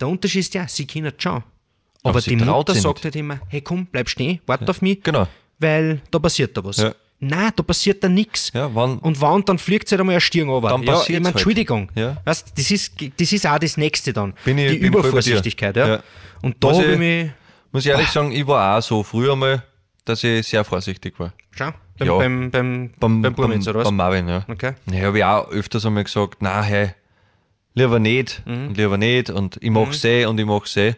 Der 0.00 0.08
Unterschied 0.08 0.40
ist 0.40 0.54
ja, 0.54 0.66
sie 0.68 0.86
können 0.86 1.06
es 1.06 1.22
schon. 1.22 1.42
Aber 2.04 2.18
Aber, 2.18 2.20
die 2.20 2.36
Mutter 2.36 2.74
sagt 2.74 3.04
halt 3.04 3.14
immer, 3.16 3.40
hey 3.48 3.60
komm, 3.60 3.86
bleib 3.86 4.08
stehen, 4.08 4.40
warte 4.46 4.68
auf 4.68 4.82
mich, 4.82 5.02
Genau. 5.02 5.28
weil 5.58 6.00
da 6.10 6.18
passiert 6.18 6.56
da 6.56 6.64
was. 6.64 6.78
Ja. 6.78 6.94
Nein, 7.20 7.52
da 7.54 7.62
passiert 7.62 8.02
da 8.02 8.08
nichts. 8.08 8.50
Ja, 8.52 8.74
wann- 8.74 8.98
und 8.98 9.20
wann, 9.20 9.44
dann 9.44 9.56
fliegt 9.58 9.86
sie 9.86 9.92
halt 9.92 10.00
einmal 10.00 10.14
eine 10.14 10.20
Stirn 10.20 10.48
runter. 10.48 10.70
Dann 10.70 10.82
ja, 10.82 11.00
ich 11.02 11.08
meine, 11.10 11.26
halt. 11.26 11.34
Entschuldigung. 11.36 11.88
Ja. 11.94 12.16
Weißt, 12.24 12.52
das, 12.58 12.68
ist, 12.72 12.94
das 13.20 13.32
ist 13.32 13.46
auch 13.46 13.60
das 13.60 13.76
Nächste 13.76 14.12
dann. 14.12 14.34
Ich- 14.44 14.54
die. 14.56 14.76
Übervorsichtigkeit. 14.78 15.76
Ja. 15.76 15.86
Ja. 15.86 16.02
Und 16.42 16.56
da 16.58 16.68
Muss 16.68 16.78
habe 16.78 16.86
ich 16.88 16.92
ich- 16.94 16.98
mich, 16.98 17.30
Muss 17.70 17.84
ich 17.86 17.90
ehrlich 17.92 18.08
sagen, 18.08 18.32
ich 18.32 18.44
war 18.46 18.76
auch 18.76 18.82
so 18.82 19.04
früher 19.04 19.36
mal, 19.36 19.62
dass 20.04 20.24
ich 20.24 20.46
sehr 20.46 20.64
vorsichtig 20.64 21.18
war. 21.18 21.32
schau, 21.52 21.72
beim, 21.98 22.06
Ja. 22.08 22.16
beim, 22.18 22.50
beim, 22.50 22.90
Beim, 22.98 23.22
beim 23.22 23.34
Burm 23.34 23.50
beim, 23.50 23.58
jetzt, 23.58 23.68
oder 23.68 23.80
was? 23.80 23.84
beim 23.88 23.96
Marvin, 23.96 24.28
ja. 24.28 24.44
Okay. 24.48 24.72
Ja, 24.90 25.06
habe 25.06 25.18
ich 25.18 25.24
auch 25.24 25.48
öfters 25.50 25.84
einmal 25.86 26.04
gesagt, 26.04 26.38
na 26.40 26.62
hey, 26.62 26.90
lieber 27.74 27.98
nicht 27.98 28.42
Mhm. 28.46 28.68
und 28.68 28.76
lieber 28.76 28.98
nicht 28.98 29.30
und 29.30 29.58
ich 29.62 29.70
mach's 29.70 30.04
eh 30.04 30.24
und 30.26 30.38
ich 30.40 30.46
mach's 30.46 30.76
eh. 30.76 30.94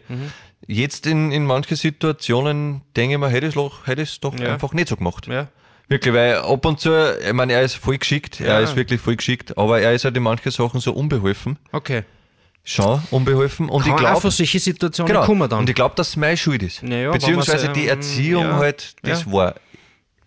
Jetzt 0.67 1.05
in, 1.05 1.31
in 1.31 1.45
manchen 1.45 1.77
Situationen 1.77 2.81
denke 2.95 3.13
ich 3.15 3.19
mir, 3.19 3.29
hätte 3.29 3.45
ich 3.45 3.49
es 3.51 3.55
doch, 3.55 3.85
hätte 3.87 4.01
ich's 4.01 4.19
doch 4.19 4.37
Ja. 4.39 4.53
einfach 4.53 4.73
nicht 4.73 4.87
so 4.87 4.95
gemacht. 4.95 5.27
Ja. 5.27 5.47
Wirklich, 5.87 6.13
weil 6.15 6.37
ab 6.37 6.65
und 6.65 6.79
zu, 6.79 6.89
ich 7.23 7.33
meine, 7.33 7.53
er 7.53 7.61
ist 7.61 7.75
voll 7.75 7.99
geschickt, 7.99 8.39
Ja. 8.39 8.45
er 8.47 8.61
ist 8.61 8.75
wirklich 8.75 8.99
voll 8.99 9.15
geschickt, 9.15 9.55
aber 9.57 9.79
er 9.81 9.93
ist 9.93 10.03
halt 10.05 10.17
in 10.17 10.23
manchen 10.23 10.51
Sachen 10.51 10.79
so 10.79 10.93
unbeholfen, 10.93 11.59
Okay. 11.71 12.03
Schon 12.65 13.01
unbeholfen 13.11 13.69
und 13.69 13.83
Kann 13.83 13.91
ich 13.91 13.97
glaube, 13.97 14.31
solche 14.31 14.59
Situationen 14.59 15.13
genau, 15.13 15.25
kommen 15.25 15.47
dann. 15.49 15.59
und 15.59 15.69
ich 15.69 15.75
glaube, 15.75 15.95
dass 15.95 16.09
es 16.09 16.15
meine 16.17 16.35
Schuld 16.35 16.63
ist. 16.63 16.81
Ja, 16.81 16.97
ja, 16.97 17.11
Beziehungsweise 17.11 17.69
die 17.69 17.87
Erziehung 17.87 18.43
ja, 18.43 18.55
halt, 18.57 18.95
das 19.03 19.25
ja. 19.25 19.31
war. 19.31 19.55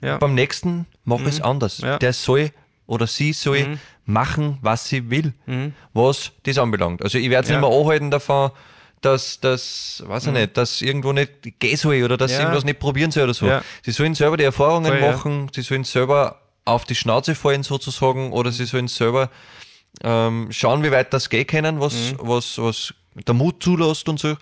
ja. 0.01 0.17
Beim 0.19 0.35
nächsten 0.35 0.87
mach 1.05 1.21
es 1.21 1.41
anders. 1.41 1.83
Der 2.01 2.13
soll 2.13 2.51
oder 2.87 3.07
sie 3.07 3.33
soll 3.35 3.65
Mhm. 3.65 3.79
machen, 4.07 4.59
was 4.63 4.89
sie 4.89 5.11
will, 5.11 5.35
was 5.93 6.31
das 6.45 6.57
anbelangt. 6.59 7.03
Also 7.03 7.19
ich 7.19 7.29
werde 7.29 7.45
es 7.45 7.51
Ja. 7.51 7.57
Mhm. 7.59 7.63
nicht 7.65 7.71
mehr 7.71 7.81
anhalten 7.81 8.11
davon, 8.11 8.51
dass 9.01 9.39
das, 9.41 10.03
weiß 10.07 10.29
ich 10.29 10.33
nicht, 10.33 10.57
dass 10.57 10.81
irgendwo 10.81 11.13
nicht 11.13 11.31
gehen 11.61 11.77
soll 11.77 12.03
oder 12.03 12.17
dass 12.17 12.33
Ja. 12.33 12.41
irgendwas 12.41 12.65
nicht 12.65 12.79
probieren 12.79 13.11
soll 13.11 13.25
oder 13.25 13.35
so. 13.35 13.47
Ja. 13.47 13.63
Sie 13.85 13.91
sollen 13.91 14.15
selber 14.15 14.37
die 14.37 14.45
Erfahrungen 14.45 14.91
Voll, 14.97 15.01
machen, 15.11 15.51
sie 15.55 15.63
sollen 15.63 15.85
selber 15.85 16.41
auf 16.65 16.85
die 16.85 16.95
Schnauze 16.95 17.35
fallen 17.35 17.63
sozusagen 17.63 18.33
oder 18.33 18.51
sie 18.53 18.65
sollen 18.65 18.89
selber 18.89 19.29
ähm, 20.05 20.49
schauen, 20.51 20.83
wie 20.83 20.91
weit 20.91 21.13
das 21.13 21.29
gehen 21.31 21.47
können, 21.47 21.81
was, 21.81 21.95
Mhm. 22.13 22.17
was, 22.23 22.59
was 22.59 22.95
der 23.27 23.35
Mut 23.35 23.63
zulässt 23.63 24.09
und 24.09 24.21
so. 24.21 24.37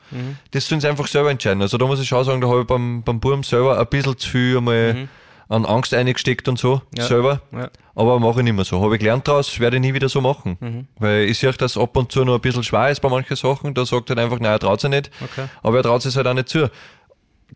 Das 0.51 0.69
sollen 0.69 0.81
sie 0.81 0.89
einfach 0.89 1.07
selber 1.07 1.31
entscheiden. 1.31 1.63
Also 1.63 1.79
da 1.79 1.87
muss 1.87 2.01
ich 2.01 2.09
schon 2.09 2.25
sagen, 2.25 2.41
da 2.41 2.49
habe 2.49 2.61
ich 2.63 2.67
beim, 2.67 3.03
beim 3.03 3.21
Burm 3.21 3.43
selber 3.43 3.79
ein 3.79 3.87
bisschen 3.87 4.19
zu 4.19 4.29
viel 4.29 4.59
einmal 4.59 5.09
an 5.49 5.65
Angst 5.65 5.95
eingesteckt 5.95 6.49
und 6.49 6.59
so, 6.59 6.75
Mhm. 6.75 6.81
Ja. 6.99 7.05
selber. 7.07 7.41
Ja. 7.53 7.71
Aber 7.95 8.19
mache 8.21 8.41
ich 8.41 8.45
nicht 8.45 8.53
mehr 8.57 8.65
so. 8.65 8.83
Habe 8.83 8.95
ich 8.97 8.99
gelernt 9.01 9.27
daraus, 9.29 9.59
werde 9.61 9.77
ich 9.77 9.81
nie 9.83 9.95
wieder 9.95 10.09
so 10.09 10.21
machen. 10.21 10.59
Mhm. 10.61 10.87
Weil 10.99 11.23
ich 11.23 11.39
sehe, 11.39 11.53
dass 11.53 11.79
ab 11.79 11.97
und 11.97 12.11
zu 12.13 12.25
noch 12.25 12.35
ein 12.35 12.41
bisschen 12.41 12.65
schwer 12.65 12.91
ist 12.91 13.01
bei 13.01 13.09
manchen 13.09 13.37
Sachen. 13.37 13.73
Da 13.73 13.87
sagt 13.87 14.11
er 14.11 14.19
einfach, 14.19 14.41
nein, 14.41 14.53
er 14.53 14.59
traut 14.59 14.81
sich 14.81 14.91
nicht. 14.91 15.11
Okay. 15.23 15.47
Aber 15.63 15.77
er 15.79 15.83
traut 15.85 16.03
sich 16.03 16.15
halt 16.17 16.27
auch 16.27 16.35
nicht 16.35 16.49
zu. 16.49 16.69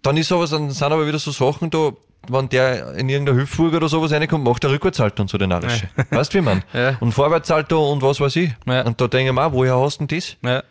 Dann 0.02 0.16
ist 0.16 0.30
aber, 0.32 0.46
dann 0.46 0.70
sind 0.70 0.92
aber 0.92 1.06
wieder 1.06 1.18
so 1.18 1.32
Sachen 1.32 1.68
da, 1.68 1.90
wenn 2.28 2.48
der 2.48 2.94
in 2.94 3.08
irgendeiner 3.08 3.38
Hüpfburg 3.38 3.72
oder 3.74 3.88
sowas 3.88 4.12
reinkommt, 4.12 4.44
macht 4.44 4.62
er 4.64 4.70
Rückwärtssalto 4.70 5.22
und 5.22 5.28
so 5.30 5.38
den 5.38 5.48
Narische. 5.50 5.88
Weißt 6.10 6.32
du, 6.34 6.38
wie 6.38 6.42
man? 6.42 6.62
Ja. 6.72 6.96
Und 7.00 7.12
Vorwärtssalto 7.12 7.90
und 7.92 8.02
was 8.02 8.20
weiß 8.20 8.36
ich. 8.36 8.50
Ja. 8.66 8.82
Und 8.82 9.00
da 9.00 9.08
denke 9.08 9.30
ich 9.30 9.34
mir 9.34 9.42
auch, 9.46 9.52
woher 9.52 9.78
hast 9.78 10.00
du 10.00 10.06
denn 10.06 10.18
das? 10.18 10.36
Ja. 10.44 10.62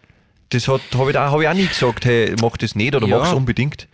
Das 0.50 0.68
habe 0.68 0.80
ich, 1.08 1.14
da- 1.14 1.32
hab 1.32 1.40
ich 1.42 1.48
auch 1.48 1.54
nie 1.54 1.68
gesagt, 1.68 2.06
hey, 2.06 2.34
mach 2.42 2.58
das 2.58 2.76
nicht 2.76 2.96
oder 2.96 3.08
Ja. 3.08 3.18
mach's 3.20 3.34
unbedingt. 3.34 3.88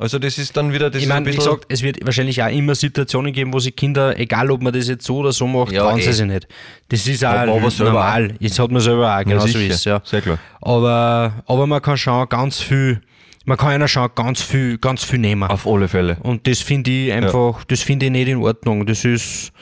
Also 0.00 0.20
das 0.20 0.38
ist 0.38 0.56
dann 0.56 0.72
wieder, 0.72 0.90
das 0.90 1.00
Ich 1.02 1.08
ist 1.08 1.10
ein 1.12 1.24
meine, 1.24 1.32
wie 1.32 1.36
gesagt, 1.36 1.64
es 1.68 1.82
wird 1.82 1.98
wahrscheinlich 2.06 2.40
auch 2.40 2.46
immer 2.48 2.76
Situationen 2.76 3.32
geben, 3.32 3.52
wo 3.52 3.58
sich 3.58 3.74
Kinder, 3.74 4.16
egal 4.16 4.48
ob 4.52 4.62
man 4.62 4.72
das 4.72 4.86
jetzt 4.86 5.04
so 5.04 5.16
oder 5.16 5.32
so 5.32 5.46
macht, 5.48 5.72
Ja, 5.72 5.82
trauen 5.82 6.00
sie 6.00 6.10
eh. 6.10 6.12
sich 6.12 6.24
nicht. 6.26 6.46
Das 6.88 7.04
ist 7.04 7.24
auch 7.24 7.30
Aber- 7.30 7.46
normal. 7.78 8.34
Das 8.40 8.58
hat 8.60 8.70
man 8.70 8.80
selber 8.80 9.18
auch, 9.18 9.24
genau 9.24 9.44
so 9.44 9.58
ist 9.58 9.84
ja. 9.84 10.00
Sehr 10.04 10.22
klar. 10.22 10.38
Aber, 10.60 11.32
aber 11.46 11.66
man 11.66 11.82
kann 11.82 11.96
schon 11.96 12.28
ganz 12.28 12.60
viel, 12.60 13.00
man 13.48 13.56
kann 13.56 13.70
einer 13.70 13.88
schon 13.88 14.08
ganz 14.14 14.42
viel, 14.42 14.78
ganz 14.78 15.02
viel 15.02 15.18
nehmen. 15.18 15.44
Auf 15.50 15.66
alle 15.66 15.88
Fälle. 15.88 16.18
Und 16.22 16.46
das 16.46 16.60
finde 16.60 16.90
ich 16.90 17.12
einfach, 17.12 17.64
das 17.64 17.80
finde 17.82 18.06
ich 18.06 18.12
nicht 18.12 18.28
in 18.28 18.38
Ordnung. 18.38 18.86
Das 18.86 19.04
ist, 19.04 19.52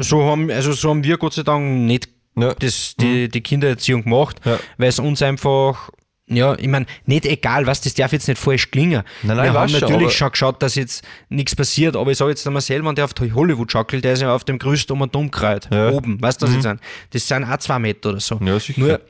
so 0.00 0.24
haben, 0.24 0.50
also 0.50 0.72
so 0.72 0.90
haben 0.90 1.04
wir 1.04 1.16
Gott 1.16 1.34
sei 1.34 1.42
Dank 1.42 1.64
nicht 1.86 2.08
Ja. 2.36 2.52
das, 2.54 2.94
die, 2.96 3.28
die 3.28 3.40
Kindererziehung 3.40 4.02
gemacht, 4.02 4.40
Ja. 4.44 4.58
weil 4.78 4.88
es 4.88 4.98
uns 4.98 5.22
einfach, 5.22 5.90
ja, 6.26 6.56
ich 6.58 6.66
meine, 6.66 6.86
nicht 7.06 7.26
egal, 7.26 7.66
was, 7.68 7.80
das 7.82 7.94
darf 7.94 8.12
jetzt 8.12 8.26
nicht 8.26 8.38
falsch 8.40 8.70
klingen. 8.72 9.02
Nein, 9.22 9.36
nein, 9.36 9.52
wir 9.52 9.60
haben 9.60 9.68
schon, 9.68 9.80
natürlich 9.80 10.02
aber- 10.02 10.10
schon 10.10 10.30
geschaut, 10.32 10.62
dass 10.62 10.74
jetzt 10.74 11.04
nichts 11.28 11.54
passiert, 11.54 11.94
aber 11.96 12.10
ich 12.10 12.18
sage 12.18 12.30
jetzt 12.30 12.44
einmal 12.46 12.62
selber, 12.62 12.88
wenn 12.88 12.96
der 12.96 13.04
auf 13.04 13.12
Hollywood 13.34 13.70
schaukelt, 13.70 14.02
der 14.04 14.14
ist 14.14 14.22
ja 14.22 14.34
auf 14.34 14.42
dem 14.42 14.58
größten 14.58 14.92
um 14.96 15.02
und 15.02 15.14
umkreuz, 15.14 15.68
Ja. 15.70 15.90
Mhm. 15.90 15.96
oben, 15.96 16.20
weißt 16.22 16.42
du, 16.42 16.46
was 16.48 16.54
ich 16.56 16.62
sagen? 16.62 16.80
Das 17.10 17.28
sind 17.28 17.44
auch 17.44 17.56
zwei 17.58 17.78
Meter 17.78 18.08
oder 18.10 18.20
so. 18.20 18.40
Ja, 18.44 18.58
sicher. 18.58 18.80
Nur, 18.80 19.00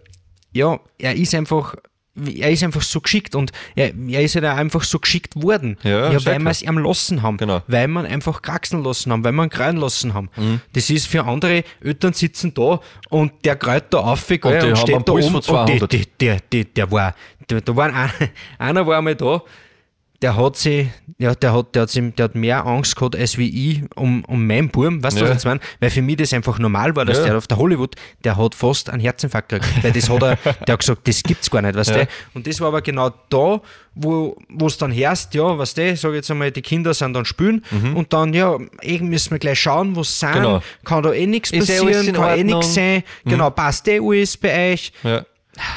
ja, 0.53 0.79
er 0.99 1.15
ist 1.17 1.35
einfach, 1.35 1.77
er 2.17 2.51
ist 2.51 2.63
einfach 2.63 2.83
so 2.83 3.01
geschickt 3.01 3.35
und 3.35 3.51
er, 3.75 3.93
er 4.09 4.23
ist 4.23 4.35
halt 4.37 4.45
auch 4.45 4.57
einfach 4.57 4.85
so 4.85 4.99
geschickt 4.99 5.41
worden. 5.41 5.77
Ja, 5.83 6.13
ja 6.13 6.25
weil 6.25 6.39
wir 6.39 6.51
es 6.51 6.63
ihm 6.63 6.79
lassen 6.79 7.23
haben. 7.23 7.37
Genau. 7.37 7.63
Weil 7.67 7.89
wir 7.89 8.01
ihn 8.01 8.07
einfach 8.07 8.41
kraxeln 8.41 8.85
lassen 8.85 9.13
haben, 9.13 9.25
weil 9.25 9.33
wir 9.33 9.43
ihn 9.43 9.51
kreien 9.51 9.77
lassen 9.77 10.15
haben. 10.15 10.31
Mhm. 10.37 10.61
Das 10.73 10.91
ist 10.91 11.07
für 11.07 11.25
andere 11.25 11.65
Eltern 11.83 12.13
sitzen 12.13 12.55
da 12.55 12.81
und 13.11 13.33
der 13.45 13.57
kreut 13.57 13.93
da 13.93 13.99
auf 13.99 14.27
die 14.27 14.41
haben 14.41 14.53
einen 14.55 14.77
steht 14.77 15.09
da 15.09 15.13
oben 15.13 15.35
und 15.35 15.45
die, 15.45 15.49
200. 15.49 15.93
die, 15.93 16.07
der, 16.21 16.41
der, 16.53 16.65
der 16.65 16.91
war, 16.91 17.15
der, 17.51 17.61
da 17.61 17.77
war 17.77 17.93
ein, 17.93 18.11
einer 18.59 18.87
war 18.87 18.99
einmal 18.99 19.17
da, 19.17 19.43
der 20.23 20.37
hat 20.37 20.57
sie, 20.57 20.89
ja, 21.19 21.35
der 21.35 21.53
hat, 21.53 21.75
der 21.75 21.83
hat, 21.83 21.91
sich, 21.91 22.15
der 22.15 22.25
hat 22.25 22.35
mehr 22.35 22.65
Angst 22.65 22.97
gehabt 22.97 23.15
als 23.17 23.37
wie 23.37 23.73
ich 23.73 23.83
um, 23.95 24.25
um 24.25 24.47
meinen 24.47 24.69
Burm, 24.71 25.03
weißt 25.03 25.21
du, 25.21 25.25
Ja. 25.25 25.31
was 25.31 25.39
ich 25.39 25.45
meine? 25.45 25.61
Weil 25.81 25.91
für 25.91 26.01
mich 26.03 26.17
das 26.17 26.33
einfach 26.33 26.59
normal 26.59 26.97
war, 26.97 27.05
dass 27.05 27.19
Ja. 27.19 27.25
der 27.25 27.37
auf 27.39 27.47
der 27.47 27.59
Hollywood, 27.59 27.95
der 28.25 28.37
hat 28.37 28.55
fast 28.55 28.89
einen 28.89 29.01
Herzinfarkt 29.01 29.51
gekriegt. 29.51 29.85
Weil 29.85 29.93
das 29.93 30.09
hat 30.09 30.23
er, 30.23 30.37
der 30.67 30.73
hat 30.73 30.81
gesagt, 30.81 31.07
das 31.07 31.23
gibt's 31.23 31.51
gar 31.51 31.61
nicht, 31.63 31.75
weißt 31.75 31.91
Ja. 31.91 31.97
du? 32.05 32.09
Und 32.35 32.47
das 32.47 32.59
war 32.61 32.69
aber 32.69 32.81
genau 32.81 33.11
da, 33.29 33.61
wo 33.97 34.37
es 34.67 34.79
dann 34.79 34.91
herrscht, 34.93 35.35
ja, 35.35 35.59
weißt 35.59 35.77
du, 35.79 35.97
sag 35.97 36.15
jetzt 36.15 36.31
einmal, 36.31 36.51
die 36.51 36.63
Kinder 36.63 36.95
sind 36.95 37.13
dann 37.13 37.25
spülen 37.25 37.63
und 37.95 38.13
dann, 38.13 38.33
ja, 38.35 38.57
irgendwie 38.81 39.11
müssen 39.11 39.31
wir 39.33 39.39
gleich 39.39 39.61
schauen, 39.61 39.95
wo 39.95 40.03
sie 40.03 40.13
sind, 40.15 40.31
Mhm. 40.31 40.35
Genau. 40.35 40.63
kann 40.85 41.03
da 41.03 41.13
eh 41.13 41.27
nichts 41.27 41.53
eh 41.53 41.59
passieren, 41.59 42.13
kann 42.13 42.39
eh? 42.39 42.41
Mhm. 42.45 42.47
nichts 42.51 42.75
sein, 42.75 43.03
genau, 43.25 43.51
passt 43.51 43.87
eh 43.89 44.01
alles 44.01 44.37
bei 44.37 44.73
euch. 44.73 44.93
Ja. 45.03 45.25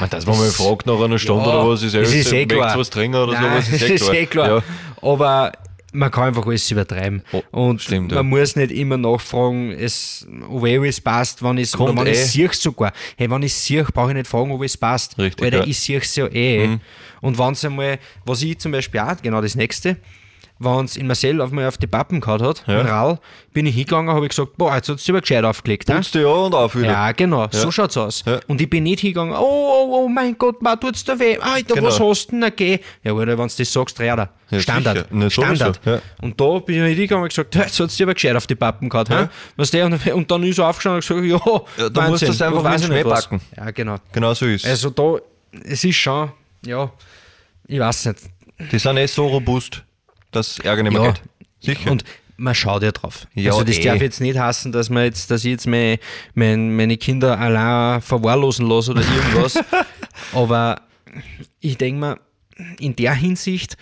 Man, 0.00 0.10
dass 0.10 0.26
man 0.26 0.38
mal 0.38 0.50
fragt 0.50 0.86
nach 0.86 1.00
einer 1.00 1.18
Stunde 1.18 1.48
Ja, 1.48 1.60
oder 1.60 1.70
was, 1.70 1.82
ist, 1.82 1.94
das 1.94 2.08
alles, 2.08 2.14
ist 2.14 2.32
eh 2.32 2.46
klar. 2.46 2.78
was 2.78 2.90
trinken 2.90 3.16
oder 3.16 3.32
Nein, 3.32 3.62
sowas, 3.62 3.68
ist 3.68 3.82
eh 3.82 3.92
das 3.92 4.02
ist 4.02 4.12
eh 4.12 4.26
klar. 4.26 4.48
Ja. 4.48 4.62
Aber 5.02 5.52
man 5.92 6.10
kann 6.10 6.24
einfach 6.24 6.46
alles 6.46 6.70
übertreiben. 6.70 7.22
Oh, 7.32 7.42
und 7.50 7.80
stimmt, 7.80 8.08
man 8.10 8.16
ja. 8.16 8.22
muss 8.22 8.56
nicht 8.56 8.72
immer 8.72 8.96
nachfragen, 8.96 9.70
es, 9.70 10.26
ob 10.48 10.66
eh 10.66 10.78
alles 10.78 11.00
passt, 11.00 11.42
wenn 11.42 11.58
ich 11.58 11.72
Kommt 11.72 11.98
wenn 11.98 12.06
eh. 12.06 12.10
ich 12.12 12.26
sehe 12.26 12.52
sogar. 12.52 12.92
Hey, 13.16 13.30
wenn 13.30 13.42
ich 13.42 13.54
sehe, 13.54 13.84
brauche 13.84 14.10
ich 14.10 14.16
nicht 14.16 14.26
fragen, 14.26 14.50
ob 14.50 14.62
es 14.62 14.76
passt. 14.76 15.18
Richtig, 15.18 15.44
Weil 15.44 15.54
ja. 15.54 15.64
Mhm. 15.64 15.70
ich 15.70 15.78
sehe 15.78 15.98
es 15.98 16.14
ja 16.16 16.26
eh. 16.26 16.78
Und 17.20 17.38
wenn 17.38 17.52
es 17.52 17.64
einmal, 17.64 17.98
was 18.24 18.42
ich 18.42 18.58
zum 18.58 18.72
Beispiel 18.72 19.00
auch, 19.00 19.16
genau 19.22 19.40
das 19.40 19.54
nächste, 19.54 19.96
wenn 20.60 20.84
es 20.84 20.96
in 20.96 21.06
Marcel 21.06 21.40
auf 21.40 21.50
mal 21.52 21.66
auf 21.68 21.78
die 21.78 21.86
Pappen 21.86 22.20
gehabt 22.20 22.42
hat, 22.42 22.64
Ja. 22.66 22.80
Rall, 22.82 23.18
bin 23.52 23.66
ich 23.66 23.74
hingegangen, 23.74 24.14
habe 24.14 24.24
ich 24.26 24.30
gesagt, 24.30 24.56
boah, 24.56 24.74
jetzt 24.74 24.88
hat 24.88 24.98
es 24.98 25.08
aber 25.08 25.20
gescheit 25.20 25.44
aufgelegt. 25.44 25.86
Putzt 25.86 26.16
an 26.16 26.24
und 26.24 26.54
auf 26.54 26.74
wieder. 26.74 26.86
Ja, 26.90 27.12
genau, 27.12 27.46
so 27.50 27.70
schaut's 27.70 27.96
aus. 27.96 28.24
Ja. 28.26 28.40
Und 28.48 28.60
ich 28.60 28.68
bin 28.68 28.82
nicht 28.84 29.00
hingegangen, 29.00 29.34
oh, 29.34 29.38
oh, 29.40 29.88
oh 30.04 30.08
mein 30.08 30.36
Gott, 30.36 30.60
ma 30.62 30.76
tut's 30.76 31.04
da 31.04 31.18
weh, 31.18 31.38
Alter, 31.38 31.74
Genau. 31.74 31.86
was 31.88 32.00
hast 32.00 32.28
du 32.32 32.40
denn 32.40 32.52
geh? 32.56 32.78
Ja, 33.04 33.16
wenn 33.16 33.28
du 33.28 33.36
das 33.36 33.56
sagst, 33.72 33.98
da. 34.00 34.04
Ja, 34.50 34.60
Standard. 34.60 35.06
sowieso, 35.10 35.30
Standard. 35.30 35.80
ja. 35.84 36.00
Und 36.22 36.40
da 36.40 36.58
bin 36.60 36.76
ich 36.76 36.82
nicht 36.82 36.96
hingegangen 36.96 37.22
und 37.24 37.28
gesagt, 37.28 37.54
jetzt 37.54 37.78
hat's 37.78 37.96
dir 37.96 38.04
aber 38.06 38.14
gescheit 38.14 38.34
auf 38.34 38.46
die 38.46 38.54
Pappen 38.54 38.88
gehabt. 38.88 39.10
Ja. 39.10 39.20
Ja. 39.22 39.30
Was 39.56 39.70
der, 39.70 39.86
und, 39.86 40.06
und 40.06 40.30
dann 40.30 40.42
ist 40.44 40.58
er 40.58 40.68
aufgestanden 40.68 41.02
und 41.18 41.30
gesagt, 41.30 41.44
ja, 41.46 41.84
Ja, 41.84 41.88
da 41.90 42.08
musst 42.08 42.22
du 42.22 42.26
das 42.26 42.40
einfach 42.42 42.62
mit 42.88 43.04
was. 43.04 43.26
backen. 43.28 43.40
Ja, 43.56 43.70
genau. 43.70 43.96
Genau 44.12 44.34
so 44.34 44.46
ist 44.46 44.64
Also 44.66 44.90
da, 44.90 45.16
es 45.64 45.84
ist 45.84 45.96
schon, 45.96 46.30
ja, 46.64 46.90
ich 47.66 47.78
weiß 47.78 48.06
nicht. 48.06 48.20
Die 48.72 48.78
sind 48.78 48.96
eh 48.96 49.06
so 49.06 49.26
robust, 49.26 49.84
dass 50.38 50.58
Ärger 50.60 50.82
nicht 50.82 50.92
mehr 50.92 51.02
Ja, 51.02 51.10
geht. 51.12 51.22
Sicher. 51.60 51.90
Und 51.90 52.04
man 52.36 52.54
schaut 52.54 52.82
ja 52.82 52.92
drauf. 52.92 53.26
Ja, 53.34 53.52
also 53.52 53.64
das 53.64 53.78
eh. 53.78 53.84
darf 53.84 54.00
jetzt 54.00 54.20
nicht 54.20 54.38
heißen, 54.38 54.72
dass 54.72 54.90
man 54.90 55.04
jetzt, 55.04 55.30
dass 55.30 55.44
ich 55.44 55.50
jetzt 55.50 55.66
meine, 55.66 55.98
mein, 56.34 56.74
meine 56.76 56.96
Kinder 56.96 57.38
allein 57.38 58.00
verwahrlosen 58.00 58.66
lasse 58.66 58.92
oder 58.92 59.02
irgendwas. 59.02 59.58
Aber 60.32 60.80
ich 61.60 61.76
denke 61.76 62.00
mir, 62.00 62.20
in 62.78 62.94
der 62.96 63.14
Hinsicht 63.14 63.76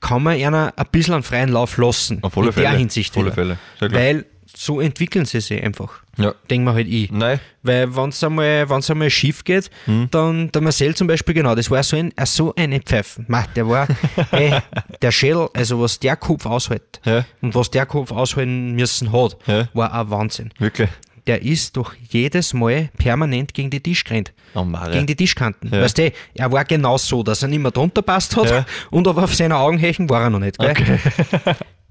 kann 0.00 0.22
man 0.22 0.34
einer 0.34 0.72
ein 0.76 0.86
bisschen 0.92 1.14
einen 1.14 1.22
freien 1.22 1.50
Lauf 1.50 1.76
lassen. 1.76 2.22
Auf 2.22 2.36
alle 2.36 2.48
in 2.48 2.54
der 2.54 2.64
Fälle. 2.64 2.78
Hinsicht. 2.78 3.16
Auf 3.16 3.22
alle. 3.38 3.58
Fälle. 3.78 3.94
Weil 3.94 4.26
so 4.56 4.80
entwickeln 4.80 5.24
sie 5.24 5.40
sich 5.40 5.62
einfach. 5.62 5.90
ja. 6.16 6.34
Denken 6.50 6.66
wir 6.66 6.74
halt 6.74 6.88
ich. 6.88 7.10
Nein. 7.10 7.40
Weil 7.62 7.94
wenn 7.96 8.10
es 8.10 8.22
einmal, 8.22 8.68
wenn's 8.68 8.90
einmal 8.90 9.10
schief 9.10 9.42
geht, 9.44 9.70
Hm. 9.86 10.08
dann 10.10 10.50
der 10.52 10.62
Marcel 10.62 10.94
zum 10.94 11.06
Beispiel, 11.06 11.34
genau, 11.34 11.54
das 11.54 11.70
war 11.70 11.82
so 11.82 11.96
ein, 11.96 12.12
äh, 12.16 12.26
so 12.26 12.54
eine 12.54 12.80
Pfeifen. 12.80 13.24
Ma, 13.28 13.44
der 13.56 13.68
war, 13.68 13.88
ey, 14.30 14.54
der 15.02 15.10
Schädel, 15.10 15.48
also 15.54 15.80
was 15.80 15.98
der 15.98 16.16
Kopf 16.16 16.46
aushält 16.46 17.00
Ja. 17.04 17.24
und 17.42 17.54
was 17.54 17.70
der 17.70 17.86
Kopf 17.86 18.12
aushalten 18.12 18.72
müssen 18.74 19.12
hat, 19.12 19.36
Ja. 19.46 19.68
war 19.74 19.92
ein 19.92 20.10
Wahnsinn. 20.10 20.50
Wirklich. 20.58 20.88
der 21.26 21.40
ist 21.40 21.74
doch 21.78 21.94
jedes 22.10 22.52
Mal 22.52 22.90
permanent 22.98 23.54
gegen 23.54 23.70
die 23.70 23.80
Tisch 23.80 24.04
gerannt. 24.04 24.34
Oh. 24.54 24.62
Gegen 24.92 25.06
die 25.06 25.16
Tischkanten. 25.16 25.70
Ja. 25.72 25.80
Weißt 25.80 25.96
du, 25.96 26.12
er 26.34 26.52
war 26.52 26.66
genau 26.66 26.98
so, 26.98 27.22
dass 27.22 27.40
er 27.42 27.48
nicht 27.48 27.60
mehr 27.62 27.70
drunter 27.70 28.02
passt 28.02 28.36
hat 28.36 28.50
Ja. 28.50 28.66
und 28.90 29.08
aber 29.08 29.24
auf 29.24 29.34
seiner 29.34 29.56
Augenhächen 29.58 30.06
war 30.10 30.20
er 30.24 30.28
noch 30.30 30.38
nicht. 30.38 30.58
Gell? 30.58 30.74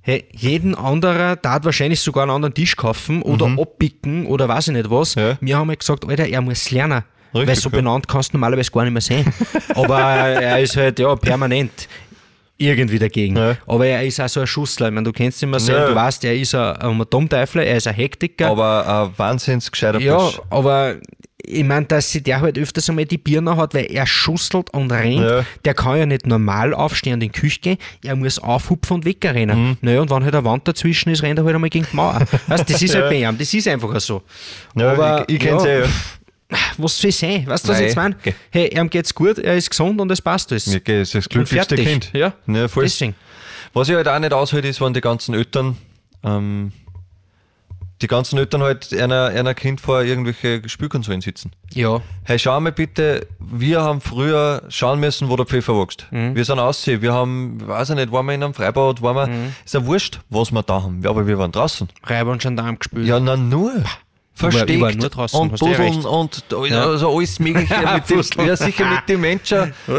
Hey, 0.05 0.25
jeden 0.33 0.75
anderer 0.75 1.37
darf 1.37 1.63
wahrscheinlich 1.63 2.01
sogar 2.01 2.23
einen 2.23 2.31
anderen 2.31 2.53
Tisch 2.53 2.75
kaufen 2.75 3.21
oder 3.21 3.45
abpicken 3.57 4.25
oder 4.25 4.49
weiß 4.49 4.67
ich 4.67 4.73
nicht 4.73 4.89
was. 4.89 5.15
Mhm. 5.15 5.21
Ja. 5.21 5.37
Wir 5.39 5.57
haben 5.57 5.69
halt 5.69 5.79
gesagt, 5.79 6.05
Alter, 6.05 6.27
er 6.27 6.41
muss 6.41 6.71
lernen. 6.71 7.03
Richtig, 7.33 7.47
weil 7.47 7.55
so 7.55 7.69
benannt 7.69 8.07
kannst 8.09 8.33
du 8.33 8.37
normalerweise 8.37 8.69
gar 8.69 8.83
nicht 8.83 8.91
mehr 8.91 9.01
sein. 9.01 9.33
Aber 9.75 9.99
er 9.99 10.59
ist 10.59 10.75
halt 10.75 10.99
ja 10.99 11.15
permanent 11.15 11.87
irgendwie 12.57 12.99
dagegen. 12.99 13.35
Ja. 13.35 13.57
Aber 13.67 13.85
er 13.85 14.03
ist 14.05 14.19
auch 14.19 14.29
so 14.29 14.39
ein 14.41 14.47
Schussler. 14.47 14.87
Ich 14.87 14.93
meine, 14.93 15.05
du 15.05 15.11
kennst 15.11 15.41
ihn 15.41 15.49
mal 15.49 15.59
Ja. 15.61 15.87
du 15.87 15.95
weißt, 15.95 16.23
er 16.25 16.35
ist 16.35 16.53
ein, 16.55 16.75
ein 16.77 17.01
Atomteufel, 17.01 17.61
er 17.63 17.77
ist 17.77 17.87
ein 17.87 17.95
Hektiker. 17.95 18.47
Aber 18.49 19.05
ein 19.09 19.17
wahnsinns 19.17 19.71
gescheiter 19.71 19.99
Ja, 19.99 20.17
Bursch. 20.17 20.39
aber 20.49 20.95
ich 21.45 21.63
meine, 21.65 21.85
dass 21.87 22.09
sich 22.09 22.23
der 22.23 22.39
halt 22.39 22.57
öfters 22.57 22.87
einmal 22.89 23.03
die 23.03 23.17
Birne 23.17 23.57
hat, 23.57 23.73
weil 23.73 23.87
er 23.91 24.07
schustelt 24.07 24.73
und 24.73 24.89
rennt. 24.91 25.19
Ja. 25.19 25.43
Der 25.65 25.73
kann 25.73 25.97
ja 25.97 26.05
nicht 26.05 26.25
normal 26.25 26.73
aufstehen 26.73 27.15
und 27.15 27.21
in 27.23 27.31
die 27.33 27.37
Küche 27.37 27.59
gehen, 27.59 27.77
er 28.01 28.15
muss 28.15 28.39
aufhupfen 28.39 28.95
und 28.97 29.05
wegrennen. 29.05 29.69
Mhm. 29.71 29.77
Naja, 29.81 29.99
und 30.01 30.09
wenn 30.09 30.23
halt 30.23 30.33
eine 30.35 30.45
Wand 30.45 30.65
dazwischen 30.69 31.09
ist, 31.09 31.21
rennt 31.21 31.39
er 31.39 31.43
halt 31.45 31.55
einmal 31.55 31.69
gegen 31.69 31.85
die 31.91 31.95
Mauer. 31.97 32.21
weißt, 32.47 32.69
das 32.69 32.81
ist 32.81 32.95
halt 32.95 33.09
bei 33.09 33.15
ihm, 33.17 33.37
das 33.37 33.53
ist 33.53 33.67
einfach 33.67 33.99
so. 33.99 34.23
Ja, 34.75 34.93
aber, 34.93 35.25
ich, 35.27 35.35
ich 35.35 35.41
kenn's 35.41 35.63
ja, 35.65 35.69
eh, 35.69 35.79
ja. 35.81 35.85
Was 36.77 36.97
soll 36.99 37.11
sein? 37.11 37.45
Weißt 37.47 37.65
du, 37.65 37.69
was 37.69 37.75
Nein, 37.77 37.81
ich 37.81 37.87
jetzt 37.87 37.95
meine? 37.95 38.15
geh. 38.23 38.33
Hey, 38.51 38.67
ihm 38.77 38.89
geht's 38.89 39.13
gut, 39.13 39.37
er 39.39 39.55
ist 39.55 39.69
gesund 39.69 39.99
und 39.99 40.11
es 40.11 40.21
passt 40.21 40.51
alles. 40.51 40.67
Mir 40.67 40.79
geht 40.79 41.13
das 41.13 41.29
glücklichste. 41.29 41.75
Kind. 41.75 42.11
Ja, 42.13 42.33
ja 42.47 42.67
voll. 42.67 42.83
Deswegen. 42.83 43.15
Was 43.73 43.89
ich 43.89 43.95
halt 43.95 44.07
auch 44.07 44.19
nicht 44.19 44.33
aushält, 44.33 44.65
ist, 44.65 44.79
wenn 44.81 44.93
die 44.93 45.01
ganzen 45.01 45.33
Eltern, 45.33 45.77
ähm, 46.23 46.71
die 48.01 48.07
ganzen 48.07 48.37
Eltern 48.37 48.61
halt 48.61 48.93
einer, 48.93 49.27
einer 49.27 49.53
Kind 49.53 49.79
vor 49.79 50.01
irgendwelche 50.03 50.67
Spielkonsolen 50.67 51.21
sitzen. 51.21 51.51
Ja. 51.71 52.01
Hey, 52.23 52.37
schau 52.37 52.59
mal 52.59 52.71
bitte, 52.71 53.25
wir 53.39 53.81
haben 53.81 54.01
früher 54.01 54.63
schauen 54.69 54.99
müssen, 54.99 55.29
wo 55.29 55.35
der 55.37 55.45
Pfeffer 55.45 55.73
wächst. 55.79 56.05
Mhm. 56.11 56.35
Wir 56.35 56.43
sind 56.43 56.59
aussehen, 56.59 57.01
wir 57.01 57.13
haben, 57.13 57.65
weiß 57.65 57.91
ich 57.91 57.95
nicht, 57.95 58.11
waren 58.11 58.25
wir 58.25 58.33
in 58.33 58.43
einem 58.43 58.53
Freibad, 58.53 59.01
waren 59.01 59.15
wir, 59.15 59.27
Mhm. 59.27 59.53
ist 59.63 59.73
ja 59.73 59.85
wurscht, 59.85 60.19
was 60.29 60.51
wir 60.51 60.61
da 60.63 60.83
haben, 60.83 61.03
aber 61.05 61.25
wir 61.25 61.37
waren 61.39 61.51
draußen. 61.51 61.87
Reiber 62.03 62.31
und 62.31 62.41
Gendarm 62.41 62.77
gespielt. 62.77 63.07
Ja, 63.07 63.19
na 63.19 63.37
nur. 63.37 63.71
Versteckt 64.35 64.71
und 65.33 65.63
recht. 65.63 66.05
und 66.05 66.53
also 66.53 67.15
alles 67.15 67.39
Mögliche. 67.39 67.75
mit 67.93 68.09
den, 68.09 68.47
ja, 68.47 68.55
sicher 68.55 68.89
mit 68.89 69.07
den 69.07 69.21
Menschen. 69.21 69.73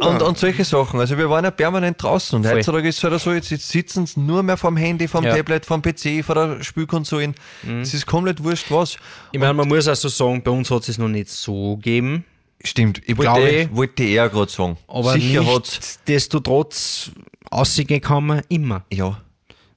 Und, 0.00 0.22
und 0.22 0.38
solche 0.38 0.64
Sachen. 0.64 1.00
Also 1.00 1.16
wir 1.18 1.28
waren 1.28 1.44
ja 1.44 1.50
permanent 1.50 2.00
draußen 2.02 2.36
und 2.36 2.44
Voll. 2.44 2.56
heutzutage 2.56 2.88
ist 2.88 2.98
es 2.98 3.04
halt 3.04 3.20
so, 3.20 3.32
jetzt 3.32 3.48
sitzen 3.68 4.06
sie 4.06 4.20
nur 4.20 4.42
mehr 4.42 4.56
vom 4.56 4.76
Handy, 4.76 5.06
vom 5.08 5.24
Ja. 5.24 5.32
Mhm. 5.32 5.36
Tablet, 5.38 5.66
vom 5.66 5.82
PC, 5.82 6.24
von 6.24 6.34
der 6.34 6.62
Spielkonsole. 6.62 7.34
Es 7.80 7.94
ist 7.94 8.06
komplett 8.06 8.42
wurscht 8.42 8.70
was. 8.70 8.96
Ich 9.32 9.38
meine, 9.40 9.54
man 9.54 9.68
muss 9.68 9.86
also 9.88 10.08
sagen, 10.08 10.42
bei 10.42 10.50
uns 10.50 10.70
hat 10.70 10.82
es 10.82 10.88
es 10.90 10.98
noch 10.98 11.08
nicht 11.08 11.28
so 11.30 11.76
gegeben. 11.76 12.24
Stimmt, 12.64 13.00
ich 13.06 13.16
Glaube 13.16 13.40
wollte, 13.42 13.56
ich. 13.56 13.76
wollte 13.76 14.04
eher 14.04 14.28
gerade 14.28 14.50
sagen. 14.50 14.76
Aber 14.86 15.12
sicher 15.14 15.44
hat's, 15.46 15.72
nichtsdestotrotz 15.74 17.10
aussehen 17.50 18.00
kann 18.00 18.24
man 18.26 18.42
immer. 18.48 18.84
ja. 18.92 19.20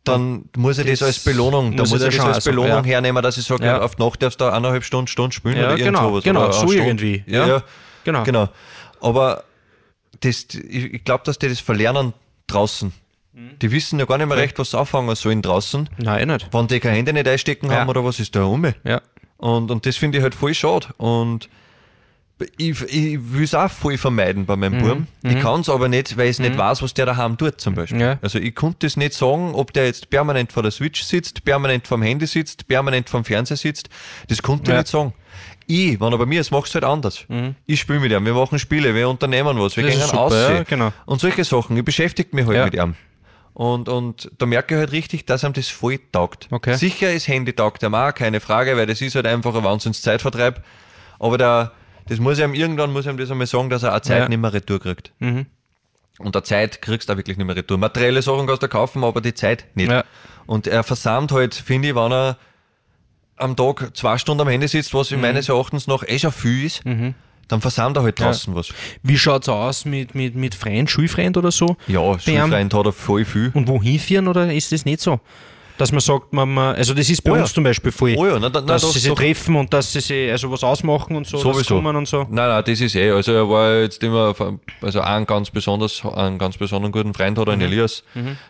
Dann 0.06 0.50
muss 0.58 0.78
ich 0.78 0.86
das, 0.88 1.00
Das 1.00 1.08
als 1.08 1.20
Belohnung, 1.24 1.76
dann 1.76 1.88
muss 1.90 1.94
ich 1.94 2.00
da 2.00 2.06
das 2.06 2.16
schon 2.16 2.26
als 2.28 2.44
Belohnung 2.46 2.84
ja. 2.84 2.84
hernehmen, 2.84 3.22
dass 3.22 3.38
ich 3.38 3.46
sage, 3.46 3.66
Ja. 3.66 3.82
auf 3.82 3.98
Nacht 3.98 4.22
darfst 4.22 4.40
du 4.42 4.46
eineinhalb 4.46 4.84
Stunden, 4.84 5.08
Stunden 5.08 5.32
spielen 5.32 5.58
Ja, 5.58 5.64
oder 5.66 5.72
irgend 5.78 5.86
genau, 5.86 6.10
sowas. 6.10 6.24
genau, 6.24 6.52
so 6.52 6.68
Stunde. 6.68 6.78
irgendwie, 6.86 7.24
Ja, 7.28 7.48
ja. 7.48 7.64
Genau. 8.04 8.24
genau. 8.24 8.50
Aber 9.02 9.44
das, 10.22 10.46
ich, 10.54 11.04
glaube, 11.04 11.24
dass 11.26 11.38
die 11.40 11.50
das 11.50 11.60
verlernen 11.60 12.14
draußen. 12.48 12.94
Mhm. 13.34 13.60
Die 13.62 13.72
wissen 13.72 14.00
ja 14.00 14.06
gar 14.06 14.18
nicht 14.18 14.28
mehr 14.28 14.38
recht, 14.38 14.58
was 14.60 14.72
sie 14.72 14.80
anfangen 14.80 15.14
sollen 15.16 15.42
draußen. 15.42 15.90
Nein, 15.98 16.22
eh 16.30 16.34
nicht. 16.34 16.48
Wenn 16.54 16.68
die 16.68 16.80
kein 16.80 16.96
Handy 16.96 17.14
nicht 17.14 17.28
einstecken 17.28 17.72
haben 17.72 17.90
oder 17.90 18.04
was 18.06 18.20
ist 18.20 18.36
da 18.36 18.44
rum. 18.44 18.72
Ja. 18.84 19.02
Und, 19.38 19.72
und 19.72 19.86
das 19.86 19.98
finde 19.98 20.18
ich 20.20 20.24
halt 20.24 20.36
voll 20.36 20.54
schade. 20.54 20.88
Und 20.98 21.50
ich, 22.58 22.82
ich 22.84 23.18
will 23.34 23.44
es 23.44 23.54
auch 23.54 23.70
voll 23.72 23.98
vermeiden 23.98 24.46
bei 24.46 24.56
Mhm. 24.56 24.60
meinem 24.60 24.82
Buben. 24.82 25.08
Ich 25.24 25.40
kann 25.40 25.62
es 25.62 25.70
aber 25.70 25.88
nicht, 25.88 26.18
weil 26.18 26.30
ich 26.30 26.40
nicht 26.40 26.58
weiß, 26.58 26.82
was 26.82 26.94
der 26.94 27.06
daheim 27.06 27.38
tut 27.38 27.62
zum 27.62 27.76
Beispiel. 27.76 28.02
Ja. 28.02 28.20
Also 28.22 28.40
ich 28.40 28.54
konnte 28.56 28.86
das 28.88 28.98
nicht 28.98 29.14
sagen, 29.14 29.54
ob 29.56 29.72
der 29.74 29.86
jetzt 29.86 30.10
permanent 30.10 30.52
vor 30.52 30.62
der 30.64 30.72
Switch 30.72 31.04
sitzt, 31.04 31.46
permanent 31.46 31.88
vom 31.88 32.02
Handy 32.02 32.26
sitzt, 32.28 32.68
permanent 32.68 33.10
vom 33.10 33.24
Fernseher 33.24 33.58
sitzt. 33.58 33.90
Das 34.28 34.42
konnte 34.42 34.72
Ja. 34.72 34.78
Mhm. 34.78 34.80
ich 34.80 34.84
nicht 34.86 34.92
sagen. 34.92 35.14
Ich, 35.68 36.00
wenn 36.00 36.12
er 36.14 36.18
bei 36.18 36.26
mir 36.26 36.42
ist, 36.42 36.52
mache 36.52 36.68
es 36.68 36.74
halt 36.76 36.84
anders. 36.84 37.26
Ich 37.66 37.80
spiele 37.80 38.00
mit 38.00 38.12
ihm, 38.12 38.24
wir 38.26 38.34
machen 38.34 38.60
Spiele, 38.60 38.94
wir 38.94 39.10
unternehmen 39.10 39.58
was, 39.60 39.76
wir 39.78 39.84
Das 39.84 39.94
gehen 39.94 40.02
super, 40.06 40.20
aus. 40.22 40.34
ja, 40.34 40.64
genau. 40.64 40.92
Und 41.06 41.20
solche 41.22 41.44
Sachen. 41.44 41.76
Ich 41.78 41.84
beschäftige 41.86 42.36
mich 42.36 42.46
halt 42.46 42.58
Ja. 42.58 42.66
mit 42.66 42.76
ihm. 42.76 42.96
Und, 43.54 43.88
und 43.88 44.30
da 44.38 44.46
merke 44.46 44.76
ich 44.76 44.80
halt 44.80 44.92
richtig, 44.92 45.26
dass 45.26 45.44
ihm 45.46 45.54
das 45.54 45.70
voll 45.70 45.98
taugt. 46.12 46.48
Okay. 46.52 46.76
Sicher 46.76 47.12
ist 47.14 47.28
Handy 47.30 47.54
taugt 47.54 47.82
ihm 47.84 47.96
auch, 47.96 48.14
keine 48.14 48.42
Frage, 48.42 48.76
weil 48.76 48.86
das 48.86 49.00
ist 49.02 49.16
halt 49.16 49.26
einfach 49.26 49.56
ein 49.56 49.64
wahnsinns 49.64 50.02
Zeitvertreib. 50.02 50.62
Aber 51.20 51.38
der, 51.38 51.72
das 52.08 52.20
muss 52.20 52.40
ihm 52.40 52.54
irgendwann 52.54 52.92
muss 52.94 53.06
ihm 53.06 53.18
das 53.18 53.32
einmal 53.32 53.48
sagen, 53.48 53.70
dass 53.70 53.84
er 53.84 53.96
auch 53.96 54.00
Zeit 54.02 54.20
Ja. 54.24 54.30
nicht 54.30 54.40
mehr 54.40 54.54
retour 54.54 54.80
kriegt. 54.80 55.12
Mhm. 55.20 55.46
Und 56.20 56.34
der 56.36 56.44
Zeit 56.44 56.82
kriegst 56.82 57.10
du 57.10 57.14
auch 57.14 57.18
wirklich 57.18 57.38
nicht 57.38 57.46
mehr 57.46 57.56
retour. 57.56 57.78
Materielle 57.78 58.22
Sachen 58.22 58.48
kannst 58.48 58.64
du 58.64 58.68
kaufen, 58.70 59.04
aber 59.04 59.20
die 59.22 59.34
Zeit 59.34 59.66
nicht. 59.76 59.92
Ja. 59.92 60.04
Und 60.46 60.68
er 60.68 60.84
versammelt 60.84 61.32
halt, 61.32 61.56
finde 61.56 61.90
ich, 61.90 61.96
wenn 61.96 62.12
er 62.12 62.38
am 63.38 63.56
Tag 63.58 63.96
zwei 63.98 64.18
Stunden 64.18 64.42
am 64.42 64.48
Handy 64.48 64.68
sitzt, 64.68 64.94
Mhm. 64.94 64.98
was 65.00 65.12
in 65.12 65.20
meines 65.22 65.50
Erachtens 65.50 65.88
noch 65.88 66.04
eh 66.08 66.18
schon 66.20 66.32
viel 66.32 66.66
ist, 66.66 66.84
dann 67.48 67.62
versammelt 67.62 67.98
er 67.98 68.04
halt 68.04 68.20
draußen 68.20 68.56
was. 68.56 68.70
Wie 69.04 69.18
schaut 69.18 69.44
es 69.44 69.50
aus 69.50 69.84
mit, 69.86 70.16
mit, 70.16 70.36
mit 70.36 70.56
Freund, 70.56 70.90
Schulfreund 70.90 71.36
oder 71.36 71.52
so? 71.52 71.76
Ja? 71.88 72.18
Schulfreund 72.18 72.74
hat 72.74 72.86
er 72.86 72.92
voll 72.94 73.26
viel. 73.26 73.52
Und 73.54 73.68
wohin 73.68 74.00
führen 74.00 74.28
oder 74.30 74.52
ist 74.54 74.72
das 74.72 74.86
nicht 74.86 75.02
so? 75.02 75.20
Dass 75.78 75.92
man 75.92 76.00
sagt, 76.00 76.32
man, 76.32 76.54
man 76.54 76.76
also 76.76 76.94
das 76.94 77.10
ist 77.10 77.22
bei 77.22 77.32
Oh 77.32 77.36
ja. 77.36 77.42
uns 77.42 77.54
zum 77.54 77.64
Beispiel 77.66 77.92
voll, 77.92 78.16
Oh 78.18 78.26
ja, 78.26 78.40
na, 78.40 78.50
na, 78.54 78.62
dass 78.62 78.82
das 78.84 78.94
sie 78.94 79.00
sich 79.00 79.14
treffen 79.14 79.56
und 79.58 79.74
dass 79.74 79.92
sie 79.92 80.00
sich 80.00 80.32
also 80.32 80.50
was 80.50 80.64
ausmachen 80.64 81.16
und 81.18 81.28
so, 81.28 81.38
Sowieso. 81.38 81.78
und 81.80 82.08
so. 82.08 82.20
Nein, 82.30 82.30
nein, 82.50 82.64
das 82.66 82.80
ist 82.80 82.96
eh. 82.96 83.12
Also 83.12 83.34
er 83.34 83.50
war 83.50 83.76
jetzt 83.82 84.02
immer, 84.02 84.34
also 84.82 85.02
einen 85.02 85.26
ganz 85.26 85.50
besonders, 85.52 86.04
einen 86.06 86.38
ganz 86.38 86.58
besonderen 86.58 86.92
guten 86.94 87.14
Freund 87.14 87.38
hat 87.38 87.48
er, 87.50 87.56
Mhm. 87.58 87.62
Elias, 87.62 88.04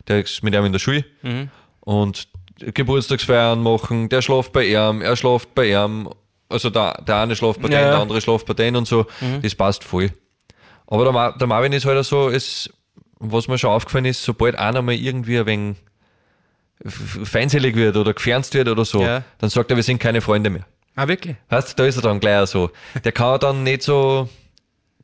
der 0.07 0.21
ist 0.23 0.43
mit 0.43 0.53
ihm 0.53 0.65
in 0.65 0.71
der 0.71 0.79
Schule. 0.79 1.03
Und 1.79 2.27
Geburtstagsfeiern 2.59 3.61
machen, 3.61 4.09
der 4.09 4.21
schläft 4.21 4.51
bei 4.53 4.65
ihm, 4.67 5.01
er 5.01 5.15
schläft 5.15 5.53
bei 5.55 5.71
ihm, 5.71 6.09
also 6.49 6.69
der, 6.69 7.01
der 7.07 7.17
eine 7.21 7.35
schläft 7.35 7.61
bei 7.61 7.69
Ja, 7.69 7.81
ja. 7.81 7.89
der 7.91 7.99
andere 7.99 8.21
schläft 8.21 8.45
bei 8.45 8.53
denen 8.53 8.77
und 8.77 8.87
so. 8.87 9.05
Das 9.41 9.55
passt 9.55 9.83
voll. 9.83 10.11
Aber 10.87 11.11
der, 11.11 11.31
der 11.37 11.47
Marvin 11.47 11.73
ist 11.73 11.85
halt 11.85 12.05
so, 12.05 12.29
es, 12.29 12.69
was 13.19 13.47
mir 13.47 13.57
schon 13.57 13.71
aufgefallen 13.71 14.05
ist, 14.05 14.23
sobald 14.23 14.55
einer 14.55 14.81
mal 14.83 14.93
irgendwie 14.93 15.39
ein 15.39 15.45
wenig 15.47 15.77
feindselig 16.83 17.75
wird 17.75 17.95
oder 17.97 18.13
gefernst 18.13 18.53
wird 18.53 18.67
oder 18.67 18.85
so, 18.85 19.01
Ja. 19.01 19.23
dann 19.39 19.49
sagt 19.49 19.71
er, 19.71 19.75
wir 19.77 19.83
sind 19.83 19.99
keine 19.99 20.21
Freunde 20.21 20.49
mehr. 20.49 20.65
Ah, 20.95 21.07
wirklich? 21.07 21.35
Weißt 21.49 21.71
du, 21.71 21.83
da 21.83 21.87
ist 21.87 21.95
er 21.97 22.01
dann 22.03 22.19
gleich 22.19 22.47
so. 22.49 22.71
Der 23.03 23.11
kann 23.11 23.39
dann 23.39 23.63
nicht 23.63 23.83
so. 23.83 24.29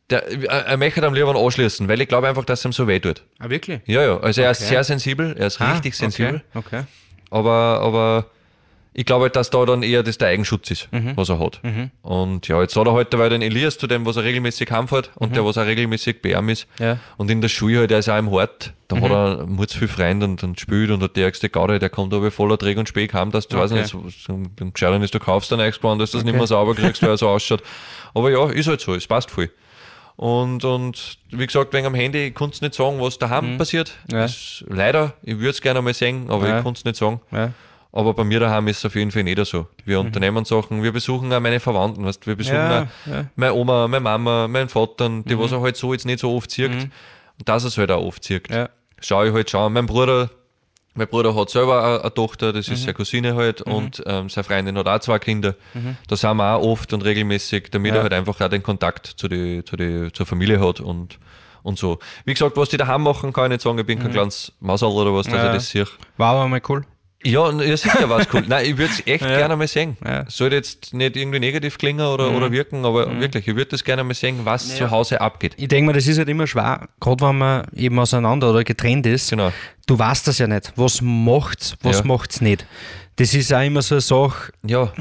Der, 0.09 0.25
er 0.49 0.75
möchte 0.77 1.05
am 1.05 1.13
lieber 1.13 1.33
anschließen, 1.35 1.87
weil 1.87 2.01
ich 2.01 2.07
glaube 2.09 2.27
einfach, 2.27 2.43
dass 2.45 2.65
ihm 2.65 2.73
so 2.73 2.87
weh 2.87 2.99
tut. 2.99 3.23
Ah, 3.39 3.49
wirklich? 3.49 3.79
Ja, 3.85 4.01
ja. 4.03 4.19
Also 4.19 4.41
er 4.41 4.51
ist 4.51 4.59
Okay. 4.61 4.69
sehr 4.69 4.83
sensibel, 4.83 5.35
er 5.37 5.47
ist 5.47 5.59
Ah, 5.61 5.71
richtig 5.73 5.95
sensibel. 5.95 6.41
Okay. 6.53 6.77
okay. 6.79 6.83
Aber, 7.29 7.79
aber 7.81 8.25
ich 8.93 9.05
glaube 9.05 9.23
halt, 9.23 9.35
dass 9.37 9.49
da 9.49 9.65
dann 9.65 9.83
eher 9.83 10.03
das 10.03 10.17
der 10.17 10.27
Eigenschutz 10.29 10.69
ist, 10.71 10.91
Mhm. 10.91 11.13
was 11.15 11.29
er 11.29 11.39
hat. 11.39 11.61
Und 12.01 12.47
ja, 12.49 12.61
jetzt 12.61 12.75
hat 12.75 12.85
er 12.87 12.93
halt 12.93 13.13
dabei 13.13 13.29
den 13.29 13.41
Elias 13.41 13.77
zu 13.77 13.87
dem, 13.87 14.05
was 14.05 14.17
er 14.17 14.23
regelmäßig 14.23 14.69
heimfährt 14.69 15.11
und 15.15 15.35
der, 15.35 15.45
was 15.45 15.55
er 15.57 15.65
regelmäßig 15.65 16.21
bei 16.21 16.31
ihm 16.33 16.49
ist. 16.49 16.67
Mhm. 16.79 16.85
Ja. 16.85 16.93
Mhm. 16.95 16.99
Und 17.17 17.31
in 17.31 17.41
der 17.41 17.47
Schule 17.49 17.79
halt, 17.79 17.91
der 17.91 17.99
ist 17.99 18.09
auch 18.09 18.17
im 18.17 18.29
Hort, 18.31 18.73
da 18.89 18.97
hat 18.99 19.09
er 19.11 19.45
muss 19.47 19.73
viel 19.73 19.87
Freunde 19.87 20.25
und, 20.25 20.43
und 20.43 20.59
spielt 20.59 20.91
und 20.91 20.99
der 21.01 21.07
stärkste 21.09 21.49
Gaude, 21.49 21.79
der 21.79 21.89
kommt 21.89 22.13
aber 22.13 22.29
voller 22.31 22.57
Träg 22.57 22.77
und 22.77 22.89
Spee 22.89 23.07
heim, 23.13 23.31
dass 23.31 23.47
du 23.47 23.55
Okay. 23.55 23.63
weiß 23.63 23.71
nicht, 23.71 23.87
so, 23.87 24.03
so, 24.09 24.41
Gescheitern 24.73 25.01
ist, 25.01 25.13
du 25.13 25.19
kaufst 25.19 25.51
dann 25.53 25.61
extra, 25.61 25.95
dass 25.95 26.11
du 26.11 26.17
das 26.17 26.25
nicht 26.25 26.35
mehr 26.35 26.47
sauber 26.47 26.75
kriegst, 26.75 27.01
weil 27.01 27.11
er 27.11 27.17
so 27.17 27.29
ausschaut. 27.29 27.63
Aber 28.13 28.29
ja, 28.29 28.49
ist 28.49 28.67
halt 28.67 28.81
so, 28.81 28.93
es 28.93 29.07
passt 29.07 29.31
voll. 29.31 29.49
Und, 30.17 30.65
und 30.65 31.17
wie 31.31 31.47
gesagt, 31.47 31.73
wegen 31.73 31.85
am 31.87 31.95
Handy, 31.95 32.27
ich 32.27 32.33
konnte 32.35 32.61
nicht 32.63 32.75
sagen, 32.75 32.99
was 32.99 33.17
daheim 33.17 33.57
passiert. 33.57 33.93
Mhm. 34.09 34.15
Ja. 34.17 34.21
Das, 34.23 34.63
leider, 34.67 35.13
ich 35.23 35.37
würde 35.37 35.49
es 35.51 35.61
gerne 35.61 35.81
mal 35.81 35.93
sehen, 35.93 36.29
aber 36.29 36.47
Ja. 36.47 36.57
ich 36.57 36.63
konnte 36.63 36.79
es 36.79 36.85
nicht 36.85 36.97
sagen. 36.97 37.21
Ja. 37.31 37.53
Aber 37.93 38.13
bei 38.13 38.23
mir 38.23 38.39
daheim 38.39 38.67
ist 38.69 38.77
es 38.79 38.85
auf 38.85 38.95
jeden 38.95 39.11
Fall 39.11 39.23
nicht 39.23 39.43
so. 39.45 39.67
Wir 39.83 39.99
unternehmen 39.99 40.45
Sachen, 40.45 40.81
wir 40.81 40.93
besuchen 40.93 41.31
auch 41.33 41.39
meine 41.41 41.59
Verwandten, 41.59 42.05
weißt, 42.05 42.25
wir 42.25 42.35
besuchen 42.37 42.55
Mhm. 42.55 42.71
Ja, 42.71 42.81
auch 42.83 43.11
ja. 43.13 43.25
meine 43.35 43.53
Oma, 43.53 43.87
meine 43.89 44.01
Mama, 44.03 44.47
meinen 44.47 44.69
Vater, 44.69 45.09
die 45.09 45.35
Mhm. 45.35 45.39
was 45.39 45.51
er 45.51 45.61
halt 45.61 45.75
so 45.75 45.91
jetzt 45.91 46.05
nicht 46.05 46.19
so 46.19 46.33
oft 46.35 46.49
zieht. 46.51 46.71
Und 46.71 46.89
dass 47.49 47.63
er 47.65 47.67
es 47.67 47.77
halt 47.77 47.91
auch 47.91 48.05
oft 48.05 48.23
zieht. 48.23 48.49
Ja. 48.49 48.69
Schau 49.01 49.23
ich 49.25 49.33
halt 49.33 49.49
schon. 49.49 49.73
Mein 49.73 49.87
Bruder, 49.87 50.29
mein 50.93 51.07
Bruder 51.07 51.35
hat 51.35 51.49
selber 51.49 52.01
eine, 52.01 52.13
Tochter, 52.13 52.53
das 52.53 52.67
Mhm. 52.67 52.73
ist 52.75 52.81
seine 52.83 52.93
Cousine 52.93 53.35
halt, 53.35 53.61
und 53.61 54.01
ähm, 54.05 54.29
seine 54.29 54.43
Freundin 54.45 54.77
hat 54.77 54.87
auch 54.87 54.99
zwei 54.99 55.19
Kinder. 55.19 55.55
Da 56.07 56.15
sind 56.15 56.37
wir 56.37 56.55
auch 56.55 56.61
oft 56.63 56.93
und 56.93 57.03
regelmäßig, 57.03 57.71
damit 57.71 57.91
Mhm. 57.91 57.97
Er 57.97 58.03
halt 58.03 58.13
einfach 58.13 58.39
auch 58.39 58.47
den 58.49 58.63
Kontakt 58.63 59.05
zu 59.07 59.27
die, 59.27 59.65
zu 59.65 59.75
die, 59.75 60.09
zur 60.13 60.25
Familie 60.25 60.59
hat 60.65 60.79
und, 60.79 61.17
und 61.63 61.77
so. 61.77 61.99
Wie 62.23 62.33
gesagt, 62.33 62.55
was 62.55 62.69
die 62.69 62.77
daheim 62.77 63.03
machen, 63.03 63.33
kann 63.33 63.45
ich 63.45 63.49
nicht 63.55 63.61
sagen, 63.63 63.79
ich 63.79 63.85
bin 63.85 63.99
kein 63.99 64.11
kleines 64.11 64.53
Mausal 64.61 64.91
oder 64.91 65.13
was, 65.13 65.25
dass 65.27 65.33
Mhm. 65.41 65.47
Ich 65.47 65.53
das 65.55 65.69
sehe. 65.69 65.87
War 66.15 66.35
aber 66.35 66.47
mal 66.47 66.61
cool. 66.69 66.85
Ja, 67.23 67.51
ja 67.51 67.77
sicher 67.77 68.09
war 68.09 68.19
es 68.19 68.27
cool. 68.33 68.43
Nein, 68.47 68.65
ich 68.65 68.77
würde 68.77 68.91
es 68.93 69.05
echt 69.05 69.23
Ja. 69.29 69.37
gerne 69.37 69.55
mal 69.55 69.67
sehen. 69.67 69.97
Ja. 70.03 70.25
Sollte 70.27 70.55
jetzt 70.55 70.93
nicht 70.93 71.15
irgendwie 71.15 71.39
negativ 71.39 71.77
klingen 71.77 72.05
oder, 72.05 72.31
oder 72.31 72.51
wirken, 72.51 72.83
aber 72.85 73.19
wirklich, 73.19 73.47
ich 73.47 73.55
würde 73.55 73.69
das 73.71 73.83
gerne 73.83 74.03
mal 74.03 74.13
sehen, 74.13 74.39
was 74.43 74.75
zu 74.75 74.89
Hause 74.89 75.21
abgeht. 75.21 75.53
Ich 75.57 75.67
denke 75.67 75.87
mir, 75.87 75.93
das 75.93 76.07
ist 76.07 76.17
halt 76.17 76.29
immer 76.29 76.47
schwer, 76.47 76.87
gerade 76.99 77.25
wenn 77.27 77.37
man 77.37 77.67
eben 77.75 77.99
auseinander 77.99 78.49
oder 78.49 78.63
getrennt 78.63 79.05
ist. 79.05 79.29
Genau. 79.29 79.51
Du 79.87 79.97
weißt 79.99 80.27
das 80.27 80.37
ja 80.39 80.47
nicht. 80.47 80.73
Was 80.75 81.01
macht's, 81.01 81.75
was 81.81 81.99
Ja. 81.99 82.05
macht's 82.05 82.41
nicht. 82.41 82.65
Das 83.17 83.33
ist 83.33 83.53
auch 83.53 83.61
immer 83.61 83.81
so 83.81 83.95
eine 83.95 84.01
Sache. 84.01 84.51
Ja, 84.65 84.91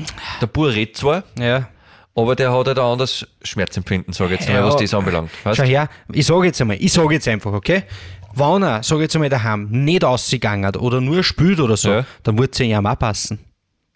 der 0.43 0.47
Bur 0.47 0.73
redet 0.75 0.97
zwar, 0.97 1.23
Ja. 1.39 1.69
aber 2.15 2.35
der 2.37 2.53
hat 2.53 2.67
halt 2.67 2.79
ein 2.79 2.85
anderes 2.85 3.27
Schmerzempfinden, 3.43 4.13
sage 4.13 4.35
ich 4.35 4.41
jetzt 4.41 4.49
mal, 4.49 4.57
Ja. 4.57 4.67
was 4.67 4.77
das 4.77 4.93
anbelangt. 4.93 5.31
Weißt? 5.45 5.57
Schau 5.57 5.63
her, 5.65 5.89
ich 6.13 6.27
sage 6.27 6.47
jetzt 6.47 6.61
einmal, 6.61 6.77
ich 6.79 6.93
sage 6.93 7.15
jetzt 7.15 7.29
einfach, 7.29 7.53
okay? 7.53 7.85
Wenn 8.35 8.63
er, 8.63 8.83
sage 8.83 9.03
jetzt 9.03 9.15
einmal 9.17 9.29
daheim, 9.31 9.69
nicht 9.71 10.05
ausgegangen 10.05 10.75
oder 10.77 11.01
nur 11.01 11.23
spült 11.25 11.61
oder 11.61 11.77
so, 11.77 11.91
Ja. 11.91 12.07
dann 12.23 12.39
würde 12.39 12.53
es 12.53 12.61
ihm 12.61 12.87
auch 12.87 12.99
passen. 12.99 13.39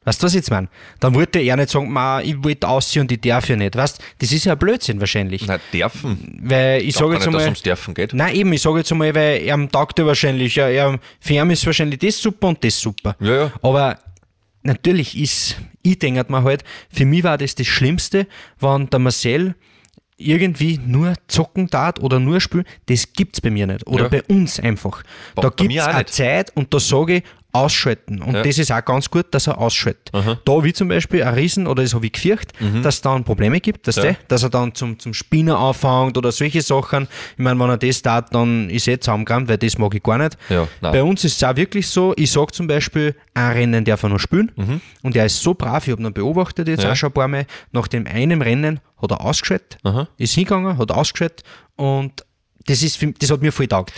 Weißt 0.06 0.20
du, 0.20 0.26
was 0.26 0.32
ich 0.32 0.40
jetzt 0.40 0.50
meine? 0.50 0.68
Dann 1.00 1.14
wollte 1.14 1.38
er 1.38 1.56
nicht 1.56 1.70
sagen, 1.70 1.90
Ma, 1.90 2.20
ich 2.20 2.42
wollte 2.44 2.68
aussehen 2.68 3.02
und 3.02 3.12
ich 3.12 3.22
darf 3.22 3.48
ja 3.48 3.56
nicht. 3.56 3.74
Weißt 3.74 4.02
das 4.18 4.32
ist 4.32 4.44
ja 4.44 4.52
ein 4.52 4.58
Blödsinn 4.58 5.00
wahrscheinlich. 5.00 5.46
Nein, 5.46 5.60
dürfen. 5.72 6.40
Weil 6.42 6.82
ich 6.82 6.88
Ich 6.88 6.96
sage 6.96 7.12
jetzt 7.14 7.20
nicht, 7.20 7.26
dass 7.26 7.26
einmal. 7.28 7.44
ums 7.44 7.62
Dürfen 7.62 7.94
geht. 7.94 8.12
Nein, 8.12 8.34
eben, 8.34 8.52
ich 8.52 8.60
sage 8.60 8.78
jetzt 8.78 8.92
einmal, 8.92 9.14
weil 9.14 9.40
er 9.42 9.68
taugt 9.70 9.98
er 9.98 10.04
wahrscheinlich, 10.06 10.56
ja, 10.56 10.68
er, 10.68 10.98
für 11.20 11.32
ihn 11.32 11.48
ist 11.50 11.64
wahrscheinlich 11.64 12.00
das 12.00 12.20
super 12.20 12.48
und 12.48 12.62
das 12.62 12.78
super. 12.78 13.16
Ja, 13.18 13.34
ja. 13.34 13.52
Aber 13.62 13.98
natürlich 14.62 15.18
ist, 15.18 15.56
ich 15.82 15.98
denke 15.98 16.24
mir 16.28 16.42
halt, 16.42 16.64
für 16.92 17.06
mich 17.06 17.24
war 17.24 17.38
das 17.38 17.54
das 17.54 17.66
Schlimmste, 17.66 18.26
wenn 18.60 18.90
der 18.90 18.98
Marcel 18.98 19.54
irgendwie 20.16 20.78
nur 20.84 21.14
zocken 21.28 21.68
tat 21.68 22.00
oder 22.00 22.20
nur 22.20 22.40
spielen, 22.40 22.64
das 22.86 23.12
gibt's 23.12 23.40
bei 23.40 23.50
mir 23.50 23.66
nicht. 23.66 23.86
Oder 23.86 24.04
Ja. 24.04 24.08
bei 24.08 24.22
uns 24.24 24.60
einfach. 24.60 25.02
Bei- 25.34 25.42
da 25.42 25.50
mir 25.68 25.84
auch 25.84 25.88
eine. 25.94 26.06
Zeit 26.06 26.52
und 26.56 26.72
da 26.72 26.78
sage 26.78 27.16
ich, 27.16 27.22
ausschalten. 27.54 28.20
Und 28.20 28.34
Ja. 28.34 28.42
das 28.42 28.58
ist 28.58 28.72
auch 28.72 28.84
ganz 28.84 29.08
gut, 29.10 29.26
dass 29.32 29.46
er 29.46 29.58
ausschaltet. 29.58 30.10
Da 30.12 30.64
wie 30.64 30.72
zum 30.72 30.88
Beispiel 30.88 31.22
ein 31.22 31.34
Riesen, 31.34 31.66
oder 31.66 31.82
das 31.82 31.94
habe 31.94 32.06
ich 32.06 32.12
gefürcht, 32.12 32.52
dass 32.82 32.96
es 32.96 33.00
dann 33.02 33.24
Probleme 33.24 33.60
gibt, 33.60 33.86
dass, 33.86 33.96
Mhm. 33.96 34.02
Ja. 34.02 34.08
der, 34.12 34.16
dass 34.28 34.42
er 34.42 34.50
dann 34.50 34.74
zum, 34.74 34.98
zum 34.98 35.14
Spinner 35.14 35.58
anfängt 35.58 36.18
oder 36.18 36.32
solche 36.32 36.62
Sachen. 36.62 37.08
Ich 37.32 37.38
meine, 37.38 37.58
wenn 37.60 37.70
er 37.70 37.76
das 37.78 38.02
tat, 38.02 38.34
dann 38.34 38.68
ist 38.70 38.88
er 38.88 39.00
zusammengerannt, 39.00 39.48
weil 39.48 39.58
das 39.58 39.78
mag 39.78 39.94
ich 39.94 40.02
gar 40.02 40.18
nicht. 40.18 40.36
Ja. 40.48 40.66
Bei 40.80 41.02
uns 41.02 41.24
ist 41.24 41.36
es 41.36 41.44
auch 41.44 41.56
wirklich 41.56 41.86
so, 41.88 42.12
ich 42.16 42.30
sage 42.30 42.52
zum 42.52 42.66
Beispiel, 42.66 43.14
ein 43.34 43.52
Rennen 43.52 43.84
darf 43.84 44.02
er 44.02 44.08
noch 44.08 44.18
spielen 44.20 44.52
und 45.02 45.16
er 45.16 45.26
ist 45.26 45.40
so 45.40 45.54
brav, 45.54 45.86
ich 45.86 45.92
habe 45.92 46.02
ihn 46.02 46.12
beobachtet 46.12 46.68
jetzt 46.68 46.84
Mhm. 46.84 46.90
Auch 46.90 46.96
schon 46.96 47.10
ein 47.10 47.14
paar 47.14 47.28
Mal, 47.28 47.46
nach 47.72 47.88
dem 47.88 48.06
einen 48.06 48.42
Rennen 48.42 48.80
hat 49.00 49.10
er 49.10 49.20
ausgeschaltet, 49.20 49.78
Aha. 49.84 50.08
ist 50.18 50.34
hingegangen, 50.34 50.76
hat 50.78 50.90
ausgeschaltet 50.90 51.42
und 51.76 52.24
das, 52.66 52.82
ist, 52.82 52.98
das 53.20 53.30
hat 53.30 53.42
mir 53.42 53.52
voll 53.52 53.66
taugt. 53.68 53.92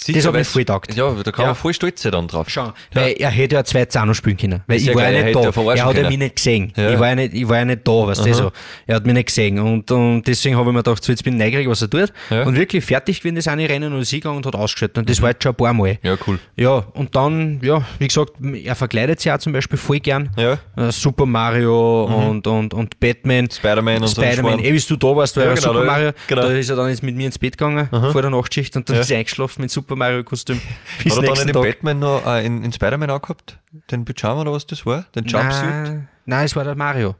Ja, 0.00 0.04
sicher, 0.06 0.18
Das 0.18 0.26
hat 0.26 0.32
mich 0.32 0.38
weil's- 0.38 0.48
voll 0.52 0.62
getaugt. 0.62 0.94
Ja, 0.94 1.12
da 1.24 1.32
kann 1.32 1.42
Ja. 1.42 1.46
man 1.48 1.54
voll 1.56 1.74
stolz 1.74 2.02
sein 2.02 2.12
dann 2.12 2.28
drauf. 2.28 2.48
Schau, 2.48 2.72
weil 2.94 3.12
er 3.18 3.30
hätte 3.30 3.56
ja 3.56 3.64
zwei 3.64 3.86
auch 3.96 4.04
noch 4.04 4.14
spielen 4.14 4.36
können. 4.36 4.62
Weil 4.66 4.76
ich 4.78 4.86
war 4.88 4.94
geil, 5.02 5.14
ja 5.16 5.22
nicht 5.24 5.34
da. 5.36 5.40
ja 5.40 5.48
er 5.48 5.66
hat 5.68 5.76
ja 5.76 5.92
können. 5.92 6.08
mich 6.08 6.18
nicht 6.18 6.36
gesehen. 6.36 6.72
Ja. 6.76 6.90
Ich, 6.92 6.98
war 7.00 7.08
ja 7.08 7.14
nicht, 7.16 7.34
ich 7.34 7.48
war 7.48 7.56
ja 7.58 7.64
nicht 7.64 7.86
da, 7.86 7.92
weißt 8.06 8.24
du 8.26 8.34
so. 8.34 8.52
Er 8.86 8.96
hat 8.96 9.04
mich 9.06 9.14
nicht 9.14 9.26
gesehen. 9.26 9.58
Und, 9.58 9.90
und 9.90 10.22
deswegen 10.22 10.56
habe 10.56 10.68
ich 10.70 10.74
mir 10.74 10.82
gedacht, 10.82 11.02
so, 11.02 11.12
jetzt 11.12 11.24
bin 11.24 11.34
ich 11.34 11.44
neugierig, 11.44 11.68
was 11.68 11.82
er 11.82 11.90
tut. 11.90 12.12
Ja. 12.30 12.42
Mhm. 12.42 12.46
Und 12.48 12.56
wirklich 12.56 12.84
fertig 12.84 13.20
gewesen 13.20 13.36
das 13.36 13.48
eine 13.48 13.68
Rennen 13.68 13.92
und 13.92 14.00
ist 14.00 14.10
hingegangen 14.10 14.38
und 14.38 14.46
hat 14.46 14.54
ausgeschaltet. 14.54 14.98
Und 14.98 15.10
das 15.10 15.20
war 15.20 15.30
jetzt 15.30 15.42
schon 15.42 15.52
ein 15.52 15.56
paar 15.56 15.72
Mal. 15.72 15.98
Ja, 16.02 16.16
cool. 16.26 16.38
Ja, 16.56 16.84
und 16.94 17.14
dann, 17.16 17.60
ja, 17.62 17.82
wie 17.98 18.08
gesagt, 18.08 18.32
er 18.64 18.74
verkleidet 18.74 19.20
sich 19.20 19.32
auch 19.32 19.38
zum 19.38 19.52
Beispiel 19.52 19.78
voll 19.78 20.00
gern. 20.00 20.30
Ja. 20.36 20.58
Äh, 20.76 20.92
Super 20.92 21.26
Mario 21.26 22.04
und, 22.04 22.46
und, 22.46 22.74
und 22.74 23.00
Batman. 23.00 23.44
Mhm. 23.44 23.50
Spider-Man 23.50 24.02
und 24.02 24.08
Spider-Man. 24.08 24.58
Eh, 24.60 24.72
wie 24.72 24.78
du 24.80 24.96
da 24.96 25.16
warst, 25.16 25.36
war 25.36 25.44
Ja, 25.44 25.50
ja, 25.50 25.54
genau, 25.56 25.72
Super 25.72 25.84
Mario. 25.84 26.10
genau. 26.26 26.42
Da 26.42 26.48
ist 26.52 26.70
er 26.70 26.76
dann 26.76 26.88
jetzt 26.88 27.02
mit 27.02 27.16
mir 27.16 27.26
ins 27.26 27.38
Bett 27.38 27.56
gegangen 27.58 27.88
vor 28.12 28.22
der 28.22 28.30
Nachtschicht 28.30 28.74
und 28.76 28.88
dann 28.88 28.96
Ja. 28.96 29.02
ist 29.02 29.10
er 29.10 29.18
eingeschlafen 29.18 29.62
mit 29.62 29.70
Super 29.70 29.87
Mario-Kostüm. 29.96 30.60
Bis 31.04 31.16
Hat 31.16 31.24
er 31.24 31.34
dann 31.34 31.46
den 31.46 31.52
Tag. 31.54 31.62
Batman 31.62 31.98
noch 31.98 32.26
äh, 32.26 32.44
in, 32.46 32.62
in 32.64 32.72
Spider-Man 32.72 33.10
angehabt? 33.10 33.58
Den 33.90 34.04
Pyjama 34.04 34.42
oder 34.42 34.52
was 34.52 34.66
das 34.66 34.84
war? 34.86 35.04
Den 35.14 35.24
Jumpsuit? 35.24 35.64
Nein, 35.70 36.08
nein, 36.26 36.44
es 36.44 36.56
war 36.56 36.64
der 36.64 36.74
Mario. 36.74 37.14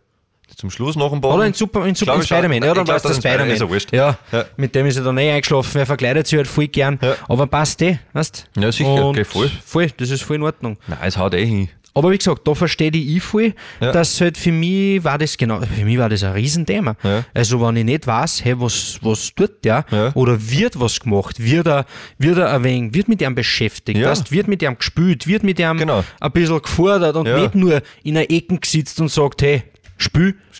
Zum 0.57 0.71
Schluss 0.71 0.97
noch 0.97 1.13
ein 1.13 1.21
Boden? 1.21 1.35
Oder 1.35 1.47
in 1.47 1.53
Super, 1.53 1.85
in 1.85 1.95
Super. 1.95 2.23
Spider-Man. 2.23 2.63
Ja, 2.63 2.73
dann 2.73 2.89
war 2.89 2.97
es 2.97 3.03
der 3.03 3.11
Spider- 3.13 3.45
Spider-Man. 3.55 3.77
ist 3.77 3.93
ja. 3.93 4.17
Ja, 4.33 4.45
mit 4.57 4.75
dem 4.75 4.87
ist 4.87 4.97
er 4.97 5.05
dann 5.05 5.19
eh 5.19 5.31
eingeschlafen. 5.31 5.79
Er 5.79 5.85
verkleidet 5.87 6.27
sich 6.27 6.39
halt 6.39 6.49
voll 6.49 6.69
gern. 6.69 6.99
Ja. 7.03 7.17
Aber 7.29 7.47
passt 7.47 7.83
eh, 7.83 7.99
weißt 8.15 8.49
Ja, 8.57 8.73
sicher, 8.73 9.05
okay, 9.05 9.25
voll. 9.25 9.51
Voll, 9.65 9.91
das 9.99 10.09
ist 10.11 10.23
voll 10.23 10.37
in 10.37 10.43
Ordnung. 10.43 10.79
Nein, 10.87 10.99
es 11.03 11.19
haut 11.19 11.35
eh 11.35 11.45
hin. 11.45 11.69
Aber 11.99 12.13
wie 12.13 12.19
gesagt, 12.19 12.47
da 12.47 12.55
verstehe 12.55 12.91
ich 12.93 13.17
ich 13.17 13.23
voll, 13.23 13.55
Ja. 13.81 13.91
dass 13.91 14.21
halt 14.21 14.37
für 14.39 14.53
mich 14.53 15.03
war 15.03 15.19
das 15.19 15.37
genau, 15.37 15.61
für 15.61 15.85
mich 15.85 15.99
war 15.99 16.09
das 16.09 16.23
ein 16.23 16.33
Riesenthema. 16.33 16.95
Ja. 17.03 17.25
Also 17.35 17.61
wenn 17.61 17.75
ich 17.77 17.85
nicht 17.85 18.07
weiß, 18.07 18.45
hey, 18.45 18.55
was, 18.61 18.99
was 19.03 19.35
tut 19.35 19.65
der, 19.65 19.85
Ja. 19.91 20.13
oder 20.15 20.39
wird 20.41 20.79
was 20.79 21.01
gemacht, 21.01 21.41
wird 21.43 21.67
er, 21.67 21.87
wird 22.19 22.39
er 22.39 22.53
ein 22.55 22.63
wenig, 22.63 22.95
wird 22.95 23.09
mit 23.09 23.21
ihm 23.21 23.35
beschäftigt, 23.35 23.99
Ja. 23.99 24.11
weißt, 24.11 24.31
wird 24.31 24.47
mit 24.47 24.63
ihm 24.63 24.79
gespielt, 24.79 25.27
wird 25.27 25.43
mit 25.43 25.59
ihm 25.59 25.77
Genau. 25.77 26.05
ein 26.21 26.31
bisschen 26.31 26.63
gefordert 26.63 27.17
und 27.17 27.27
nicht 27.27 27.55
nur 27.57 27.83
in 28.05 28.17
einer 28.17 28.31
Ecke 28.31 28.59
gesitzt 28.59 29.01
und 29.01 29.11
sagt, 29.11 29.43
hey, 29.43 29.65
dich 29.99 30.13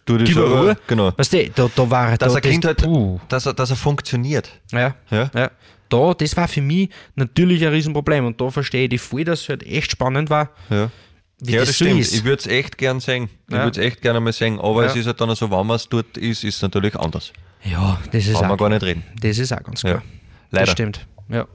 gib 0.05 0.37
mir 0.37 0.43
Ruhe. 0.43 0.77
genau. 0.89 1.13
Weißt 1.17 1.33
du, 1.33 1.49
da, 1.55 1.71
da 1.73 1.91
war 1.91 2.17
Dass 2.19 2.33
da, 2.33 2.39
ein 2.39 2.43
Kind 2.43 2.65
halt, 2.65 2.85
dass 3.29 3.47
er, 3.47 3.55
dass 3.55 3.71
er 3.71 3.77
funktioniert. 3.77 4.51
Ja, 4.73 4.95
Ja. 5.11 5.31
ja. 5.35 5.51
Da, 5.91 6.13
das 6.13 6.37
war 6.37 6.49
für 6.49 6.61
mich 6.61 6.91
natürlich 7.15 7.65
ein 7.65 7.73
Riesenproblem 7.73 8.27
und 8.27 8.39
da 8.41 8.51
verstehe 8.51 8.85
ich 8.85 8.91
die 8.91 8.99
voll, 8.99 9.25
dass 9.25 9.41
es 9.43 9.49
halt 9.49 9.63
echt 9.67 9.93
spannend 9.93 10.29
war, 10.29 10.51
Ja. 10.69 10.91
Wie 11.41 11.53
ja, 11.53 11.61
das, 11.61 11.69
das 11.69 11.77
stimmt. 11.77 12.01
ist. 12.01 12.15
Ich 12.15 12.25
würde 12.25 12.41
es 12.41 12.47
echt 12.47 12.79
gern 12.79 13.01
sehen. 13.01 13.29
Ich 13.49 13.55
Ja. 13.55 13.65
würde 13.65 13.81
es 13.81 13.87
echt 13.87 14.01
gerne 14.03 14.21
mal 14.21 14.33
sehen. 14.33 14.59
Aber 14.59 14.85
Ja. 14.85 14.91
es 14.91 14.97
ist 14.97 15.07
halt 15.07 15.21
dann 15.21 15.35
so, 15.35 15.51
wenn 15.51 15.67
man 15.67 15.77
es 15.77 15.89
dort 15.89 16.17
ist, 16.17 16.45
ist 16.45 16.57
es 16.57 16.63
natürlich 16.63 16.95
anders. 16.97 17.33
Ja, 17.65 17.99
das 18.13 18.27
ist, 18.27 18.35
Kann 18.35 18.45
auch, 18.45 18.49
man 18.49 18.57
gar 18.59 18.69
nicht 18.69 18.83
reden. 18.83 19.05
das 19.21 19.39
ist 19.39 19.53
auch 19.53 19.63
ganz 19.63 19.83
Ja. 19.83 19.91
klar. 19.91 20.03
Leider. 20.51 20.65
Das 20.67 20.73
stimmt. 20.73 21.07
Ja. 21.29 21.47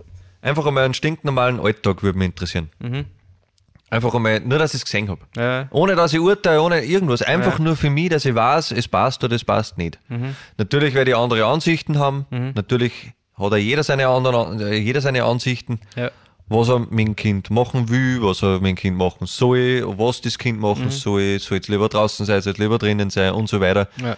Einfach 0.42 0.66
einmal 0.66 0.84
einen 0.86 0.94
stinknormalen 0.94 1.60
Alltag 1.60 2.04
würde 2.04 2.18
mich 2.18 2.26
interessieren. 2.28 2.70
Einfach 3.90 4.14
einmal, 4.16 4.40
nur 4.40 4.58
dass 4.58 4.74
ich 4.74 4.80
es 4.80 4.86
gesehen 4.86 5.08
habe. 5.10 5.22
Mhm. 5.36 5.42
Ja. 5.42 5.68
Ohne 5.72 5.96
dass 5.96 6.14
ich 6.14 6.20
urteile, 6.20 6.62
ohne 6.62 6.84
irgendwas. 6.84 7.22
Einfach 7.22 7.60
Ja. 7.60 7.64
nur 7.64 7.76
für 7.76 7.90
mich, 7.90 8.10
dass 8.10 8.26
ich 8.26 8.34
weiß, 8.34 8.72
es 8.72 8.88
passt 8.88 9.24
oder 9.24 9.36
es 9.36 9.44
passt 9.44 9.78
nicht. 9.78 10.00
Mhm. 10.10 10.36
Natürlich 10.58 10.94
werde 10.96 11.12
ich 11.12 11.18
andere 11.18 11.46
Ansichten 11.46 12.00
haben. 12.00 12.26
Natürlich 12.56 13.12
hat 13.38 13.52
er 13.52 13.58
jeder 13.58 13.84
seine 13.84 14.08
anderen, 14.08 14.60
äh, 14.62 14.76
jeder 14.76 15.00
seine 15.02 15.24
Ansichten. 15.24 15.80
Ja. 15.96 16.12
Was 16.48 16.70
er 16.70 16.80
mit 16.80 17.00
dem 17.08 17.16
Kind 17.16 17.50
machen 17.50 17.90
will, 17.90 18.22
was 18.22 18.44
er 18.44 18.60
mit 18.60 18.70
dem 18.72 18.76
Kind 18.76 18.98
machen 18.98 19.26
soll, 19.28 19.84
was 19.98 20.22
das 20.22 20.38
Kind 20.38 20.58
Mhm. 20.58 20.62
machen 20.62 20.90
soll, 20.90 21.40
soll 21.40 21.58
es 21.60 21.68
lieber 21.68 21.88
draußen 21.90 22.26
sein, 22.26 22.42
soll 22.42 22.54
es 22.54 22.60
lieber 22.60 22.78
drinnen 22.78 23.10
sein 23.10 23.34
und 23.34 23.48
so 23.48 23.60
weiter. 23.62 23.88
Ja. 24.02 24.18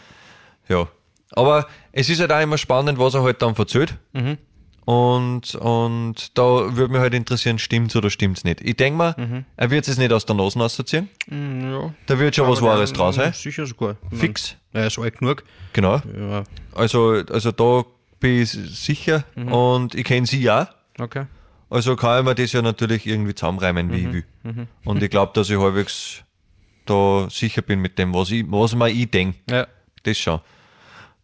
Ja. 0.68 0.88
Aber 1.32 1.68
es 1.92 2.10
ist 2.10 2.20
halt 2.20 2.32
auch 2.32 2.42
immer 2.42 2.58
spannend, 2.58 2.98
was 2.98 3.14
er 3.14 3.22
halt 3.24 3.42
dann 3.42 3.54
verzählt. 3.56 3.96
Mhm. 4.14 4.38
Und, 4.86 5.56
und 5.56 6.38
da 6.38 6.76
würde 6.76 6.92
mich 6.94 7.02
halt 7.02 7.14
interessieren, 7.16 7.58
stimmt's 7.58 7.96
oder 7.96 8.12
stimmt's 8.12 8.44
nicht. 8.44 8.62
Ich 8.62 8.76
denke 8.76 8.98
mal, 8.98 9.16
Mhm. 9.18 9.46
er 9.58 9.72
wird 9.72 9.88
es 9.88 9.98
nicht 9.98 10.12
aus 10.14 10.26
der 10.26 10.36
Nase 10.36 10.60
rausziehen. 10.60 11.10
ja. 11.30 11.92
Da 12.06 12.20
wird 12.20 12.36
schon 12.36 12.48
was 12.48 12.60
Aber 12.60 12.68
Wahres 12.70 12.92
der- 12.94 12.98
draus 12.98 13.16
sein. 13.16 13.34
Sicher 13.34 13.66
sogar. 13.66 13.96
Fix. 14.12 14.56
Er 14.74 14.88
ist 14.88 15.00
alt 15.00 15.18
genug. 15.18 15.44
Genau. 15.74 16.02
Ja. 16.18 16.44
Also, 16.76 17.22
also 17.32 17.52
da 17.52 17.84
bin 18.20 18.42
ich 18.44 18.52
sicher 18.52 19.24
Mhm. 19.36 19.52
und 19.52 19.96
ich 19.96 20.04
kenne 20.04 20.28
sie 20.28 20.42
ja. 20.42 20.70
Okay. 21.00 21.26
Also 21.76 21.96
kann 21.96 22.20
ich 22.20 22.26
mir 22.26 22.36
das 22.36 22.52
ja 22.54 22.62
natürlich 22.62 23.06
irgendwie 23.06 23.36
zusammenreimen, 23.36 23.88
Mhm. 23.88 23.92
wie 23.94 23.98
ich 23.98 24.14
will. 24.14 24.68
Und 24.86 25.04
ich 25.04 25.10
glaube, 25.10 25.32
dass 25.36 25.50
ich 25.50 25.60
halbwegs 25.60 26.24
da 26.86 27.28
sicher 27.30 27.62
bin 27.62 27.80
mit 27.82 27.98
dem, 28.00 28.14
was, 28.14 28.32
ich, 28.32 28.46
was 28.48 28.76
mir 28.76 28.90
ich 28.90 29.10
denke. 29.12 29.38
Ja. 29.50 29.68
Das 30.04 30.18
schon. 30.18 30.40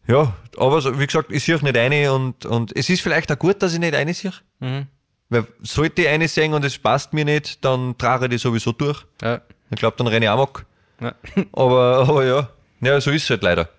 Ja, 0.08 0.34
aber 0.58 0.82
so, 0.82 1.00
wie 1.00 1.06
gesagt, 1.06 1.32
ich 1.32 1.44
sehe 1.44 1.56
nicht 1.64 1.78
eine 1.78 2.12
und, 2.12 2.46
und 2.46 2.76
es 2.76 2.90
ist 2.90 3.02
vielleicht 3.02 3.32
auch 3.32 3.40
gut, 3.40 3.62
dass 3.62 3.74
ich 3.74 3.80
nicht 3.80 3.94
eine 3.96 4.14
sehe. 4.14 4.34
Mhm. 4.60 4.88
Weil 5.30 5.46
sollte 5.62 6.02
ich 6.02 6.08
eine 6.10 6.28
sehen 6.28 6.54
und 6.54 6.66
es 6.66 6.78
passt 6.78 7.14
mir 7.14 7.24
nicht, 7.24 7.64
dann 7.64 7.98
trage 7.98 8.26
ich 8.26 8.32
die 8.32 8.38
sowieso 8.38 8.72
durch. 8.74 9.06
Ja. 9.22 9.40
Ich 9.70 9.78
glaube, 9.78 9.96
dann 9.98 10.08
renne 10.08 10.26
ich 10.26 10.30
amok. 10.30 10.66
Ja. 11.00 11.16
Aber, 11.54 12.06
aber 12.10 12.26
ja. 12.26 12.50
Ja, 12.84 13.00
so 13.00 13.12
ist 13.12 13.24
es 13.26 13.30
halt 13.30 13.44
leider. 13.44 13.70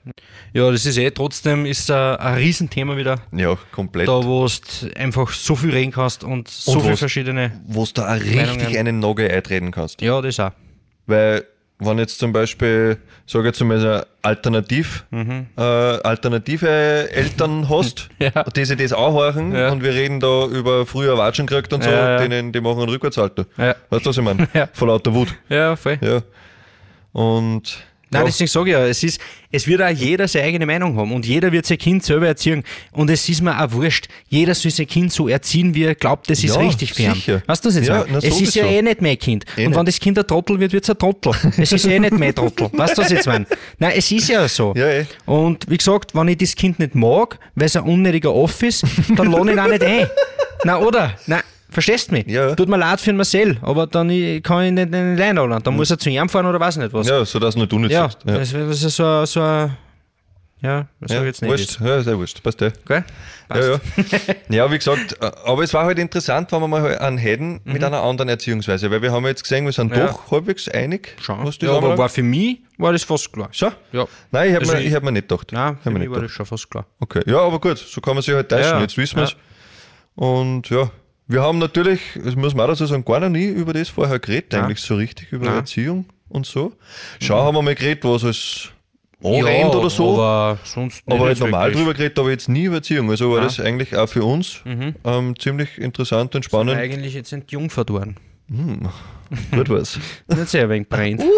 ja, 0.53 0.71
das 0.71 0.87
ist 0.87 0.97
eh 0.97 1.11
trotzdem 1.11 1.67
ist 1.67 1.91
ein, 1.91 2.17
ein 2.17 2.35
Riesenthema 2.35 2.97
wieder. 2.97 3.19
Ja, 3.33 3.57
komplett. 3.73 4.07
Da, 4.09 4.23
wo 4.25 4.47
du 4.47 4.95
einfach 4.97 5.31
so 5.33 5.57
viel 5.57 5.71
reden 5.71 5.91
kannst 5.93 6.23
und 6.25 6.47
so 6.49 6.73
Und 6.73 6.83
viele 6.83 6.97
verschiedene. 6.97 7.53
Wo 7.67 7.85
du 7.85 7.91
da 7.95 8.15
auch 8.15 8.21
richtig 8.21 8.79
einen 8.79 9.01
Nagel 9.01 9.31
eintreten 9.31 9.71
kannst. 9.73 10.01
Ja, 10.03 10.21
das 10.23 10.39
auch. 10.39 10.53
Weil, 11.07 11.45
wenn 11.81 11.99
jetzt 11.99 12.21
zum 12.21 12.33
Beispiel, 12.33 12.97
sage 13.27 13.49
ich 13.49 13.55
jetzt 13.59 13.65
mal, 13.65 13.81
so 13.81 14.01
alternativ, 14.23 15.05
äh, 15.11 15.61
alternative 15.61 17.11
Eltern 17.11 17.69
hast, 17.69 18.09
Mhm. 18.21 18.27
Ja. 18.35 18.45
die 18.45 18.65
sich 18.65 18.77
das 18.77 18.93
anhören 18.93 19.53
Ja. 19.53 19.71
und 19.73 19.83
wir 19.83 19.93
reden 19.95 20.21
da 20.21 20.47
über 20.47 20.87
früher 20.87 21.19
Watschen 21.19 21.47
gekriegt 21.49 21.73
und 21.73 21.83
so, 21.83 21.91
Ja. 21.91 22.19
Denen, 22.19 22.53
die 22.53 22.61
machen 22.61 22.79
einen 22.83 22.89
Rückwärtshalter. 22.91 23.47
Ja. 23.59 23.75
Weißt 23.91 24.07
du, 24.07 24.11
was 24.11 24.17
ich 24.17 24.23
meine? 24.23 24.49
Vor 24.75 24.87
lauter 24.87 25.13
Wut. 25.13 25.35
Ja, 25.49 25.75
voll. 25.75 25.99
Ja. 26.01 26.23
Und. 27.13 27.83
Nein, 28.13 28.27
deswegen 28.27 28.49
sage 28.49 28.71
ich 28.71 28.73
ja, 28.75 28.87
es, 28.87 29.03
ist, 29.03 29.21
es 29.51 29.67
wird 29.67 29.83
auch 29.83 29.89
jeder 29.89 30.29
seine 30.29 30.47
eigene 30.47 30.67
Meinung 30.67 30.97
haben 30.97 31.13
und 31.13 31.27
jeder 31.27 31.51
wird 31.53 31.67
sein 31.67 31.79
Kind 31.79 32.05
selber 32.05 32.27
erziehen. 32.27 32.63
Und 32.93 33.11
es 33.11 33.29
ist 33.29 33.43
mir 33.43 33.59
auch 33.63 33.73
wurscht. 33.73 34.09
Jeder 34.29 34.55
soll 34.55 34.71
sein 34.71 34.87
Kind 34.87 35.13
so 35.13 35.29
erziehen, 35.29 35.75
wie 35.75 35.85
er 35.85 35.95
glaubt, 35.95 36.29
das 36.31 36.45
ist 36.45 36.55
Ja, 36.55 36.61
richtig 36.61 36.93
für 36.93 37.03
ihn. 37.03 37.43
Weißt 37.47 37.65
du, 37.65 37.69
was 37.69 37.77
ich 37.77 37.87
Ja, 37.87 38.05
na, 38.11 38.19
Es 38.19 38.41
ist 38.41 38.55
ja 38.55 38.65
eh 38.67 38.83
nicht 38.83 39.01
mein 39.03 39.19
Kind. 39.19 39.45
Eh 39.57 39.63
und 39.65 39.71
nicht. 39.71 39.79
wenn 39.79 39.87
das 39.87 39.99
Kind 39.99 40.19
ein 40.19 40.27
Trottel 40.27 40.61
wird, 40.61 40.73
wird 40.73 40.85
es 40.85 40.91
ein 40.91 40.99
Trottel. 40.99 41.33
Es 41.57 41.73
ist 41.73 41.87
eh 41.87 41.99
nicht 41.99 42.13
mein 42.19 42.35
Trottel. 42.35 42.69
Weißt 42.73 42.97
du, 42.97 43.03
was 43.03 43.11
ich 43.11 43.17
jetzt 43.17 43.27
meine? 43.27 43.47
Nein, 43.79 43.93
es 43.97 44.11
ist 44.11 44.29
ja 44.29 44.47
so. 44.49 44.73
Ja, 44.77 44.89
eh. 44.89 45.07
Und 45.27 45.69
wie 45.69 45.77
gesagt, 45.79 46.15
wenn 46.15 46.29
ich 46.29 46.39
das 46.39 46.55
Kind 46.55 46.79
nicht 46.79 46.95
mag, 46.95 47.39
weil 47.55 47.67
es 47.67 47.77
ein 47.77 47.85
unnötiger 47.85 48.33
Off 48.35 48.63
ist, 48.63 48.85
dann 49.17 49.31
lohne 49.31 49.53
ich 49.53 49.57
ihn 49.57 49.61
auch 49.63 49.69
nicht 49.69 49.83
ein. 49.85 50.07
Na 50.65 50.79
oder? 50.79 51.17
Nein, 51.27 51.41
Verstehst 51.73 52.11
du 52.11 52.15
mich? 52.15 52.27
Ja. 52.27 52.55
Tut 52.55 52.69
mir 52.69 52.77
leid 52.77 53.01
für 53.01 53.07
den 53.11 53.17
Marcel, 53.17 53.57
aber 53.63 53.87
dann 53.87 54.09
ich- 54.11 54.43
kann 54.43 54.63
ich 54.65 54.73
nicht, 54.73 54.91
nicht 54.91 55.21
einladen. 55.21 55.59
Dann 55.65 55.75
muss 55.77 55.91
er 55.91 55.99
zu 55.99 56.11
ihm 56.11 56.29
fahren 56.29 56.47
oder 56.47 56.61
weiß 56.61 56.77
nicht 56.77 56.93
was. 56.93 57.09
Ja, 57.09 57.25
so 57.25 57.39
dass 57.39 57.57
nur 57.57 57.67
du 57.67 57.79
nicht 57.79 57.93
ja. 57.93 58.03
sagst. 58.03 58.19
Ja, 58.27 58.39
Das, 58.39 58.53
das 58.53 58.83
ist 58.83 58.97
so, 58.97 59.25
so 59.25 59.41
ein. 59.43 59.77
Ja, 60.61 60.87
das 61.01 61.11
ja 61.11 61.19
ich 61.21 61.27
jetzt 61.27 61.43
nicht. 61.43 61.51
wurscht. 61.51 61.81
Ja, 61.81 62.01
sehr 62.03 62.17
wurscht. 62.17 62.41
Passt 62.41 62.63
eh. 62.63 62.71
Gell? 62.87 63.03
Passt. 63.49 63.63
Ja, 63.69 63.73
ja. 64.29 64.35
ja, 64.67 64.71
wie 64.71 64.79
gesagt, 64.79 65.17
äh, 65.21 65.31
aber 65.45 65.65
es 65.65 65.75
war 65.75 65.87
halt 65.87 65.99
interessant, 65.99 66.53
wenn 66.53 66.61
wir 66.61 66.69
mal 66.69 66.99
einen 66.99 67.19
hätten 67.19 67.61
mit 67.65 67.83
einer 67.83 68.01
anderen 68.01 68.29
Erziehungsweise, 68.29 68.89
weil 68.89 69.03
wir 69.03 69.11
haben 69.11 69.27
jetzt 69.27 69.43
gesehen, 69.43 69.65
wir 69.65 69.73
sind 69.73 69.91
Mhm. 69.91 69.99
Ja. 69.99 70.07
doch 70.07 70.31
halbwegs 70.31 70.69
einig. 70.69 71.17
Schon. 71.21 71.45
was 71.45 71.57
Ja, 71.61 71.69
aber 71.71 71.79
anbelangt. 71.79 71.99
war 71.99 72.09
für 72.11 72.23
mich 72.23 72.61
war 72.79 72.93
das 72.93 73.03
fast 73.03 73.33
klar. 73.33 73.49
so? 73.51 73.73
Ja. 73.91 74.07
Nein, 74.31 74.51
ich 74.51 74.55
habe 74.55 74.61
Also 74.67 74.75
mir, 74.77 74.83
ich- 74.83 74.95
hab 74.95 75.03
mir 75.03 75.11
nicht 75.11 75.29
gedacht. 75.29 75.51
Nein, 75.51 75.79
für 75.83 75.91
mich 75.91 75.99
nicht 75.99 76.11
war 76.11 76.17
gedacht. 76.19 76.31
das 76.31 76.37
schon 76.37 76.47
fast 76.47 76.71
klar. 76.71 76.87
Okay, 77.01 77.23
ja, 77.27 77.39
aber 77.41 77.59
gut, 77.59 77.79
so 77.79 78.01
kann 78.01 78.15
man 78.15 78.23
sich 78.23 78.33
halt 78.33 78.49
täuschen, 78.49 78.81
jetzt 78.83 78.97
wissen 78.97 79.17
wir 79.17 79.25
es. 79.25 79.37
Und 80.15 80.71
ja, 80.71 80.91
wir 81.33 81.43
haben 81.43 81.59
natürlich, 81.59 82.01
das 82.23 82.37
muss 82.37 82.55
man 82.55 82.67
auch 82.67 82.71
dazu 82.71 82.87
sagen, 82.87 83.05
gar 83.05 83.21
noch 83.21 83.29
nie 83.29 83.47
über 83.47 83.73
das 83.73 83.89
vorher 83.89 84.19
geredet, 84.19 84.53
Nein. 84.53 84.65
eigentlich 84.65 84.81
so 84.81 84.95
richtig, 84.97 85.33
über 85.33 85.47
Nein. 85.47 85.57
Erziehung 85.57 86.05
und 86.29 86.47
so. 86.47 86.73
Schon 87.21 87.37
haben 87.37 87.55
wir 87.57 87.63
mal 87.63 87.75
geredet, 87.75 88.05
was 88.05 88.23
es 88.23 88.69
anrennt 89.23 89.75
oder 89.75 89.89
so. 89.91 90.21
Aber 90.21 90.59
sonst 90.65 91.03
Aber 91.07 91.27
halt 91.27 91.39
normal 91.41 91.67
wirklich. 91.69 91.79
drüber 91.83 91.95
geredet, 91.95 92.19
aber 92.19 92.31
jetzt 92.31 92.49
nie 92.49 92.65
über 92.65 92.77
Erziehung. 92.77 93.11
Also 93.11 93.31
war 93.31 93.39
Ja. 93.39 93.45
das 93.45 93.61
eigentlich 93.61 93.97
auch 93.97 94.09
für 94.09 94.25
uns 94.25 94.61
ähm, 94.67 95.35
ziemlich 95.39 95.79
interessant 95.79 96.35
und 96.35 96.43
Sind 96.43 96.51
spannend. 96.51 96.77
eigentlich 96.77 97.15
jetzt 97.15 97.33
entjungfert 97.33 97.91
worden. 97.91 98.17
Gut 99.53 99.71
was. 99.71 99.99
Nicht 100.29 100.49
sehr 100.49 100.69
wenig 100.69 100.89
brennt. 100.89 101.23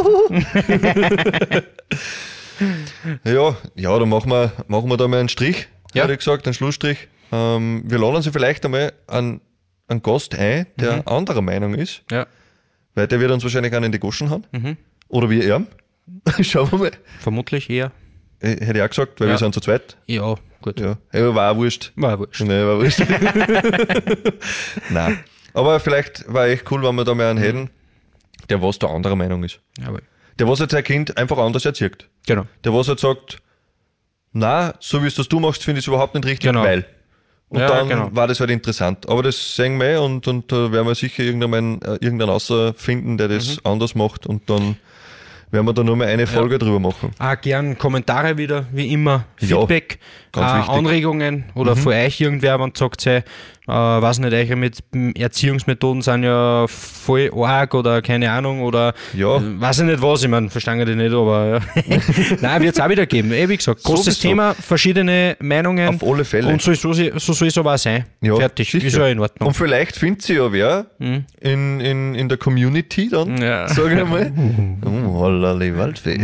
Ja, 3.24 3.56
ja, 3.74 3.98
dann 3.98 4.08
machen 4.08 4.30
wir, 4.30 4.52
machen 4.68 4.88
wir 4.88 4.96
da 4.96 5.08
mal 5.08 5.18
einen 5.20 5.28
Strich, 5.28 5.66
Ja. 5.92 6.04
hätte 6.04 6.12
ich 6.12 6.18
gesagt, 6.20 6.46
einen 6.46 6.54
Schlussstrich. 6.54 7.08
Ähm, 7.32 7.82
wir 7.84 7.98
laden 7.98 8.14
uns 8.16 8.28
vielleicht 8.28 8.64
einmal 8.64 8.92
einen, 9.08 9.40
einen 9.88 10.02
Gast 10.02 10.34
ein, 10.34 10.66
der 10.76 10.96
Mhm. 10.98 11.02
anderer 11.06 11.42
Meinung 11.42 11.74
ist, 11.74 12.02
Ja. 12.10 12.26
weil 12.94 13.06
der 13.06 13.20
wird 13.20 13.30
uns 13.30 13.42
wahrscheinlich 13.42 13.74
auch 13.74 13.82
in 13.82 13.92
die 13.92 13.98
Goschen 13.98 14.30
haben. 14.30 14.44
Mhm. 14.52 14.76
Oder 15.08 15.30
wir 15.30 15.56
ihm. 15.56 15.66
Schauen 16.42 16.70
wir 16.72 16.78
mal. 16.78 16.90
Vermutlich 17.20 17.68
eher. 17.70 17.92
Hätte 18.40 18.78
ich 18.78 18.82
auch 18.82 18.88
gesagt, 18.88 19.20
weil 19.20 19.28
Ja. 19.28 19.34
wir 19.34 19.38
sind 19.38 19.54
zu 19.54 19.60
zweit. 19.60 19.96
Ja, 20.06 20.34
gut. 20.60 20.78
Ja, 20.80 20.96
aber 21.12 21.34
war 21.34 21.52
auch 21.52 21.56
wurscht. 21.56 21.92
War 21.96 22.18
wurscht. 22.18 22.40
Nee, 22.42 22.64
war 22.64 22.78
wurscht. 22.78 23.00
Nein. 24.90 25.18
Aber 25.52 25.78
vielleicht 25.80 26.24
war 26.32 26.46
echt 26.46 26.70
cool, 26.70 26.82
wenn 26.82 26.94
wir 26.96 27.04
da 27.04 27.14
mal 27.14 27.30
einen 27.30 27.38
hätten, 27.38 27.70
der 28.48 28.60
was 28.60 28.78
der 28.78 28.90
anderer 28.90 29.16
Meinung 29.16 29.44
ist. 29.44 29.60
Jawohl. 29.78 30.02
Der 30.38 30.48
was 30.48 30.58
jetzt 30.58 30.72
sein 30.72 30.82
Kind 30.84 31.16
einfach 31.16 31.38
anders 31.38 31.64
erzieht. 31.64 32.08
Genau. 32.26 32.46
Der 32.64 32.74
was 32.74 32.88
halt 32.88 32.98
sagt, 32.98 33.38
na, 34.32 34.74
so 34.80 35.02
wie 35.02 35.06
es 35.06 35.14
das 35.14 35.28
du 35.28 35.38
machst, 35.38 35.62
finde 35.62 35.78
ich 35.78 35.84
es 35.84 35.88
überhaupt 35.88 36.14
nicht 36.14 36.26
richtig, 36.26 36.48
Genau. 36.48 36.64
weil. 36.64 36.84
Und 37.54 37.60
Ja, 37.60 37.68
dann 37.68 37.88
genau. 37.88 38.08
war 38.12 38.26
das 38.26 38.40
halt 38.40 38.50
interessant. 38.50 39.08
Aber 39.08 39.22
das 39.22 39.54
sehen 39.56 39.78
wir 39.78 39.86
eh 39.86 39.96
und, 39.96 40.26
und 40.26 40.50
da 40.50 40.72
werden 40.72 40.86
wir 40.86 40.94
sicher 40.94 41.22
irgendeinen, 41.22 41.80
äh, 41.82 41.92
irgendeinen 42.00 42.30
außer 42.30 42.74
finden, 42.74 43.16
der 43.16 43.28
das 43.28 43.56
Mhm. 43.56 43.60
anders 43.70 43.94
macht 43.94 44.26
und 44.26 44.50
dann 44.50 44.76
werden 45.50 45.66
wir 45.66 45.72
da 45.72 45.84
nur 45.84 45.94
mal 45.96 46.08
eine 46.08 46.26
Folge 46.26 46.58
drüber 46.58 46.80
machen. 46.80 47.12
Auch 47.18 47.40
gern 47.40 47.78
Kommentare 47.78 48.36
wieder, 48.36 48.66
wie 48.72 48.92
immer. 48.92 49.24
Ja, 49.38 49.58
Feedback, 49.58 50.00
ganz 50.32 50.50
äh. 50.50 50.70
Mhm. 50.72 50.78
Anregungen 50.78 51.44
oder 51.54 51.76
von 51.76 51.92
euch 51.92 52.20
irgendwer, 52.20 52.58
wenn 52.58 52.72
sagt, 52.74 53.06
hey, 53.06 53.22
äh, 53.66 53.72
weiß 53.72 54.18
nicht, 54.18 54.32
eure 54.34 54.56
mit 54.56 54.78
Erziehungsmethoden 55.16 56.02
sind 56.02 56.22
ja 56.24 56.66
voll 56.68 57.30
arg 57.34 57.74
oder 57.74 58.02
keine 58.02 58.30
Ahnung 58.30 58.62
oder 58.62 58.92
Ja. 59.14 59.36
äh, 59.38 59.60
weiß 59.60 59.80
ich 59.80 59.84
nicht 59.86 60.02
was, 60.02 60.22
ich 60.22 60.28
meine, 60.28 60.50
verstehe 60.50 60.84
die 60.84 60.94
nicht, 60.94 61.12
aber 61.14 61.60
ja. 61.86 61.96
Nein, 62.40 62.62
wird 62.62 62.74
es 62.74 62.80
auch 62.80 62.88
wieder 62.88 63.06
geben. 63.06 63.32
Eh, 63.32 63.48
wie 63.48 63.56
gesagt, 63.56 63.82
großes 63.82 64.04
Sowieso. 64.16 64.28
Thema, 64.28 64.54
verschiedene 64.54 65.36
Meinungen. 65.40 65.88
Auf 66.00 66.02
alle 66.08 66.24
Fälle. 66.24 66.48
Und 66.52 66.60
so, 66.60 66.74
so, 66.74 66.92
so 66.92 67.32
soll 67.32 67.48
es 67.48 67.56
aber 67.58 67.74
auch 67.74 67.78
sein. 67.78 68.04
Ja, 68.20 68.36
Fertig, 68.36 68.70
sicher. 68.70 68.86
ist 68.86 68.96
ja 68.96 69.06
in 69.08 69.18
Ordnung. 69.20 69.48
Und 69.48 69.54
vielleicht 69.54 69.96
findet 69.96 70.22
sie 70.22 70.34
ja 70.34 70.52
wer 70.52 70.86
in, 70.98 71.24
in, 71.80 72.14
in 72.14 72.28
der 72.28 72.38
Community 72.38 73.08
dann, 73.08 73.36
Ja. 73.40 73.68
sage 73.68 74.00
ich 74.02 74.08
mal. 74.08 74.32
Oh, 74.84 75.20
hollali, 75.20 75.76
Waldfee. 75.76 76.18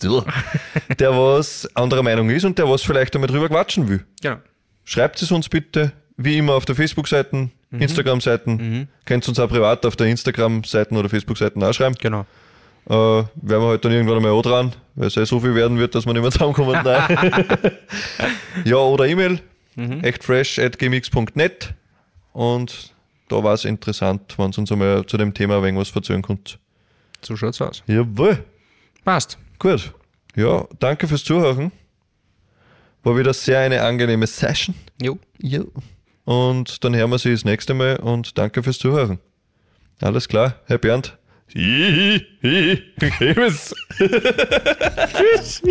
Du. 0.00 0.22
Der 0.98 1.10
was 1.10 1.68
anderer 1.74 2.02
Meinung 2.02 2.30
ist 2.30 2.44
und 2.44 2.58
der 2.58 2.68
was 2.68 2.82
vielleicht 2.82 3.14
einmal 3.14 3.28
drüber 3.28 3.48
quatschen 3.48 3.88
will. 3.88 4.04
Genau. 4.22 4.36
Schreibt 4.92 5.22
es 5.22 5.32
uns 5.32 5.48
bitte, 5.48 5.92
wie 6.18 6.36
immer 6.38 6.52
auf 6.54 6.64
der 6.66 6.74
Facebook-Seite, 6.74 7.48
Mhm. 7.70 7.80
Instagram-Seiten. 7.80 8.88
Könnt 9.06 9.26
uns 9.26 9.38
auch 9.40 9.48
privat 9.48 9.86
auf 9.86 9.96
der 9.96 10.06
Instagram-Seiten 10.08 10.94
oder 10.96 11.08
Facebook-Seiten 11.08 11.62
auch 11.64 11.72
schreiben. 11.72 11.94
Genau. 11.98 12.26
Äh, 12.86 12.92
werden 12.92 13.26
wir 13.42 13.60
halt 13.68 13.82
dann 13.84 13.92
irgendwann 13.92 14.16
einmal 14.18 14.32
auch 14.32 14.42
dran, 14.42 14.74
weil 14.94 15.06
es 15.06 15.14
ja 15.14 15.24
so 15.24 15.40
viel 15.40 15.54
werden 15.54 15.78
wird, 15.78 15.94
dass 15.94 16.04
wir 16.04 16.12
nicht 16.12 16.20
mehr 16.20 16.30
zusammenkommen. 16.30 16.78
Nein. 16.84 17.72
ja, 18.64 18.76
oder 18.76 19.06
E-Mail, 19.06 19.40
Mhm. 19.76 20.04
echtfresh.gmx.net 20.04 21.72
und 22.34 22.92
da 23.28 23.42
war 23.42 23.54
es 23.54 23.64
interessant, 23.64 24.34
wenn 24.36 24.50
ihr 24.52 24.58
uns 24.58 24.70
einmal 24.70 25.06
zu 25.06 25.16
dem 25.16 25.32
Thema 25.32 25.56
ein 25.58 25.62
wenig 25.62 25.80
was 25.80 25.96
erzählen 25.96 26.20
könnt. 26.22 26.58
So 27.22 27.36
schaut's 27.36 27.62
aus. 27.62 27.82
Jawohl. 27.86 28.44
Passt. 29.04 29.38
Gut. 29.58 29.92
Ja, 30.36 30.66
danke 30.78 31.08
fürs 31.08 31.24
Zuhören. 31.24 31.72
War 33.02 33.16
wieder 33.16 33.32
sehr 33.34 33.60
eine 33.60 33.82
angenehme 33.82 34.26
Session. 34.26 34.74
Jo. 35.00 35.18
Ja. 35.40 35.62
Und 36.24 36.84
dann 36.84 36.94
hören 36.94 37.10
wir 37.10 37.18
sie 37.18 37.32
das 37.32 37.44
nächste 37.44 37.74
Mal 37.74 37.96
und 37.96 38.38
danke 38.38 38.62
fürs 38.62 38.78
Zuhören. 38.78 39.18
Alles 40.00 40.28
klar, 40.28 40.56
Herr 40.66 40.78
Bernd. 40.78 41.18
Tschüss. 45.42 45.62